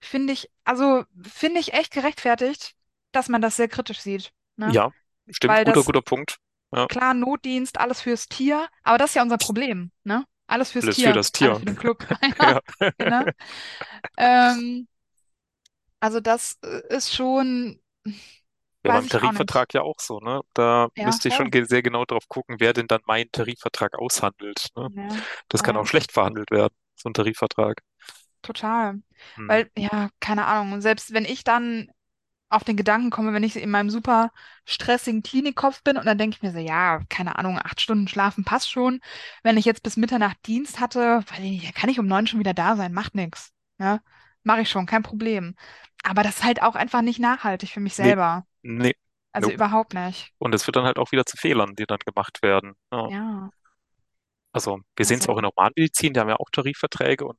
finde 0.00 0.32
ich, 0.34 0.50
also 0.64 1.04
finde 1.22 1.60
ich 1.60 1.74
echt 1.74 1.92
gerechtfertigt. 1.92 2.74
dass 3.12 3.28
man 3.28 3.42
das 3.42 3.56
sehr 3.56 3.68
kritisch 3.68 4.00
sieht, 4.00 4.32
ne? 4.56 4.76
Ja, 4.76 4.90
stimmt, 5.30 5.52
Weil 5.52 5.64
guter, 5.64 5.82
das, 5.82 5.84
guter 5.84 6.02
Punkt. 6.02 6.38
Ja, 6.72 6.88
klar, 6.88 7.14
Notdienst, 7.14 7.78
alles 7.78 8.00
fürs 8.02 8.28
Tier, 8.28 8.68
aber 8.82 8.98
das 8.98 9.10
ist 9.10 9.14
ja 9.16 9.22
unser 9.22 9.38
Problem, 9.38 9.92
ne? 10.04 10.26
Alles 10.46 10.72
fürs 10.72 10.88
alles 10.88 10.98
für 11.00 11.12
Tier, 11.12 11.12
das 11.12 11.32
alles 11.40 11.58
Tier. 11.58 11.60
für 11.60 11.66
den 11.66 11.76
Club. 11.76 12.06
Ja, 12.40 12.60
Ja. 12.60 12.60
genau. 12.98 13.24
Ähm, 14.16 14.88
also 16.00 16.20
das 16.20 16.58
äh, 16.62 16.82
ist 16.94 17.14
schon, 17.14 17.80
Ja, 18.82 18.92
beim 18.92 19.06
ich 19.06 19.20
auch. 19.22 19.34
Tarifvertrag 19.34 19.74
ja 19.74 19.82
auch 19.82 20.00
so, 20.00 20.20
ne? 20.20 20.40
Da 20.54 20.88
Ja, 20.96 21.18
müsste 21.18 21.28
ich 21.28 21.34
schon 21.34 21.50
voll. 21.50 21.50
ge- 21.50 21.64
sehr 21.64 21.82
genau 21.82 22.04
drauf 22.06 22.28
gucken, 22.28 22.56
wer 22.60 22.72
denn 22.72 22.86
dann 22.86 23.02
meinen 23.06 23.30
Tarifvertrag 23.30 23.98
aushandelt, 23.98 24.68
ne? 24.76 24.88
Ja, 24.94 25.22
Das 25.48 25.62
kann 25.62 25.76
auch 25.76 25.84
ja, 25.84 25.88
schlecht 25.88 26.12
verhandelt 26.12 26.50
werden, 26.50 26.74
so 26.96 27.10
ein 27.10 27.14
Tarifvertrag. 27.14 27.82
total. 28.42 29.02
Hm. 29.36 29.46
Weil, 29.46 29.70
ja, 29.76 30.10
keine 30.20 30.46
Ahnung. 30.46 30.72
Und 30.74 30.82
selbst 30.82 31.12
wenn 31.12 31.24
ich 31.24 31.44
dann 31.44 31.90
auf 32.50 32.64
den 32.64 32.76
Gedanken 32.76 33.10
komme, 33.10 33.32
wenn 33.32 33.42
ich 33.44 33.56
in 33.56 33.70
meinem 33.70 33.90
super 33.90 34.32
stressigen 34.66 35.22
Klinikkopf 35.22 35.82
bin 35.82 35.96
und 35.96 36.06
dann 36.06 36.18
denke 36.18 36.36
ich 36.36 36.42
mir 36.42 36.52
so, 36.52 36.58
ja, 36.58 37.00
keine 37.08 37.36
Ahnung, 37.38 37.58
acht 37.58 37.80
Stunden 37.80 38.08
schlafen 38.08 38.44
passt 38.44 38.70
schon. 38.70 39.00
Wenn 39.42 39.56
ich 39.56 39.64
jetzt 39.64 39.82
bis 39.82 39.96
Mitternacht 39.96 40.38
Dienst 40.46 40.80
hatte, 40.80 41.24
weil 41.30 41.44
ich, 41.44 41.72
kann 41.74 41.90
ich 41.90 41.98
um 42.00 42.06
neun 42.06 42.26
schon 42.26 42.40
wieder 42.40 42.54
da 42.54 42.76
sein, 42.76 42.92
macht 42.92 43.14
nichts. 43.14 43.52
Ja, 43.78 44.00
mache 44.42 44.62
ich 44.62 44.70
schon, 44.70 44.86
kein 44.86 45.02
Problem. 45.02 45.54
Aber 46.02 46.22
das 46.22 46.36
ist 46.38 46.44
halt 46.44 46.62
auch 46.62 46.74
einfach 46.74 47.02
nicht 47.02 47.18
nachhaltig 47.20 47.70
für 47.70 47.80
mich 47.80 47.94
Nee, 47.96 48.14
selber. 48.14 48.46
nee, 48.62 48.94
Also 49.32 49.50
nope. 49.50 49.54
überhaupt 49.54 49.94
nicht. 49.94 50.32
Und 50.38 50.54
es 50.54 50.66
wird 50.66 50.76
dann 50.76 50.84
halt 50.86 50.98
auch 50.98 51.12
wieder 51.12 51.26
zu 51.26 51.36
Fehlern, 51.38 51.76
die 51.76 51.86
dann 51.86 51.98
gemacht 52.00 52.42
werden. 52.42 52.74
Ja. 52.92 53.10
Ja, 53.10 53.50
Also 54.52 54.80
wir 54.96 55.04
sehen 55.04 55.18
es 55.18 55.28
auch 55.28 55.36
in 55.38 55.42
also 55.42 55.44
der 55.44 55.52
Humanmedizin, 55.56 56.12
die 56.12 56.20
haben 56.20 56.28
ja 56.28 56.36
auch 56.36 56.50
Tarifverträge 56.50 57.24
und 57.26 57.38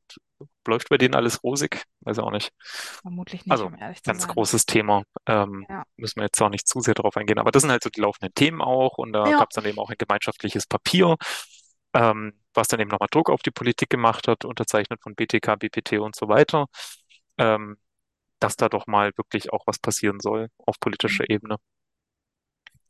läuft 0.68 0.90
bei 0.90 0.98
denen 0.98 1.16
alles 1.16 1.44
rosig? 1.44 1.84
Weiß 2.02 2.20
auch 2.20 2.32
nicht. 2.32 2.52
vermutlich 3.04 3.46
nicht, 3.46 3.64
Also 3.64 3.66
um 3.66 3.76
ehrlich 3.76 4.02
zu 4.04 4.14
ganz 4.14 4.16
sein. 4.16 4.28
großes 4.28 4.66
Thema. 4.66 5.04
Ähm, 5.28 5.68
Ja. 5.70 5.86
müssen 5.98 6.18
wir 6.18 6.24
jetzt 6.24 6.42
auch 6.42 6.50
nicht 6.50 6.68
zu 6.68 6.80
sehr 6.82 6.94
drauf 6.96 7.18
eingehen. 7.18 7.40
Aber 7.40 7.52
das 7.52 7.62
sind 7.62 7.72
halt 7.72 7.84
so 7.84 7.90
die 7.90 8.02
laufenden 8.02 8.34
Themen 8.34 8.62
auch. 8.62 8.98
Und 8.98 9.14
da 9.14 9.32
Ja, 9.32 9.38
gab 9.38 9.50
es 9.52 9.56
dann 9.56 9.66
eben 9.66 9.80
auch 9.80 9.90
ein 9.90 9.98
gemeinschaftliches 9.98 10.66
Papier, 10.68 11.18
ähm, 11.94 12.34
was 12.54 12.68
dann 12.68 12.80
eben 12.80 12.90
nochmal 12.90 13.10
Druck 13.12 13.30
auf 13.30 13.42
die 13.42 13.52
Politik 13.52 13.90
gemacht 13.90 14.28
hat, 14.28 14.46
unterzeichnet 14.46 15.02
von 15.02 15.16
BTK, 15.16 15.56
BPT 15.58 16.00
und 16.00 16.16
so 16.16 16.28
weiter, 16.30 16.68
ähm, 17.38 17.78
dass 18.40 18.58
da 18.58 18.70
doch 18.70 18.88
mal 18.88 19.12
wirklich 19.18 19.54
auch 19.54 19.68
was 19.68 19.80
passieren 19.80 20.20
soll 20.22 20.50
auf 20.60 20.80
politischer 20.80 21.30
Ebene. 21.30 21.58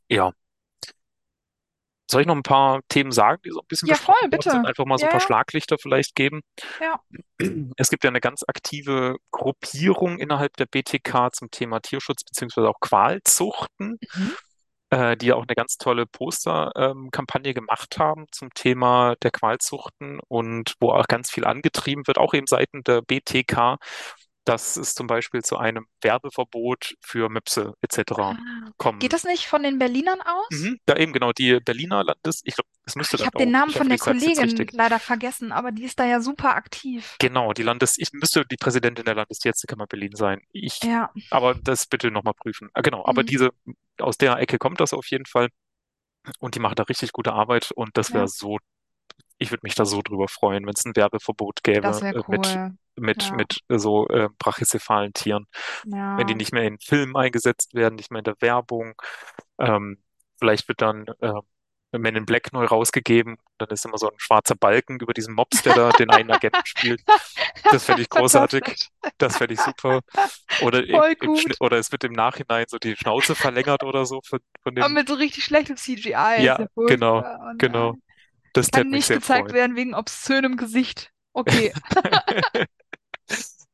Ja. 0.10 0.34
Soll 2.12 2.22
ich 2.22 2.28
noch 2.28 2.36
ein 2.36 2.44
paar 2.44 2.82
Themen 2.90 3.12
sagen, 3.12 3.42
die 3.46 3.52
so 3.52 3.60
ein 3.62 3.68
bisschen 3.68 3.88
ja, 3.88 3.96
voll, 3.96 4.16
worden 4.16 4.42
sind? 4.42 4.54
bitte. 4.54 4.68
Einfach 4.68 4.86
mal 4.86 4.98
so 4.98 5.06
ein 5.06 5.08
Ja, 5.08 5.12
paar 5.12 5.22
ja, 5.22 5.26
Schlaglichter 5.26 5.78
vielleicht 5.80 6.16
geben. 6.16 6.42
ja. 6.80 7.00
Es 7.78 7.90
gibt 7.90 8.04
ja 8.04 8.10
eine 8.10 8.22
ganz 8.22 8.44
aktive 8.48 9.18
Gruppierung 9.32 10.20
innerhalb 10.20 10.56
der 10.58 10.66
BTK 10.68 11.30
zum 11.34 11.50
Thema 11.52 11.80
Tierschutz 11.80 12.24
beziehungsweise 12.24 12.70
auch 12.70 12.80
Qualzuchten, 12.80 13.98
Mhm. 14.16 14.36
äh, 14.92 15.16
die 15.18 15.28
ja 15.28 15.36
auch 15.36 15.46
eine 15.48 15.56
ganz 15.56 15.78
tolle 15.78 16.06
Poster-Kampagne 16.06 17.54
gemacht 17.54 17.98
haben 17.98 18.26
zum 18.32 18.54
Thema 18.54 19.16
der 19.24 19.32
Qualzuchten 19.32 20.20
und 20.28 20.76
wo 20.80 20.92
auch 20.92 21.08
ganz 21.08 21.32
viel 21.32 21.46
angetrieben 21.46 22.06
wird, 22.08 22.18
auch 22.18 22.34
eben 22.34 22.48
seitens 22.48 22.84
der 22.84 23.02
BTK, 23.02 23.78
dass 24.52 24.76
es 24.76 24.96
zum 24.96 25.08
Beispiel 25.08 25.42
zu 25.44 25.58
einem 25.58 25.86
Werbeverbot 26.02 26.96
für 27.02 27.30
Möpse 27.30 27.74
etc. 27.82 28.34
Ah. 28.36 28.36
Geht 28.36 28.78
kommen. 28.78 29.00
das 29.10 29.24
nicht 29.24 29.46
von 29.48 29.64
den 29.64 29.80
Berlinern 29.80 30.20
aus? 30.22 30.48
Mhm, 30.52 30.78
da 30.86 30.96
eben 30.98 31.14
genau 31.14 31.32
die 31.32 31.60
Berliner 31.60 32.04
Landes, 32.04 32.42
ich 32.44 32.56
glaube, 32.56 32.68
es 32.86 32.94
Ach, 32.94 32.96
müsste 32.98 33.16
ich 33.16 33.22
dann 33.22 33.28
habe 33.28 33.38
den 33.38 33.52
Namen 33.52 33.70
ich 33.72 33.78
von 33.78 33.88
der 33.88 33.96
ich 33.96 34.02
Kollegin 34.02 34.68
leider 34.74 35.00
vergessen, 35.00 35.52
aber 35.52 35.72
die 35.72 35.84
ist 35.84 36.00
da 36.00 36.06
ja 36.06 36.20
super 36.20 36.56
aktiv. 36.56 37.16
Genau, 37.20 37.54
die 37.54 37.64
Landes, 37.64 37.96
ich 37.98 38.12
müsste 38.14 38.46
die 38.46 38.58
Präsidentin 38.58 39.06
der 39.06 39.16
Landestierärztekammer 39.16 39.88
Berlin 39.88 40.16
sein. 40.16 40.42
Ich, 40.52 40.84
Ja. 40.84 41.12
aber 41.30 41.56
das 41.56 41.86
bitte 41.86 42.12
nochmal 42.12 42.34
prüfen. 42.34 42.70
Ah, 42.74 42.82
genau, 42.82 43.06
aber 43.06 43.22
Mhm. 43.22 43.28
diese, 43.28 43.50
aus 44.00 44.18
der 44.18 44.38
Ecke 44.38 44.58
kommt 44.58 44.82
das 44.82 44.94
auf 44.94 45.06
jeden 45.12 45.26
Fall 45.26 45.50
und 46.40 46.56
die 46.56 46.60
machen 46.60 46.76
da 46.76 46.84
richtig 46.84 47.14
gute 47.14 47.34
Arbeit 47.34 47.72
und 47.72 47.92
das 47.98 48.14
wäre 48.14 48.24
Ja, 48.24 48.28
so, 48.28 48.58
ich 49.38 49.52
würde 49.52 49.62
mich 49.64 49.76
da 49.76 49.86
so 49.86 50.02
drüber 50.02 50.28
freuen, 50.28 50.66
wenn 50.66 50.74
es 50.76 50.86
ein 50.86 50.96
Werbeverbot 50.96 51.64
gäbe 51.64 51.84
wäre 51.84 52.10
äh, 52.10 52.24
mit, 52.28 52.48
cool. 52.48 52.74
mit, 52.96 53.24
Ja, 53.24 53.34
mit 53.36 53.60
äh, 53.70 53.80
so 53.80 54.08
äh, 54.10 54.30
brachycephalen 54.38 55.14
Tieren. 55.14 55.48
Wenn 55.84 56.28
die 56.28 56.34
ja. 56.34 56.38
nicht 56.38 56.54
mehr 56.54 56.64
in 56.64 56.80
Filmen 56.80 57.16
eingesetzt 57.16 57.74
werden, 57.74 57.96
nicht 57.96 58.12
mehr 58.12 58.20
in 58.20 58.26
der 58.26 58.42
Werbung. 58.42 58.94
Ähm, 59.60 60.02
vielleicht 60.40 60.68
wird 60.68 60.82
dann 60.82 61.06
äh, 61.22 61.34
Men 61.94 62.16
in 62.16 62.26
Black 62.26 62.54
neu 62.54 62.66
rausgegeben, 62.66 63.38
dann 63.58 63.70
ist 63.70 63.86
immer 63.86 63.98
so 63.98 64.08
ein 64.08 64.18
schwarzer 64.18 64.56
Balken 64.56 65.00
über 65.02 65.14
diesen 65.14 65.34
Mops, 65.34 65.62
der 65.62 65.76
da 65.76 65.90
den 65.92 66.10
einen 66.10 66.32
Agenten 66.32 66.62
spielt. 66.64 67.02
Das 67.70 67.84
fände 67.84 68.02
ich 68.02 68.10
großartig. 68.10 68.90
Das 69.18 69.38
fände 69.38 69.56
ich 69.56 69.60
super. 69.60 70.00
Oder 70.62 70.86
im, 70.86 70.96
im 71.22 71.38
oder 71.60 71.78
es 71.78 71.92
wird 71.92 72.06
im 72.06 72.14
Nachhinein 72.14 72.66
so 72.70 72.78
die 72.78 72.96
Schnauze 72.96 73.36
verlängert 73.36 73.84
oder 73.84 74.06
so 74.06 74.22
von, 74.24 74.40
von 74.64 74.78
Aber 74.78 74.88
dem. 74.88 74.94
mit 74.94 75.10
so 75.10 75.16
richtig 75.16 75.44
schlechtem 75.44 75.76
CGI 75.76 76.12
Ja, 76.12 76.38
ja 76.38 76.68
genau. 76.76 77.20
Oh 77.20 77.54
genau. 77.58 77.96
Das 78.54 78.70
Kann 78.72 78.90
nicht 78.90 79.08
gezeigt 79.08 79.52
freuen. 79.52 79.54
werden 79.54 79.76
wegen 79.76 79.94
obszönem 79.96 80.58
Gesicht. 80.58 81.12
Okay. 81.34 81.74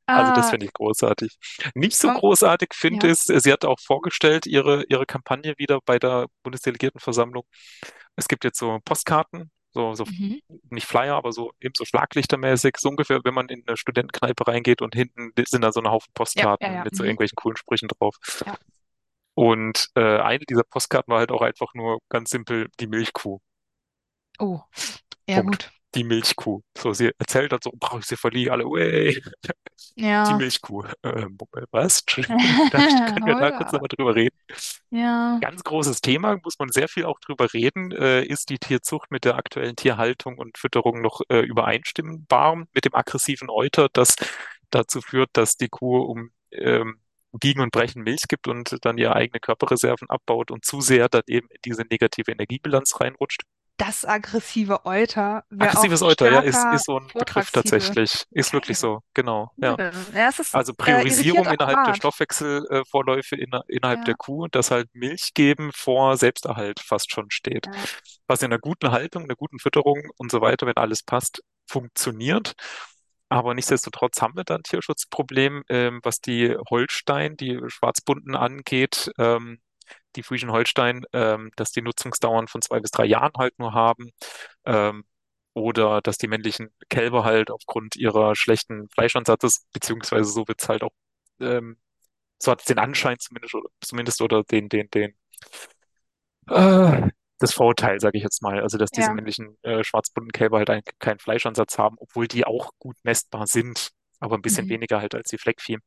Also 0.10 0.32
das 0.32 0.46
Ah, 0.46 0.52
finde 0.52 0.66
ich 0.68 0.74
großartig. 0.74 1.38
Nicht 1.76 1.98
so 1.98 2.10
großartig 2.14 2.70
finde 2.74 3.08
ja. 3.08 3.14
ich, 3.14 3.20
sie 3.20 3.52
hat 3.52 3.66
auch 3.66 3.80
vorgestellt, 3.80 4.46
ihre, 4.46 4.86
ihre 4.88 5.06
Kampagne 5.06 5.54
wieder 5.58 5.80
bei 5.86 6.00
der 6.00 6.28
Bundesdelegiertenversammlung. 6.44 7.44
Es 8.16 8.28
gibt 8.30 8.46
jetzt 8.46 8.58
so 8.60 8.80
Postkarten, 8.86 9.52
so, 9.74 9.96
so 9.96 10.06
Mhm. 10.06 10.40
nicht 10.70 10.88
Flyer, 10.88 11.16
aber 11.16 11.34
so 11.34 11.52
eben 11.60 11.74
so 11.76 11.84
schlaglichtermäßig, 11.84 12.78
so 12.78 12.90
ungefähr, 12.90 13.20
wenn 13.26 13.34
man 13.34 13.50
in 13.50 13.64
eine 13.68 13.76
Studentenkneipe 13.78 14.48
reingeht 14.48 14.82
und 14.82 14.96
hinten 14.96 15.32
sind 15.46 15.62
da 15.62 15.72
so 15.74 15.82
eine 15.82 15.92
Haufen 15.92 16.12
Ja, 16.36 16.46
ja, 16.58 16.58
Postkarten 16.58 16.74
ja. 16.76 16.84
mit 16.84 16.96
so 16.96 17.04
Mhm. 17.04 17.08
irgendwelchen 17.10 17.36
coolen 17.36 17.58
Sprüchen 17.58 17.90
drauf. 17.90 18.16
Und 19.36 19.90
äh, 19.96 20.20
eine 20.20 20.40
dieser 20.50 20.64
Postkarten 20.64 21.12
war 21.12 21.20
halt 21.20 21.32
auch 21.32 21.42
einfach 21.42 21.74
nur 21.74 22.00
ganz 22.10 22.32
simpel 22.32 22.70
die 22.80 22.88
Milchkuh. 22.88 23.40
Oh, 24.40 24.62
ja 25.28 25.42
Punkt. 25.42 25.66
gut. 25.66 25.72
Die 25.96 26.04
Milchkuh. 26.04 26.62
So, 26.78 26.94
sie 26.94 27.12
erzählt 27.18 27.52
dann 27.52 27.60
so, 27.64 27.72
brauche 27.76 28.00
ich 28.00 28.06
sie 28.06 28.18
verliehen, 28.18 28.52
alle, 28.52 28.66
way, 28.66 29.22
die 30.28 30.34
Ja. 30.34 30.34
Milchkuh. 30.34 30.84
Ähm, 31.04 31.38
was? 31.72 32.04
Da 32.70 32.80
können 33.14 33.26
wir 33.26 33.36
Oh 33.36 33.40
da 33.40 33.52
kurz 33.52 33.72
nochmal 33.72 33.88
drüber 33.90 34.16
reden. 34.16 34.38
Ja. 34.92 35.38
Ganz 35.42 35.64
großes 35.64 36.02
Thema, 36.02 36.38
muss 36.44 36.58
man 36.60 36.70
sehr 36.70 36.88
viel 36.88 37.06
auch 37.06 37.20
drüber 37.20 37.54
reden. 37.54 37.92
Äh, 37.92 38.24
ist 38.26 38.50
die 38.50 38.58
Tierzucht 38.58 39.12
mit 39.12 39.24
der 39.26 39.36
aktuellen 39.36 39.76
Tierhaltung 39.76 40.38
und 40.40 40.58
Fütterung 40.58 41.02
noch 41.02 41.22
äh, 41.30 41.42
übereinstimmbar 41.42 42.56
mit 42.74 42.86
dem 42.86 42.96
aggressiven 42.96 43.50
Euter, 43.50 43.88
das 43.94 44.16
dazu 44.72 45.02
führt, 45.02 45.30
dass 45.34 45.58
die 45.58 45.70
Kuh 45.70 46.00
um 46.00 46.32
ähm, 46.52 47.00
Biegen 47.34 47.62
und 47.62 47.72
Brechen 47.72 48.04
Milch 48.04 48.24
gibt 48.28 48.48
und 48.48 48.78
dann 48.84 48.98
ihre 48.98 49.16
eigene 49.16 49.40
Körperreserven 49.40 50.10
abbaut 50.10 50.50
und 50.52 50.66
zu 50.66 50.82
sehr 50.82 51.08
dann 51.10 51.24
eben 51.28 51.48
in 51.52 51.60
diese 51.66 51.84
negative 51.84 52.32
Energiebilanz 52.32 53.00
reinrutscht? 53.00 53.44
Das 53.78 54.06
aggressive 54.06 54.86
Euter 54.86 55.44
Aggressives 55.60 56.02
Euter, 56.02 56.32
ja, 56.32 56.40
ist, 56.40 56.64
ist 56.74 56.86
so 56.86 57.00
ein 57.00 57.08
Begriff 57.16 57.52
tatsächlich. 57.52 58.26
Ist 58.32 58.52
wirklich 58.54 58.80
so, 58.80 59.02
genau, 59.14 59.52
ja. 59.58 59.80
Ja, 60.14 60.30
ist 60.30 60.56
Also 60.56 60.74
äh, 60.74 60.76
Priorisierung 60.76 61.46
innerhalb 61.50 61.84
der. 61.84 61.94
Stoffwechselvorläufe 61.94 63.36
inner, 63.36 63.64
innerhalb 63.68 64.04
der 64.06 64.14
Ja, 64.14 64.18
Kuh, 64.18 64.48
dass 64.48 64.72
halt 64.72 64.90
Milch 64.94 65.34
geben 65.36 65.72
vor 65.74 66.18
Selbsterhalt 66.18 66.80
fast 66.80 67.12
schon 67.12 67.30
steht. 67.32 67.68
ja. 67.68 67.72
Was 68.28 68.42
in 68.42 68.48
einer 68.48 68.60
guten 68.60 68.92
Haltung, 68.92 69.24
einer 69.24 69.36
guten 69.36 69.60
Fütterung 69.60 70.10
und 70.18 70.32
so 70.32 70.42
weiter, 70.42 70.66
wenn 70.68 70.78
alles 70.78 71.04
passt, 71.04 71.44
funktioniert. 71.68 72.54
Aber 73.30 73.54
nichtsdestotrotz 73.54 74.22
haben 74.22 74.36
wir 74.38 74.44
da 74.46 74.56
ein 74.56 74.64
Tierschutzproblem, 74.64 75.64
ähm, 75.70 76.00
was 76.04 76.22
die 76.22 76.56
Holstein, 76.70 77.36
die 77.38 77.60
Schwarzbunden 77.68 78.36
angeht, 78.36 79.12
ähm, 79.20 79.60
die 80.16 80.24
Friesian 80.24 80.52
Holstein, 80.52 81.04
ähm, 81.14 81.52
dass 81.56 81.72
die 81.72 81.82
Nutzungsdauern 81.82 82.48
von 82.48 82.62
zwei 82.62 82.80
bis 82.80 82.92
drei 82.92 83.06
Jahren 83.06 83.34
halt 83.38 83.58
nur 83.60 83.74
haben. 83.74 84.12
Ähm, 84.66 85.06
oder 85.54 86.02
dass 86.02 86.18
die 86.18 86.28
männlichen 86.28 86.70
Kälber 86.90 87.24
halt 87.26 87.52
aufgrund 87.52 87.96
ihrer 87.96 88.36
schlechten 88.36 88.90
Fleischansatzes, 88.90 89.66
beziehungsweise 89.74 90.32
so 90.32 90.48
wird's 90.48 90.70
halt 90.70 90.84
auch, 90.84 90.92
ähm, 91.40 91.78
so 92.40 92.52
hat 92.52 92.62
es 92.62 92.68
den 92.68 92.80
Anschein 92.80 93.18
zumindest, 93.20 93.56
oder, 93.56 93.70
zumindest 93.82 94.22
oder 94.22 94.44
den, 94.44 94.70
den, 94.70 94.90
den, 94.92 95.16
äh, 96.50 97.10
das 97.40 97.54
Vorurteil, 97.54 98.00
sage 98.00 98.18
ich 98.18 98.24
jetzt 98.24 98.42
mal, 98.42 98.62
also 98.62 98.78
dass 98.78 98.92
diese 98.92 99.12
Ja. 99.12 99.14
männlichen 99.14 99.58
äh, 99.64 99.84
schwarzbunten 99.84 100.32
Kälber 100.32 100.60
halt 100.60 100.70
keinen 101.00 101.20
Fleischansatz 101.20 101.78
haben, 101.78 101.98
obwohl 102.00 102.28
die 102.28 102.46
auch 102.46 102.72
gut 102.80 102.98
messbar 103.04 103.46
sind, 103.48 103.92
aber 104.20 104.36
ein 104.38 104.42
bisschen 104.42 104.68
Mhm. 104.68 104.70
weniger 104.70 105.00
halt 105.02 105.14
als 105.16 105.30
die 105.30 105.38
Fleckvieh. 105.38 105.78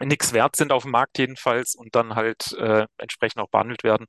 Nix 0.00 0.32
wert 0.32 0.56
sind 0.56 0.72
auf 0.72 0.82
dem 0.82 0.92
Markt 0.92 1.18
jedenfalls 1.18 1.74
und 1.74 1.94
dann 1.94 2.14
halt 2.14 2.52
äh, 2.54 2.86
entsprechend 2.98 3.40
auch 3.42 3.50
behandelt 3.50 3.82
werden. 3.82 4.06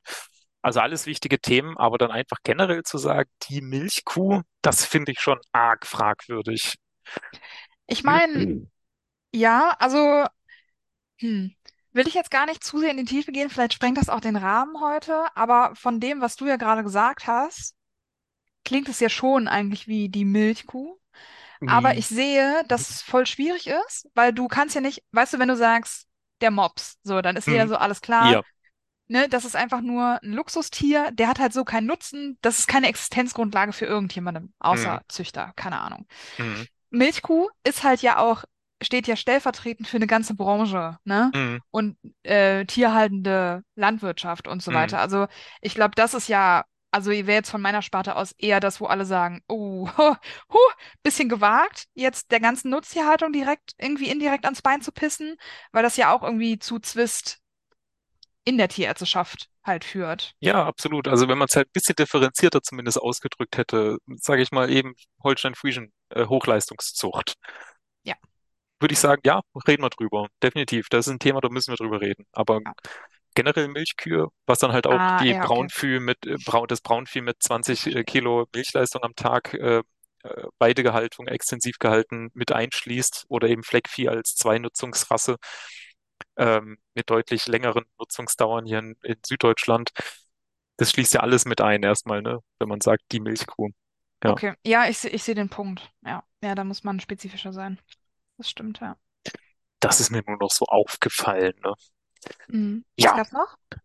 Also 0.62 0.80
alles 0.82 1.06
wichtige 1.06 1.40
Themen, 1.40 1.78
aber 1.78 1.98
dann 1.98 2.12
einfach 2.12 2.38
generell 2.44 2.84
zu 2.84 2.98
sagen, 2.98 3.30
die 3.50 3.62
Milchkuh, 3.62 4.42
das 4.62 4.84
finde 4.84 5.14
ich 5.14 5.20
schon 5.20 5.40
arg 5.54 5.86
fragwürdig. 5.86 6.76
Ich 7.86 8.04
meine, 8.04 8.68
ja, 9.32 9.76
also 9.80 10.26
hm, 11.20 11.56
will 11.94 12.08
ich 12.08 12.14
jetzt 12.14 12.32
gar 12.32 12.46
nicht 12.46 12.64
zu 12.64 12.80
sehr 12.80 12.92
in 12.92 12.98
die 12.98 13.06
Tiefe 13.06 13.32
gehen, 13.32 13.50
vielleicht 13.50 13.74
sprengt 13.74 13.98
das 13.98 14.10
auch 14.10 14.20
den 14.20 14.36
Rahmen 14.36 14.82
heute, 14.82 15.26
aber 15.36 15.74
von 15.76 16.00
dem, 16.00 16.22
was 16.22 16.36
du 16.36 16.46
ja 16.46 16.58
gerade 16.58 16.84
gesagt 16.84 17.28
hast, 17.28 17.76
klingt 18.66 18.90
es 18.90 19.00
ja 19.00 19.10
schon 19.10 19.48
eigentlich 19.48 19.88
wie 19.88 20.10
die 20.10 20.26
Milchkuh. 20.26 20.98
Aber 21.66 21.97
Mm, 21.97 21.97
ich 21.97 22.08
sehe, 22.08 22.64
dass 22.68 22.89
es 22.89 23.01
voll 23.01 23.26
schwierig 23.26 23.68
ist, 23.68 24.08
weil 24.16 24.34
du 24.34 24.47
kannst 24.47 24.76
ja 24.76 24.82
nicht, 24.82 25.03
weißt 25.12 25.34
du, 25.34 25.39
wenn 25.39 25.47
du 25.49 25.55
sagst, 25.58 26.08
der 26.41 26.51
Mops. 26.51 26.97
So, 27.03 27.22
dann 27.22 27.36
ist 27.36 27.47
Mhm. 27.47 27.68
so 27.68 27.76
alles 27.78 28.01
klar. 28.01 28.39
Ja. 28.39 28.43
Ne, 29.10 29.30
das 29.30 29.45
ist 29.45 29.55
einfach 29.55 29.82
nur 29.82 30.22
ein 30.24 30.34
Luxustier, 30.34 31.12
der 31.14 31.30
hat 31.30 31.39
halt 31.39 31.53
so 31.53 31.64
keinen 31.66 31.88
Nutzen. 31.88 32.38
Das 32.41 32.60
ist 32.60 32.68
keine 32.68 32.89
Existenzgrundlage 32.89 33.74
für 33.74 33.86
irgendjemandem, 33.86 34.53
Mhm. 34.72 34.99
außer 34.99 35.03
Züchter, 35.10 35.53
keine 35.55 35.80
Ahnung. 35.82 36.08
Mhm. 36.39 36.68
Milchkuh 36.89 37.49
ist 37.64 37.84
halt 37.84 38.01
ja 38.01 38.18
auch, 38.20 38.43
steht 38.82 39.08
ja 39.08 39.16
stellvertretend 39.16 39.88
für 39.88 39.97
eine 39.97 40.08
ganze 40.08 40.36
Branche, 40.36 40.97
ne? 41.03 41.34
Mhm. 41.34 41.60
Und 41.72 41.97
äh, 42.24 42.66
tierhaltende 42.66 43.64
Landwirtschaft 43.76 44.47
und 44.47 44.64
so 44.64 44.72
Mhm. 44.72 44.74
weiter. 44.74 44.99
Also 44.99 45.28
ich 45.62 45.76
glaube, 45.76 45.91
das 45.95 46.14
ist 46.14 46.28
ja, 46.30 46.66
also 46.92 47.12
wäre 47.12 47.32
jetzt 47.32 47.50
von 47.50 47.62
meiner 47.62 47.82
Sparte 47.82 48.16
aus 48.16 48.34
eher 48.38 48.60
das, 48.60 48.80
wo 48.82 48.86
alle 48.86 49.06
sagen, 49.06 49.42
oh, 49.48 49.90
huh, 49.98 50.72
bisschen 51.04 51.30
gewagt, 51.30 51.88
jetzt 51.94 52.32
der 52.32 52.40
ganzen 52.40 52.70
Nutztierhaltung 52.70 53.34
direkt 53.34 53.74
irgendwie 53.78 54.10
indirekt 54.10 54.46
ans 54.46 54.62
Bein 54.62 54.82
zu 54.82 54.92
pissen, 54.92 55.38
weil 55.72 55.84
das 55.84 55.98
ja 55.98 56.14
auch 56.14 56.24
irgendwie 56.24 56.60
zu 56.60 56.80
Zwist 56.80 57.40
in 58.46 58.58
der 58.58 58.70
Tierärzteschaft 58.70 59.50
halt 59.64 59.84
führt. 59.84 60.34
Ja, 60.40 60.66
absolut. 60.66 61.08
Also 61.08 61.28
wenn 61.28 61.38
man 61.38 61.48
es 61.50 61.56
halt 61.56 61.68
ein 61.68 61.72
bisschen 61.74 61.96
differenzierter 61.96 62.62
zumindest 62.62 63.02
ausgedrückt 63.02 63.58
hätte, 63.58 63.98
sage 64.16 64.42
ich 64.42 64.52
mal 64.52 64.70
eben 64.72 64.94
Holstein-Friesian 65.24 65.92
äh, 66.10 66.26
Hochleistungszucht, 66.28 67.36
Ja, 68.04 68.16
würde 68.80 68.94
ich 68.94 69.00
sagen, 69.00 69.22
ja, 69.26 69.42
reden 69.68 69.84
wir 69.84 69.90
drüber. 69.90 70.28
Definitiv. 70.44 70.88
Das 70.90 71.08
ist 71.08 71.14
ein 71.14 71.20
Thema, 71.20 71.42
da 71.42 71.50
müssen 71.50 71.72
wir 71.72 71.78
drüber 71.78 72.02
reden. 72.02 72.26
Aber 72.32 72.62
ja. 72.64 72.74
Generell 73.38 73.68
Milchkühe, 73.68 74.30
was 74.48 74.60
dann 74.60 74.74
halt 74.74 74.88
auch 74.88 75.00
Ah, 75.00 75.20
die 75.20 75.30
ja, 75.30 75.44
okay. 75.44 75.48
Braunvieh 75.48 76.00
mit 76.00 76.26
äh, 76.26 76.38
das 76.68 76.82
Braunvieh 76.82 77.22
mit 77.22 77.38
20 77.42 77.96
äh, 77.96 78.04
Kilo 78.04 78.48
Milchleistung 78.54 79.04
am 79.04 79.16
Tag 79.16 79.54
äh, 79.54 79.84
äh, 80.24 80.44
Weidegehaltung 80.60 81.28
extensiv 81.28 81.78
gehalten 81.80 82.30
mit 82.34 82.52
einschließt 82.52 83.26
oder 83.30 83.48
eben 83.48 83.64
Fleckvieh 83.64 84.10
als 84.10 84.36
Zweinutzungsrasse 84.36 85.38
ähm, 86.38 86.78
mit 86.96 87.10
deutlich 87.10 87.48
längeren 87.48 87.86
Nutzungsdauern 88.00 88.66
hier 88.66 88.80
in, 88.80 88.96
in 89.04 89.18
Süddeutschland. 89.26 89.92
Das 90.78 90.92
schließt 90.92 91.14
ja 91.14 91.22
alles 91.22 91.46
mit 91.46 91.62
ein 91.62 91.84
erstmal, 91.84 92.22
ne? 92.22 92.40
Wenn 92.60 92.70
man 92.70 92.82
sagt, 92.82 93.04
die 93.12 93.20
Milchkuh. 93.20 93.70
Ja, 94.24 94.32
Okay. 94.32 94.54
Ja, 94.66 94.88
ich, 94.90 95.04
ich 95.06 95.24
sehe 95.24 95.36
den 95.36 95.50
Punkt. 95.50 95.92
Ja. 96.06 96.24
Ja, 96.44 96.56
da 96.56 96.64
muss 96.64 96.84
man 96.84 97.00
spezifischer 97.00 97.54
sein. 97.54 97.80
Das 98.38 98.50
stimmt, 98.50 98.80
ja. 98.82 98.98
das 99.80 100.00
ist 100.00 100.10
mir 100.12 100.24
nur 100.26 100.38
noch 100.38 100.52
so 100.52 100.66
aufgefallen, 100.66 101.54
ne? 101.64 101.74
Mhm. 102.47 102.86
Ja, 102.97 103.24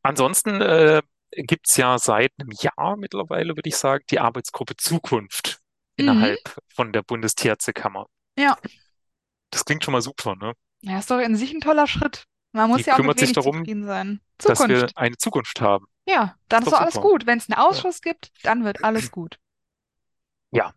ansonsten 0.02 0.60
äh, 0.60 1.02
gibt's 1.32 1.76
ja 1.76 1.98
seit 1.98 2.32
einem 2.38 2.50
Jahr 2.50 2.96
mittlerweile, 2.96 3.56
würde 3.56 3.68
ich 3.68 3.76
sagen, 3.76 4.04
die 4.10 4.20
Arbeitsgruppe 4.20 4.76
Zukunft 4.76 5.58
Mhm. 5.98 6.04
innerhalb 6.08 6.56
von 6.74 6.92
der 6.92 7.02
Bundestierärztekammer. 7.02 8.06
Ja. 8.38 8.56
Das 9.50 9.64
klingt 9.64 9.84
schon 9.84 9.92
mal 9.92 10.00
super, 10.02 10.36
ne? 10.36 10.54
Ja, 10.80 10.98
ist 10.98 11.10
doch 11.10 11.18
in 11.18 11.36
sich 11.36 11.52
ein 11.52 11.60
toller 11.60 11.86
Schritt. 11.86 12.24
Man 12.52 12.68
Die 12.68 12.72
muss 12.76 12.86
ja 12.86 12.94
auch 12.94 12.98
mit 12.98 13.02
kümmert 13.04 13.18
sich 13.18 13.28
wenig 13.28 13.34
darum, 13.34 13.56
zufrieden 13.58 13.84
sein. 13.84 14.20
dass 14.38 14.58
wir 14.60 14.66
Zukunft. 14.76 14.96
eine 14.96 15.16
Zukunft 15.18 15.60
haben. 15.60 15.86
Ja, 16.06 16.36
dann 16.48 16.62
Ist 16.62 16.66
ist 16.68 16.72
doch 16.72 16.78
doch 16.78 16.82
alles 16.84 16.94
gut. 16.94 17.26
Wenn 17.26 17.38
es 17.38 17.48
einen 17.50 17.58
Ja. 17.60 17.66
Ausschuss 17.68 18.00
gibt, 18.00 18.32
dann 18.42 18.64
wird 18.64 18.82
alles 18.84 19.10
gut. 19.10 19.38
Ja, 20.50 20.74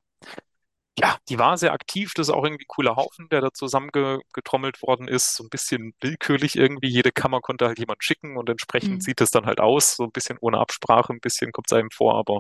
ja, 0.98 1.18
die 1.30 1.38
war 1.40 1.58
sehr 1.58 1.74
aktiv. 1.74 2.14
Das 2.16 2.30
ist 2.30 2.34
auch 2.34 2.44
irgendwie 2.46 2.64
ein 2.64 2.68
cooler 2.68 2.96
Haufen, 2.96 3.28
der 3.30 3.42
da 3.42 3.52
zusammengetrommelt 3.54 4.82
worden 4.82 5.08
ist. 5.10 5.36
So 5.36 5.44
ein 5.44 5.50
bisschen 5.50 5.94
willkürlich 6.02 6.56
irgendwie. 6.56 6.88
Jede 6.90 7.12
Kammer 7.12 7.42
konnte 7.42 7.68
halt 7.68 7.80
jemand 7.80 8.04
schicken 8.04 8.38
und 8.38 8.50
entsprechend 8.50 9.02
Mhm. 9.02 9.04
sieht 9.04 9.20
es 9.22 9.30
dann 9.32 9.46
halt 9.46 9.60
aus. 9.60 9.96
So 9.98 10.06
ein 10.06 10.12
bisschen 10.12 10.38
ohne 10.40 10.60
Absprache, 10.60 11.12
ein 11.14 11.20
bisschen 11.20 11.52
kommt 11.52 11.68
es 11.70 11.74
einem 11.78 11.92
vor, 11.92 12.16
aber 12.18 12.40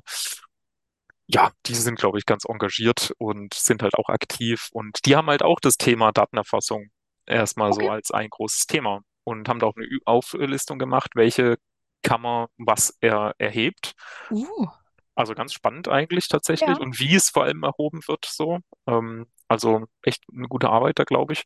ja, 1.28 1.51
die 1.66 1.74
sind, 1.76 1.97
glaube 1.99 2.18
ich, 2.20 2.26
ganz 2.26 2.45
engagiert 2.45 3.14
und 3.18 3.53
sind 3.53 3.82
halt 3.84 3.95
auch 3.95 4.10
aktiv. 4.10 4.70
Und 4.72 4.99
die 5.06 5.16
haben 5.16 5.28
halt 5.28 5.41
auch 5.43 5.60
das 5.60 5.78
Thema 5.78 6.12
Datenerfassung 6.12 6.89
erstmal 7.26 7.74
so 7.74 7.89
Okay. 7.89 7.89
als 7.89 8.12
ein 8.12 8.30
großes 8.30 8.68
Thema 8.68 9.01
und 9.24 9.49
haben 9.49 9.60
da 9.60 9.66
auch 9.68 9.76
eine 9.76 9.88
Auflistung 10.06 10.78
gemacht, 10.80 11.12
welche 11.16 11.58
Kammer 12.03 12.49
was 12.58 12.95
er 13.01 13.34
erhebt. 13.39 13.93
Uh, 14.30 14.68
Also 15.16 15.34
ganz 15.34 15.53
spannend 15.53 15.88
eigentlich 15.88 16.28
tatsächlich 16.28 16.78
ja. 16.78 16.84
und 16.84 16.99
wie 16.99 17.16
es 17.16 17.30
vor 17.30 17.43
allem 17.45 17.63
erhoben 17.63 18.01
wird 18.07 18.26
so. 18.26 18.59
Ähm, 18.88 19.28
also 19.47 19.86
echt 20.01 20.24
eine 20.36 20.47
gute 20.47 20.70
Arbeit 20.70 20.99
da, 20.99 21.03
glaube 21.05 21.34
ich. 21.34 21.43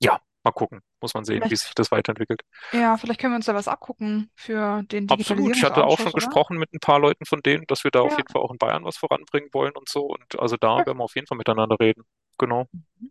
Ja, 0.00 0.20
mal 0.44 0.52
gucken. 0.52 0.80
Muss 1.00 1.14
man 1.14 1.24
sehen, 1.24 1.48
wie 1.48 1.48
Vielleicht, 1.48 1.62
sich 1.64 1.74
das 1.74 1.90
weiterentwickelt. 1.92 2.42
ja, 2.72 2.96
vielleicht 2.96 3.20
können 3.20 3.32
wir 3.32 3.36
uns 3.36 3.46
da 3.46 3.54
was 3.54 3.68
abgucken 3.68 4.30
für 4.34 4.82
den 4.84 5.08
Absolut. 5.10 5.56
Ich 5.56 5.64
hatte 5.64 5.84
auch 5.84 5.98
schon 5.98 6.06
oder? 6.08 6.14
gesprochen 6.14 6.58
mit 6.58 6.72
ein 6.72 6.80
paar 6.80 6.98
Leuten 6.98 7.26
von 7.26 7.40
denen, 7.42 7.64
dass 7.66 7.84
wir 7.84 7.90
da 7.90 8.00
auf 8.00 8.12
Ja. 8.12 8.18
jeden 8.18 8.28
Fall 8.32 8.42
auch 8.42 8.50
in 8.52 8.58
Bayern 8.58 8.84
was 8.84 8.96
voranbringen 8.96 9.50
wollen 9.52 9.72
und 9.76 9.88
so. 9.88 10.06
Und 10.06 10.38
also 10.40 10.56
da 10.56 10.78
Cool. 10.78 10.86
werden 10.86 10.98
wir 10.98 11.04
auf 11.04 11.14
jeden 11.14 11.26
Fall 11.26 11.38
miteinander 11.38 11.76
reden. 11.80 12.04
Genau. 12.38 12.66
Ja. 13.00 13.08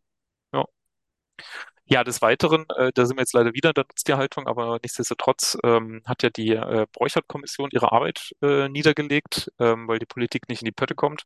Ja, 1.92 2.06
des 2.06 2.22
Weiteren, 2.22 2.66
äh, 2.78 2.94
da 2.96 3.06
sind 3.06 3.18
wir 3.18 3.22
jetzt 3.22 3.34
leider 3.34 3.54
wieder 3.54 3.72
in 3.72 3.74
der 3.74 3.84
Nutztierhaltung, 3.84 4.48
aber 4.48 4.80
nichtsdestotrotz 4.82 5.58
ähm, 5.62 6.02
hat 6.06 6.24
ja 6.24 6.30
die 6.30 6.52
äh, 6.52 6.88
Borchert-Kommission 6.94 7.68
ihre 7.74 7.92
Arbeit 7.92 8.32
äh, 8.42 8.70
niedergelegt, 8.70 9.52
ähm, 9.60 9.90
weil 9.90 10.00
die 10.00 10.06
Politik 10.06 10.48
nicht 10.48 10.62
in 10.62 10.68
die 10.68 10.72
Pötte 10.72 10.96
kommt. 10.96 11.24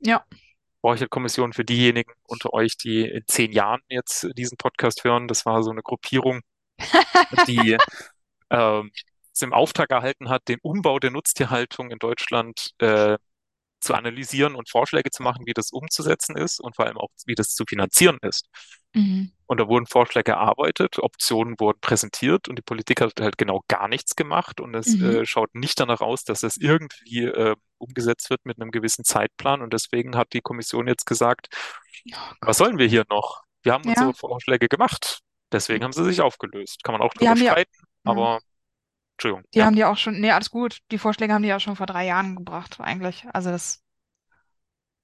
Ja. 0.00 0.24
Borchert-Kommission 0.80 1.52
für 1.52 1.66
diejenigen 1.66 2.10
unter 2.22 2.54
euch, 2.54 2.78
die 2.78 3.02
in 3.02 3.24
zehn 3.26 3.52
Jahren 3.52 3.82
jetzt 3.90 4.26
diesen 4.34 4.56
Podcast 4.56 5.04
hören, 5.04 5.28
das 5.28 5.44
war 5.44 5.62
so 5.62 5.70
eine 5.70 5.82
Gruppierung, 5.82 6.40
die 7.46 7.76
ähm, 8.48 8.90
es 9.34 9.42
im 9.42 9.52
Auftrag 9.52 9.90
erhalten 9.90 10.30
hat, 10.30 10.48
den 10.48 10.58
Umbau 10.62 11.00
der 11.00 11.10
Nutztierhaltung 11.10 11.90
in 11.90 11.98
Deutschland 11.98 12.70
äh, 12.78 13.18
zu 13.80 13.92
analysieren 13.92 14.54
und 14.54 14.70
Vorschläge 14.70 15.10
zu 15.10 15.22
machen, 15.22 15.44
wie 15.44 15.52
das 15.52 15.70
umzusetzen 15.70 16.34
ist 16.34 16.60
und 16.60 16.76
vor 16.76 16.86
allem 16.86 16.96
auch, 16.96 17.10
wie 17.26 17.34
das 17.34 17.48
zu 17.54 17.64
finanzieren 17.68 18.16
ist. 18.22 18.48
Mhm. 18.94 19.32
Und 19.46 19.60
da 19.60 19.66
wurden 19.68 19.86
Vorschläge 19.86 20.32
erarbeitet, 20.32 20.98
Optionen 20.98 21.58
wurden 21.58 21.80
präsentiert 21.80 22.48
und 22.48 22.56
die 22.56 22.62
Politik 22.62 23.00
hat 23.00 23.18
halt 23.20 23.38
genau 23.38 23.62
gar 23.68 23.88
nichts 23.88 24.14
gemacht 24.14 24.60
und 24.60 24.74
es 24.74 24.94
Mhm. 24.96 25.04
äh, 25.22 25.26
schaut 25.26 25.54
nicht 25.54 25.80
danach 25.80 26.00
aus, 26.02 26.24
dass 26.24 26.40
das 26.40 26.56
irgendwie 26.58 27.24
äh, 27.24 27.56
umgesetzt 27.78 28.28
wird 28.30 28.44
mit 28.44 28.60
einem 28.60 28.70
gewissen 28.70 29.04
Zeitplan. 29.04 29.62
Und 29.62 29.72
deswegen 29.72 30.16
hat 30.16 30.32
die 30.34 30.40
Kommission 30.42 30.86
jetzt 30.86 31.06
gesagt, 31.06 31.48
Oh 32.12 32.34
was 32.40 32.58
sollen 32.58 32.78
wir 32.78 32.86
hier 32.86 33.04
noch? 33.10 33.42
Wir 33.62 33.72
haben 33.72 33.84
Ja. 33.84 33.90
unsere 33.90 34.14
Vorschläge 34.14 34.68
gemacht. 34.68 35.20
Deswegen 35.52 35.84
haben 35.84 35.92
sie 35.92 36.04
sich 36.04 36.20
aufgelöst. 36.20 36.82
Kann 36.84 36.92
man 36.92 37.02
auch 37.02 37.14
drüber 37.14 37.34
die, 37.34 37.44
ja, 37.44 37.52
streiten, 37.52 37.72
aber 38.04 38.40
Entschuldigung, 39.16 39.44
die 39.54 39.58
ja. 39.58 39.66
haben 39.66 39.76
die 39.76 39.84
auch 39.84 39.96
schon, 39.96 40.20
nee, 40.20 40.30
alles 40.30 40.50
gut. 40.50 40.78
Die 40.90 40.98
Vorschläge 40.98 41.32
haben 41.32 41.42
die 41.42 41.48
ja 41.48 41.58
schon 41.60 41.76
vor 41.76 41.86
drei 41.86 42.06
Jahren 42.06 42.36
gebracht, 42.36 42.78
eigentlich. 42.80 43.24
Also 43.32 43.50
das, 43.50 43.82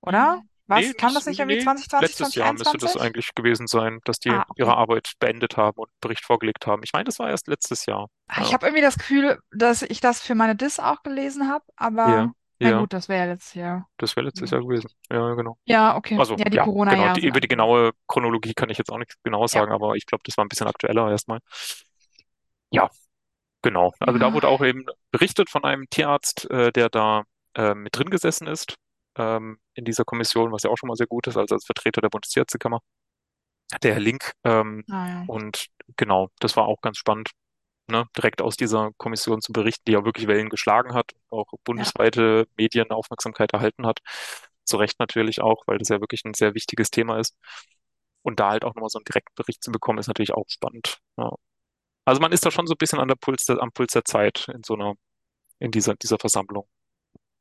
oder? 0.01 0.43
Hm, 0.69 0.75
Nee, 0.77 0.89
Was? 0.89 0.97
Kam 0.97 1.15
das, 1.15 1.27
nicht 1.27 1.39
irgendwie 1.39 1.59
nee, 1.59 1.65
2020, 1.65 2.17
letztes 2.17 2.35
Jahr 2.35 2.53
müsste 2.53 2.79
das 2.79 2.97
2021? 2.97 3.01
eigentlich 3.07 3.35
gewesen 3.35 3.67
sein, 3.67 4.01
dass 4.05 4.19
die 4.19 4.31
Ah, 4.31 4.47
ihre 4.57 4.71
okay. 4.71 4.77
Arbeit 4.77 5.13
beendet 5.21 5.57
haben 5.57 5.79
und 5.79 5.89
einen 5.89 6.01
Bericht 6.01 6.25
vorgelegt 6.25 6.67
haben. 6.67 6.83
Ich 6.85 6.93
meine, 6.93 7.05
das 7.05 7.19
war 7.19 7.29
erst 7.31 7.49
letztes 7.49 7.87
Jahr. 7.87 8.09
Ah, 8.29 8.41
Ich 8.43 8.53
Ja, 8.53 8.55
habe 8.55 8.67
irgendwie 8.67 8.83
das 8.83 8.97
Gefühl, 8.99 9.39
dass 9.53 9.83
ich 9.83 10.01
das 10.01 10.21
für 10.21 10.35
meine 10.35 10.57
Diss 10.57 10.81
auch 10.81 11.03
gelesen 11.03 11.49
habe, 11.49 11.65
ja, 12.03 12.27
aber 12.27 12.35
na 12.61 12.71
ja, 12.71 12.73
gut, 12.73 12.93
das 12.93 13.09
wäre 13.09 13.27
ja 13.27 13.33
letztes 13.33 13.55
Jahr. 13.55 13.89
das 13.99 14.17
wäre 14.17 14.27
letztes 14.27 14.51
Jahr 14.51 14.61
gewesen. 14.63 14.89
Ja, 15.11 15.35
genau. 15.35 15.59
Ja, 15.67 15.97
okay. 15.97 16.17
Also, 16.17 16.37
Ja, 16.37 16.45
die 16.51 16.57
ja, 16.57 16.65
genau. 16.89 17.09
Corona-Jahre 17.09 17.21
Die, 17.21 17.27
über 17.27 17.41
die 17.41 17.49
genaue 17.49 17.93
Chronologie 18.09 18.55
kann 18.55 18.71
ich 18.71 18.79
jetzt 18.79 18.91
auch 18.93 18.99
nichts 18.99 19.17
genau 19.25 19.47
Ja. 19.53 19.61
sagen, 19.61 19.73
aber 19.73 19.95
ich 19.97 20.07
glaube, 20.07 20.23
das 20.27 20.37
war 20.37 20.45
ein 20.45 20.49
bisschen 20.49 20.67
aktueller 20.69 21.11
erstmal. 21.11 21.41
Ja, 22.71 22.91
genau. 23.63 23.93
Also 24.01 24.19
da 24.19 24.33
wurde 24.35 24.49
Ja. 24.49 24.51
auch 24.51 24.63
eben 24.65 24.87
berichtet 25.13 25.51
von 25.51 25.65
einem 25.65 25.89
Tierarzt, 25.91 26.51
äh, 26.51 26.73
der 26.73 26.91
da 26.91 27.25
äh, 27.57 27.75
mit 27.75 27.97
drin 27.99 28.11
gesessen 28.11 28.49
ist, 28.49 28.75
ähm, 29.17 29.59
in 29.75 29.85
dieser 29.85 30.05
Kommission, 30.05 30.53
was 30.53 30.63
ja 30.65 30.71
auch 30.71 30.77
schon 30.79 30.89
mal 30.89 30.97
sehr 30.97 31.07
gut 31.07 31.27
ist, 31.27 31.37
also 31.37 31.55
als 31.55 31.67
Vertreter 31.67 32.01
der 32.01 32.09
Bundestierärztekammer, 32.11 32.81
der 33.83 33.95
Herr 33.95 34.01
Link. 34.01 34.33
Ähm, 34.45 34.85
Ah, 34.91 35.09
ja. 35.09 35.25
und 35.27 35.67
genau, 35.97 36.29
das 36.41 36.57
war 36.57 36.67
auch 36.67 36.81
ganz 36.81 36.99
spannend, 36.99 37.31
ne, 37.89 38.07
direkt 38.17 38.43
aus 38.43 38.57
dieser 38.57 38.93
Kommission 38.99 39.41
zu 39.43 39.53
berichten, 39.53 39.85
die 39.89 39.93
ja 39.93 40.05
wirklich 40.05 40.27
Wellen 40.27 40.51
geschlagen 40.51 40.95
hat, 40.95 41.13
auch 41.31 41.47
Ja. 41.53 41.59
bundesweite 41.65 42.47
Medienaufmerksamkeit 42.57 43.53
erhalten 43.53 43.87
hat. 43.87 44.01
Zu 44.65 44.79
Recht 44.79 44.99
natürlich 45.01 45.41
auch, 45.43 45.65
weil 45.67 45.79
das 45.79 45.89
ja 45.89 46.01
wirklich 46.01 46.25
ein 46.25 46.35
sehr 46.35 46.55
wichtiges 46.55 46.91
Thema 46.91 47.19
ist. 47.19 47.37
Und 48.23 48.41
da 48.41 48.51
halt 48.51 48.65
auch 48.65 48.75
nochmal 48.75 48.89
so 48.91 48.99
einen 48.99 49.05
direkten 49.05 49.35
Bericht 49.37 49.63
zu 49.63 49.71
bekommen, 49.71 49.99
ist 49.99 50.09
natürlich 50.09 50.33
auch 50.35 50.47
spannend. 50.49 50.99
Ja. 51.19 51.33
Also 52.07 52.21
man 52.21 52.33
ist 52.33 52.47
da 52.47 52.51
schon 52.51 52.67
so 52.67 52.75
ein 52.75 52.79
bisschen 52.79 53.01
an 53.01 53.09
der 53.09 53.17
Puls 53.17 53.45
der, 53.47 53.61
am 53.63 53.73
Puls 53.73 53.93
der 53.93 54.05
Zeit 54.05 54.49
in 54.55 54.63
so 54.65 54.75
einer, 54.75 54.95
in 55.59 55.71
dieser, 55.71 55.95
dieser 55.97 56.19
Versammlung. 56.19 56.69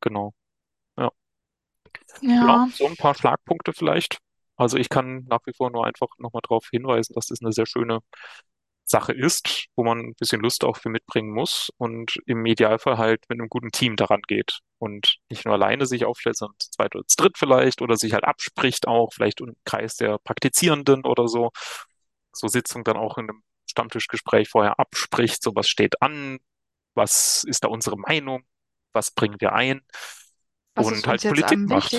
Genau. 0.01 0.33
Ja. 2.21 2.31
Ja, 2.31 2.67
so 2.73 2.85
ein 2.87 2.95
paar 2.95 3.15
Schlagpunkte 3.15 3.73
vielleicht. 3.73 4.17
Also 4.55 4.77
ich 4.77 4.89
kann 4.89 5.25
nach 5.29 5.39
wie 5.45 5.53
vor 5.53 5.71
nur 5.71 5.85
einfach 5.85 6.07
nochmal 6.19 6.41
darauf 6.43 6.67
hinweisen, 6.71 7.13
dass 7.15 7.27
das 7.27 7.41
eine 7.41 7.51
sehr 7.51 7.65
schöne 7.65 7.99
Sache 8.85 9.13
ist, 9.13 9.67
wo 9.75 9.83
man 9.83 9.99
ein 9.99 10.13
bisschen 10.15 10.41
Lust 10.41 10.63
auch 10.63 10.77
für 10.77 10.89
mitbringen 10.89 11.31
muss 11.31 11.71
und 11.77 12.17
im 12.25 12.45
Idealfall 12.45 12.97
halt 12.97 13.23
mit 13.29 13.39
einem 13.39 13.49
guten 13.49 13.71
Team 13.71 13.95
daran 13.95 14.21
geht 14.27 14.59
und 14.77 15.17
nicht 15.29 15.45
nur 15.45 15.53
alleine 15.55 15.85
sich 15.85 16.05
aufstellt, 16.05 16.37
sondern 16.37 16.59
zu 16.59 16.69
zweit 16.71 16.95
oder 16.95 17.07
zu 17.07 17.15
dritt 17.17 17.37
vielleicht 17.37 17.81
oder 17.81 17.95
sich 17.95 18.13
halt 18.13 18.25
abspricht 18.25 18.87
auch, 18.87 19.13
vielleicht 19.13 19.41
im 19.41 19.55
Kreis 19.65 19.95
der 19.95 20.17
Praktizierenden 20.19 21.05
oder 21.05 21.27
so. 21.27 21.51
So 22.33 22.47
Sitzung 22.47 22.83
dann 22.83 22.97
auch 22.97 23.17
in 23.17 23.29
einem 23.29 23.43
Stammtischgespräch 23.69 24.49
vorher 24.49 24.79
abspricht, 24.79 25.41
so 25.41 25.55
was 25.55 25.67
steht 25.67 26.01
an, 26.01 26.39
was 26.93 27.43
ist 27.47 27.63
da 27.63 27.69
unsere 27.69 27.97
Meinung, 27.97 28.43
was 28.91 29.11
bringen 29.11 29.39
wir 29.39 29.53
ein 29.53 29.81
Was 30.75 30.87
und 30.87 31.07
halt 31.07 31.21
Politik 31.21 31.57
macht. 31.59 31.93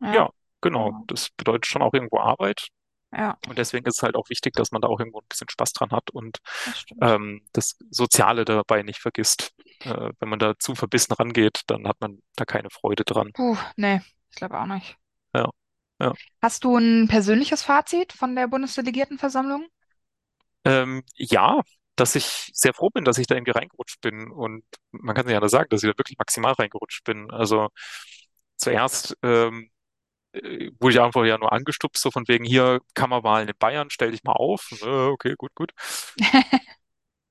Ja. 0.00 0.12
Ja, 0.14 0.30
genau. 0.60 0.90
Ja. 0.90 1.02
Das 1.06 1.30
bedeutet 1.30 1.66
schon 1.66 1.82
auch 1.82 1.92
irgendwo 1.94 2.18
Arbeit. 2.20 2.68
Ja, 3.10 3.38
Und 3.48 3.56
deswegen 3.58 3.86
ist 3.86 3.96
es 3.96 4.02
halt 4.02 4.16
auch 4.16 4.28
wichtig, 4.28 4.54
dass 4.54 4.70
man 4.70 4.82
da 4.82 4.88
auch 4.88 5.00
irgendwo 5.00 5.20
ein 5.20 5.26
bisschen 5.28 5.48
Spaß 5.48 5.72
dran 5.72 5.90
hat 5.92 6.10
und 6.10 6.38
das 6.64 6.84
ähm, 7.00 7.42
das 7.52 7.76
Soziale 7.90 8.44
dabei 8.44 8.82
nicht 8.82 9.00
vergisst. 9.00 9.52
Äh, 9.80 10.10
wenn 10.20 10.28
man 10.28 10.38
da 10.38 10.58
zu 10.58 10.74
verbissen 10.74 11.14
rangeht, 11.14 11.62
dann 11.68 11.88
hat 11.88 11.96
man 12.00 12.22
da 12.36 12.44
keine 12.44 12.68
Freude 12.70 13.04
dran. 13.04 13.32
Puh, 13.32 13.56
nee, 13.76 14.00
ich 14.30 14.36
glaube 14.36 14.60
auch 14.60 14.66
nicht. 14.66 14.98
Ja, 15.34 15.50
ja. 16.00 16.14
Hast 16.42 16.64
du 16.64 16.76
ein 16.76 17.06
persönliches 17.08 17.62
Fazit 17.62 18.12
von 18.12 18.34
der 18.34 18.48
Bundesdelegiertenversammlung? 18.48 19.68
Ähm, 20.64 21.02
ja, 21.16 21.62
dass 22.00 22.14
ich 22.14 22.50
sehr 22.54 22.74
froh 22.74 22.90
bin, 22.90 23.04
dass 23.04 23.18
ich 23.18 23.26
da 23.26 23.34
irgendwie 23.34 23.52
reingerutscht 23.52 24.00
bin. 24.00 24.30
Und 24.30 24.64
man 24.92 25.14
kann 25.14 25.26
sich 25.26 25.34
ja 25.34 25.48
sagen, 25.48 25.68
dass 25.70 25.82
ich 25.82 25.90
da 25.90 25.98
wirklich 25.98 26.18
maximal 26.18 26.52
reingerutscht 26.52 27.04
bin. 27.04 27.30
Also 27.30 27.68
zuerst 28.56 29.16
ähm, 29.22 29.70
äh, 30.32 30.70
wurde 30.80 30.94
ich 30.94 31.00
einfach 31.00 31.24
ja 31.24 31.38
nur 31.38 31.52
angestupst, 31.52 32.02
so 32.02 32.10
von 32.10 32.28
wegen 32.28 32.44
hier 32.44 32.80
Kammerwahlen 32.94 33.48
in 33.48 33.54
Bayern, 33.58 33.90
stell 33.90 34.12
dich 34.12 34.24
mal 34.24 34.32
auf. 34.32 34.70
Äh, 34.82 34.86
okay, 34.86 35.34
gut, 35.36 35.54
gut. 35.54 35.72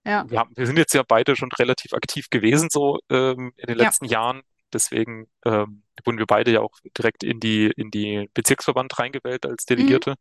Ja, 0.06 0.26
Wir 0.30 0.40
haben, 0.40 0.54
wir 0.56 0.66
sind 0.66 0.78
jetzt 0.78 0.94
ja 0.94 1.04
beide 1.06 1.36
schon 1.36 1.52
relativ 1.60 1.92
aktiv 1.94 2.30
gewesen, 2.30 2.70
so 2.72 3.00
ähm, 3.10 3.52
in 3.58 3.68
den 3.68 3.78
ja. 3.78 3.86
letzten 3.86 4.06
Jahren. 4.06 4.42
Deswegen 4.72 5.28
ähm, 5.46 5.84
wurden 6.06 6.18
wir 6.18 6.26
beide 6.26 6.52
ja 6.52 6.62
auch 6.62 6.78
direkt 6.98 7.24
in 7.24 7.40
die, 7.42 7.72
in 7.76 7.92
die 7.92 8.30
Bezirksverband 8.34 8.98
reingewählt 9.00 9.46
als 9.46 9.66
Mhm. 9.70 10.16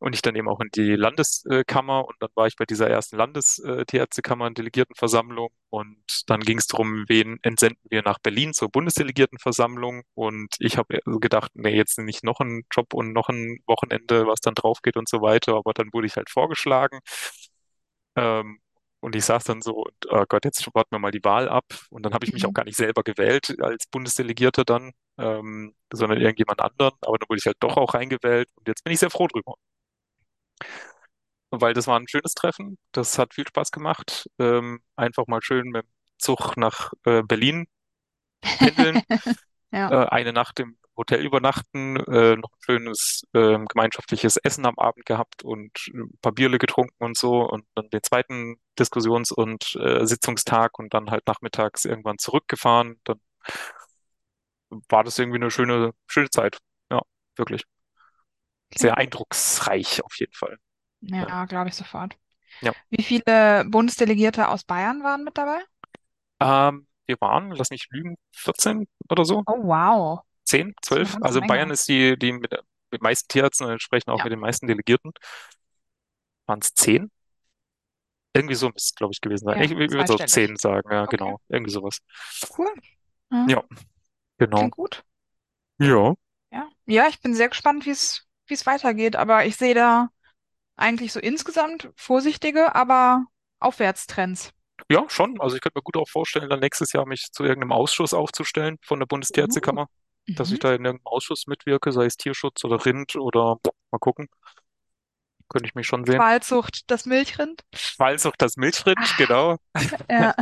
Und 0.00 0.14
ich 0.14 0.22
dann 0.22 0.36
eben 0.36 0.48
auch 0.48 0.60
in 0.60 0.68
die 0.74 0.94
Landeskammer. 0.96 2.06
Und 2.06 2.16
dann 2.20 2.30
war 2.34 2.46
ich 2.46 2.56
bei 2.56 2.64
dieser 2.64 2.88
ersten 2.88 3.16
Landes-Tierärztekammer 3.16 4.50
Delegiertenversammlung. 4.50 5.50
Und 5.70 5.98
dann 6.28 6.40
ging 6.40 6.58
es 6.58 6.66
darum, 6.68 7.04
wen 7.08 7.38
entsenden 7.42 7.82
wir 7.90 8.02
nach 8.02 8.18
Berlin 8.20 8.54
zur 8.54 8.70
Bundesdelegiertenversammlung. 8.70 10.02
Und 10.14 10.54
ich 10.60 10.76
habe 10.78 11.00
gedacht, 11.20 11.50
nee, 11.54 11.76
jetzt 11.76 11.98
nicht 11.98 12.24
noch 12.24 12.40
ein 12.40 12.62
Job 12.72 12.94
und 12.94 13.12
noch 13.12 13.28
ein 13.28 13.58
Wochenende, 13.66 14.26
was 14.26 14.40
dann 14.40 14.54
drauf 14.54 14.82
geht 14.82 14.96
und 14.96 15.08
so 15.08 15.20
weiter, 15.22 15.54
aber 15.56 15.72
dann 15.74 15.92
wurde 15.92 16.06
ich 16.06 16.16
halt 16.16 16.30
vorgeschlagen. 16.30 17.00
Ähm, 18.16 18.60
und 19.00 19.14
ich 19.14 19.24
saß 19.24 19.44
dann 19.44 19.62
so, 19.62 19.86
oh 20.10 20.24
Gott, 20.28 20.44
jetzt 20.44 20.66
warten 20.74 20.90
wir 20.92 20.98
mal 20.98 21.12
die 21.12 21.22
Wahl 21.24 21.48
ab. 21.48 21.64
Und 21.90 22.02
dann 22.04 22.14
habe 22.14 22.26
ich 22.26 22.32
mich 22.32 22.44
auch 22.46 22.50
Mhm. 22.50 22.54
gar 22.54 22.64
nicht 22.64 22.76
selber 22.76 23.02
gewählt 23.04 23.56
als 23.60 23.86
Bundesdelegierter 23.86 24.64
dann, 24.64 24.92
ähm, 25.18 25.74
sondern 25.92 26.20
irgendjemand 26.20 26.60
anderen, 26.60 26.94
aber 27.02 27.18
dann 27.18 27.28
wurde 27.28 27.38
ich 27.38 27.46
halt 27.46 27.56
doch 27.60 27.76
auch 27.76 27.94
reingewählt. 27.94 28.48
Und 28.56 28.66
jetzt 28.68 28.82
bin 28.84 28.92
ich 28.92 28.98
sehr 29.00 29.10
froh 29.10 29.28
drüber 29.28 29.54
weil 31.50 31.74
das 31.74 31.86
war 31.86 31.98
ein 31.98 32.08
schönes 32.08 32.34
Treffen. 32.34 32.78
Das 32.92 33.18
hat 33.18 33.34
viel 33.34 33.46
Spaß 33.48 33.70
gemacht. 33.70 34.28
Ähm, 34.38 34.80
einfach 34.96 35.26
mal 35.26 35.42
schön 35.42 35.68
mit 35.70 35.84
dem 35.84 35.90
Zug 36.18 36.56
nach 36.56 36.92
äh, 37.04 37.22
Berlin 37.22 37.66
pendeln, 38.58 39.02
Ja, 39.72 39.90
äh, 39.90 40.06
eine 40.06 40.32
Nacht 40.32 40.60
im 40.60 40.78
Hotel 40.96 41.24
übernachten, 41.24 41.96
äh, 41.96 42.36
noch 42.36 42.50
ein 42.52 42.60
schönes 42.60 43.22
ähm, 43.34 43.66
gemeinschaftliches 43.66 44.36
Essen 44.38 44.66
am 44.66 44.78
Abend 44.78 45.06
gehabt 45.06 45.44
und 45.44 45.72
ein 45.94 46.18
paar 46.22 46.32
Bierle 46.32 46.58
getrunken 46.58 47.04
und 47.04 47.16
so 47.18 47.48
und 47.48 47.66
dann 47.74 47.90
den 47.90 48.02
zweiten 48.02 48.56
Diskussions- 48.78 49.32
und 49.32 49.76
äh, 49.76 50.06
Sitzungstag 50.06 50.78
und 50.78 50.94
dann 50.94 51.10
halt 51.10 51.26
nachmittags 51.26 51.84
irgendwann 51.84 52.18
zurückgefahren. 52.18 53.00
Dann 53.04 53.20
war 54.88 55.04
das 55.04 55.18
irgendwie 55.18 55.38
eine 55.38 55.50
schöne, 55.50 55.92
schöne 56.06 56.30
Zeit. 56.30 56.58
Ja, 56.90 57.02
wirklich. 57.36 57.64
Sehr 58.76 58.96
eindrucksreich 58.98 60.02
auf 60.04 60.18
jeden 60.18 60.32
Fall. 60.34 60.58
Ja. 61.20 61.28
Ja, 61.28 61.44
glaube 61.46 61.68
ich 61.70 61.74
sofort. 61.74 62.16
Ja. 62.60 62.74
Wie 62.90 63.02
viele 63.04 63.64
Bundesdelegierte 63.66 64.48
aus 64.48 64.64
Bayern 64.64 65.02
waren 65.04 65.24
mit 65.24 65.38
dabei? 65.38 65.60
Ähm, 66.40 66.86
wir 67.06 67.16
waren, 67.20 67.50
lass 67.52 67.70
mich 67.70 67.88
lügen, 67.90 68.16
14 68.34 68.86
oder 69.08 69.24
so. 69.24 69.44
Oh, 69.46 69.56
wow. 69.64 70.22
10, 70.44 70.74
Das 70.84 70.98
ist 70.98 71.02
eine 71.02 71.08
12. 71.08 71.18
ganze 71.20 71.34
Also 71.34 71.42
Bayern 71.42 71.70
ist 71.70 71.88
die, 71.88 72.18
die 72.18 72.32
mit, 72.32 72.50
mit 72.52 72.62
den 72.92 73.02
meisten 73.02 73.28
Tierärzten 73.28 73.66
und 73.66 73.72
entsprechend 73.72 74.10
auch 74.10 74.22
Ja, 74.22 74.24
mit 74.24 74.32
den 74.32 74.40
meisten 74.40 74.66
Delegierten. 74.66 75.12
Waren 76.46 76.58
es 76.62 76.74
10? 76.74 77.10
Irgendwie 78.34 78.54
so 78.54 78.66
müsste 78.68 78.78
es, 78.90 78.94
glaube 78.94 79.12
ich, 79.12 79.20
gewesen 79.20 79.46
sein. 79.46 79.56
ja, 79.56 79.62
Ich, 79.62 79.70
würde 79.76 80.06
so 80.06 80.18
zweistellig. 80.18 80.20
10 80.20 80.56
sagen, 80.56 80.90
ja, 80.92 81.06
Okay, 81.06 81.06
genau. 81.06 81.40
Irgendwie 81.48 81.72
sowas. 81.72 81.98
cool. 82.48 82.68
Ja, 83.30 83.52
Ja, 83.52 83.64
genau. 84.38 84.56
klingt 84.56 84.76
gut. 84.76 85.04
Ja, 85.78 86.14
Ja, 86.52 86.68
ja, 86.86 87.08
ich 87.08 87.20
bin 87.22 87.34
sehr 87.34 87.48
gespannt, 87.48 87.86
wie 87.86 87.90
es, 87.90 88.27
wie 88.48 88.54
es 88.54 88.66
weitergeht, 88.66 89.16
aber 89.16 89.46
ich 89.46 89.56
sehe 89.56 89.74
da 89.74 90.08
eigentlich 90.76 91.12
so 91.12 91.20
insgesamt 91.20 91.90
vorsichtige, 91.96 92.74
aber 92.74 93.26
Aufwärtstrends. 93.60 94.52
ja, 94.90 95.04
schon. 95.08 95.40
Also 95.40 95.56
ich 95.56 95.62
könnte 95.62 95.78
mir 95.78 95.82
gut 95.82 95.96
auch 95.96 96.08
vorstellen, 96.08 96.48
dann 96.48 96.60
nächstes 96.60 96.92
Jahr 96.92 97.06
mich 97.06 97.32
zu 97.32 97.42
irgendeinem 97.42 97.72
Ausschuss 97.72 98.14
aufzustellen 98.14 98.78
von 98.82 99.00
der 99.00 99.06
Uh, 99.06 99.08
Bundestierärztekammer, 99.08 99.88
dass 100.28 100.48
ich 100.48 100.58
mhm. 100.58 100.60
da 100.60 100.68
in 100.74 100.84
irgendeinem 100.84 101.06
Ausschuss 101.06 101.46
mitwirke, 101.46 101.92
sei 101.92 102.06
es 102.06 102.16
Tierschutz 102.16 102.64
oder 102.64 102.84
Rind 102.84 103.16
oder 103.16 103.56
mal 103.90 103.98
gucken. 103.98 104.28
Könnte 105.48 105.66
ich 105.66 105.74
mich 105.74 105.86
schon 105.86 106.04
sehen. 106.04 106.16
Qualzucht, 106.16 106.90
das 106.90 107.06
Milchrind. 107.06 107.64
Auch 107.98 108.36
das 108.36 108.56
Milchrind, 108.56 108.98
Ah, 108.98 109.14
genau. 109.16 109.56
ja, 110.10 110.34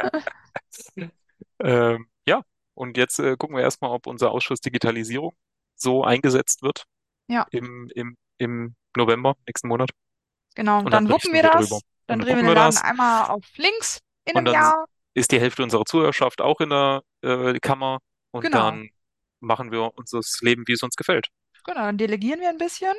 Ähm, 1.60 2.06
ja, 2.26 2.42
und 2.74 2.96
jetzt 2.96 3.18
äh, 3.18 3.36
gucken 3.36 3.56
wir 3.56 3.62
erstmal, 3.62 3.90
ob 3.90 4.06
unser 4.06 4.30
Ausschuss 4.30 4.60
Digitalisierung 4.60 5.36
so 5.74 6.04
eingesetzt 6.04 6.62
wird 6.62 6.84
ja, 7.28 7.46
im, 7.50 7.88
im, 7.94 8.16
im 8.38 8.74
November, 8.96 9.36
nächsten 9.46 9.68
Monat. 9.68 9.90
genau. 10.54 10.82
Und 10.82 10.90
dann 10.92 11.06
Dann 11.06 11.08
wuppen 11.08 11.32
wir 11.32 11.42
drüber. 11.42 11.58
das. 11.58 11.70
Und 11.72 11.82
Dann 12.06 12.20
dann 12.20 12.20
drehen 12.20 12.36
wir 12.38 12.44
den 12.44 12.54
Laden 12.54 12.74
das. 12.74 12.82
einmal 12.82 13.28
auf 13.30 13.44
links 13.56 14.00
in 14.24 14.36
Und 14.36 14.38
einem 14.38 14.44
dann 14.46 14.54
Jahr. 14.54 14.86
ist 15.14 15.32
die 15.32 15.40
Hälfte 15.40 15.62
unserer 15.62 15.84
Zuhörerschaft 15.84 16.40
auch 16.40 16.60
in 16.60 16.70
der 16.70 17.02
äh, 17.22 17.58
Kammer. 17.60 17.98
Und 18.30 18.42
Genau, 18.44 18.58
dann 18.58 18.90
machen 19.40 19.70
wir 19.72 19.92
unser 19.96 20.20
Leben, 20.42 20.64
wie 20.66 20.72
es 20.72 20.82
uns 20.82 20.96
gefällt. 20.96 21.28
genau. 21.64 21.82
Dann 21.82 21.98
delegieren 21.98 22.40
wir 22.40 22.48
ein 22.48 22.58
bisschen. 22.58 22.94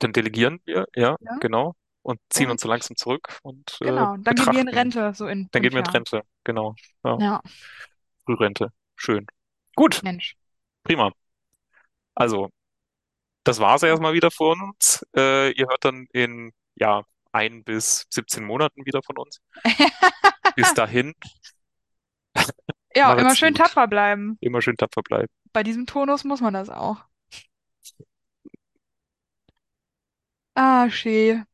Dann 0.00 0.12
delegieren 0.12 0.60
wir, 0.64 0.86
ja, 0.94 1.16
Ja. 1.20 1.38
genau. 1.40 1.74
Und 2.02 2.20
ziehen 2.30 2.50
uns 2.50 2.62
Und 2.62 2.62
so 2.62 2.68
langsam 2.68 2.96
zurück 2.96 3.38
und 3.44 3.78
äh, 3.80 3.84
genau, 3.84 4.16
dann 4.18 4.34
gehen 4.34 4.50
wir 4.52 4.60
in 4.60 4.66
betrachten. 4.66 4.78
Rente, 4.78 5.14
so 5.14 5.26
in 5.28 5.48
Dann 5.52 5.62
gehen 5.62 5.70
fünf 5.70 5.74
wir 5.74 5.78
in 5.80 5.84
Jahren. 5.84 5.94
Rente, 5.94 6.22
genau. 6.44 6.74
Ja, 7.04 7.18
Ja, 7.18 7.42
Frührente. 8.24 8.72
Schön. 8.96 9.26
Gut, 9.76 10.02
Mensch. 10.02 10.36
prima. 10.84 11.12
Also. 12.14 12.50
Das 13.44 13.58
war's 13.60 13.82
erstmal 13.82 14.14
wieder 14.14 14.30
von 14.30 14.60
uns. 14.60 15.04
Äh, 15.16 15.50
ihr 15.52 15.66
hört 15.68 15.84
dann 15.84 16.06
in 16.12 16.52
ja, 16.76 17.02
ein 17.32 17.64
bis 17.64 18.06
17 18.10 18.44
Monaten 18.44 18.86
wieder 18.86 19.02
von 19.02 19.18
uns. 19.18 19.40
Bis 20.54 20.74
dahin, 20.74 21.14
Ja, 22.94 23.12
immer 23.16 23.34
schön 23.34 23.54
gut. 23.54 23.56
tapfer 23.56 23.86
bleiben. 23.88 24.38
Immer 24.40 24.62
schön 24.62 24.76
tapfer 24.76 25.02
bleiben. 25.02 25.28
Bei 25.54 25.62
diesem 25.62 25.86
Tonus 25.86 26.24
muss 26.24 26.42
man 26.42 26.52
das 26.54 26.68
auch. 26.68 27.04
Ah, 30.54 30.88
schön. 30.90 31.44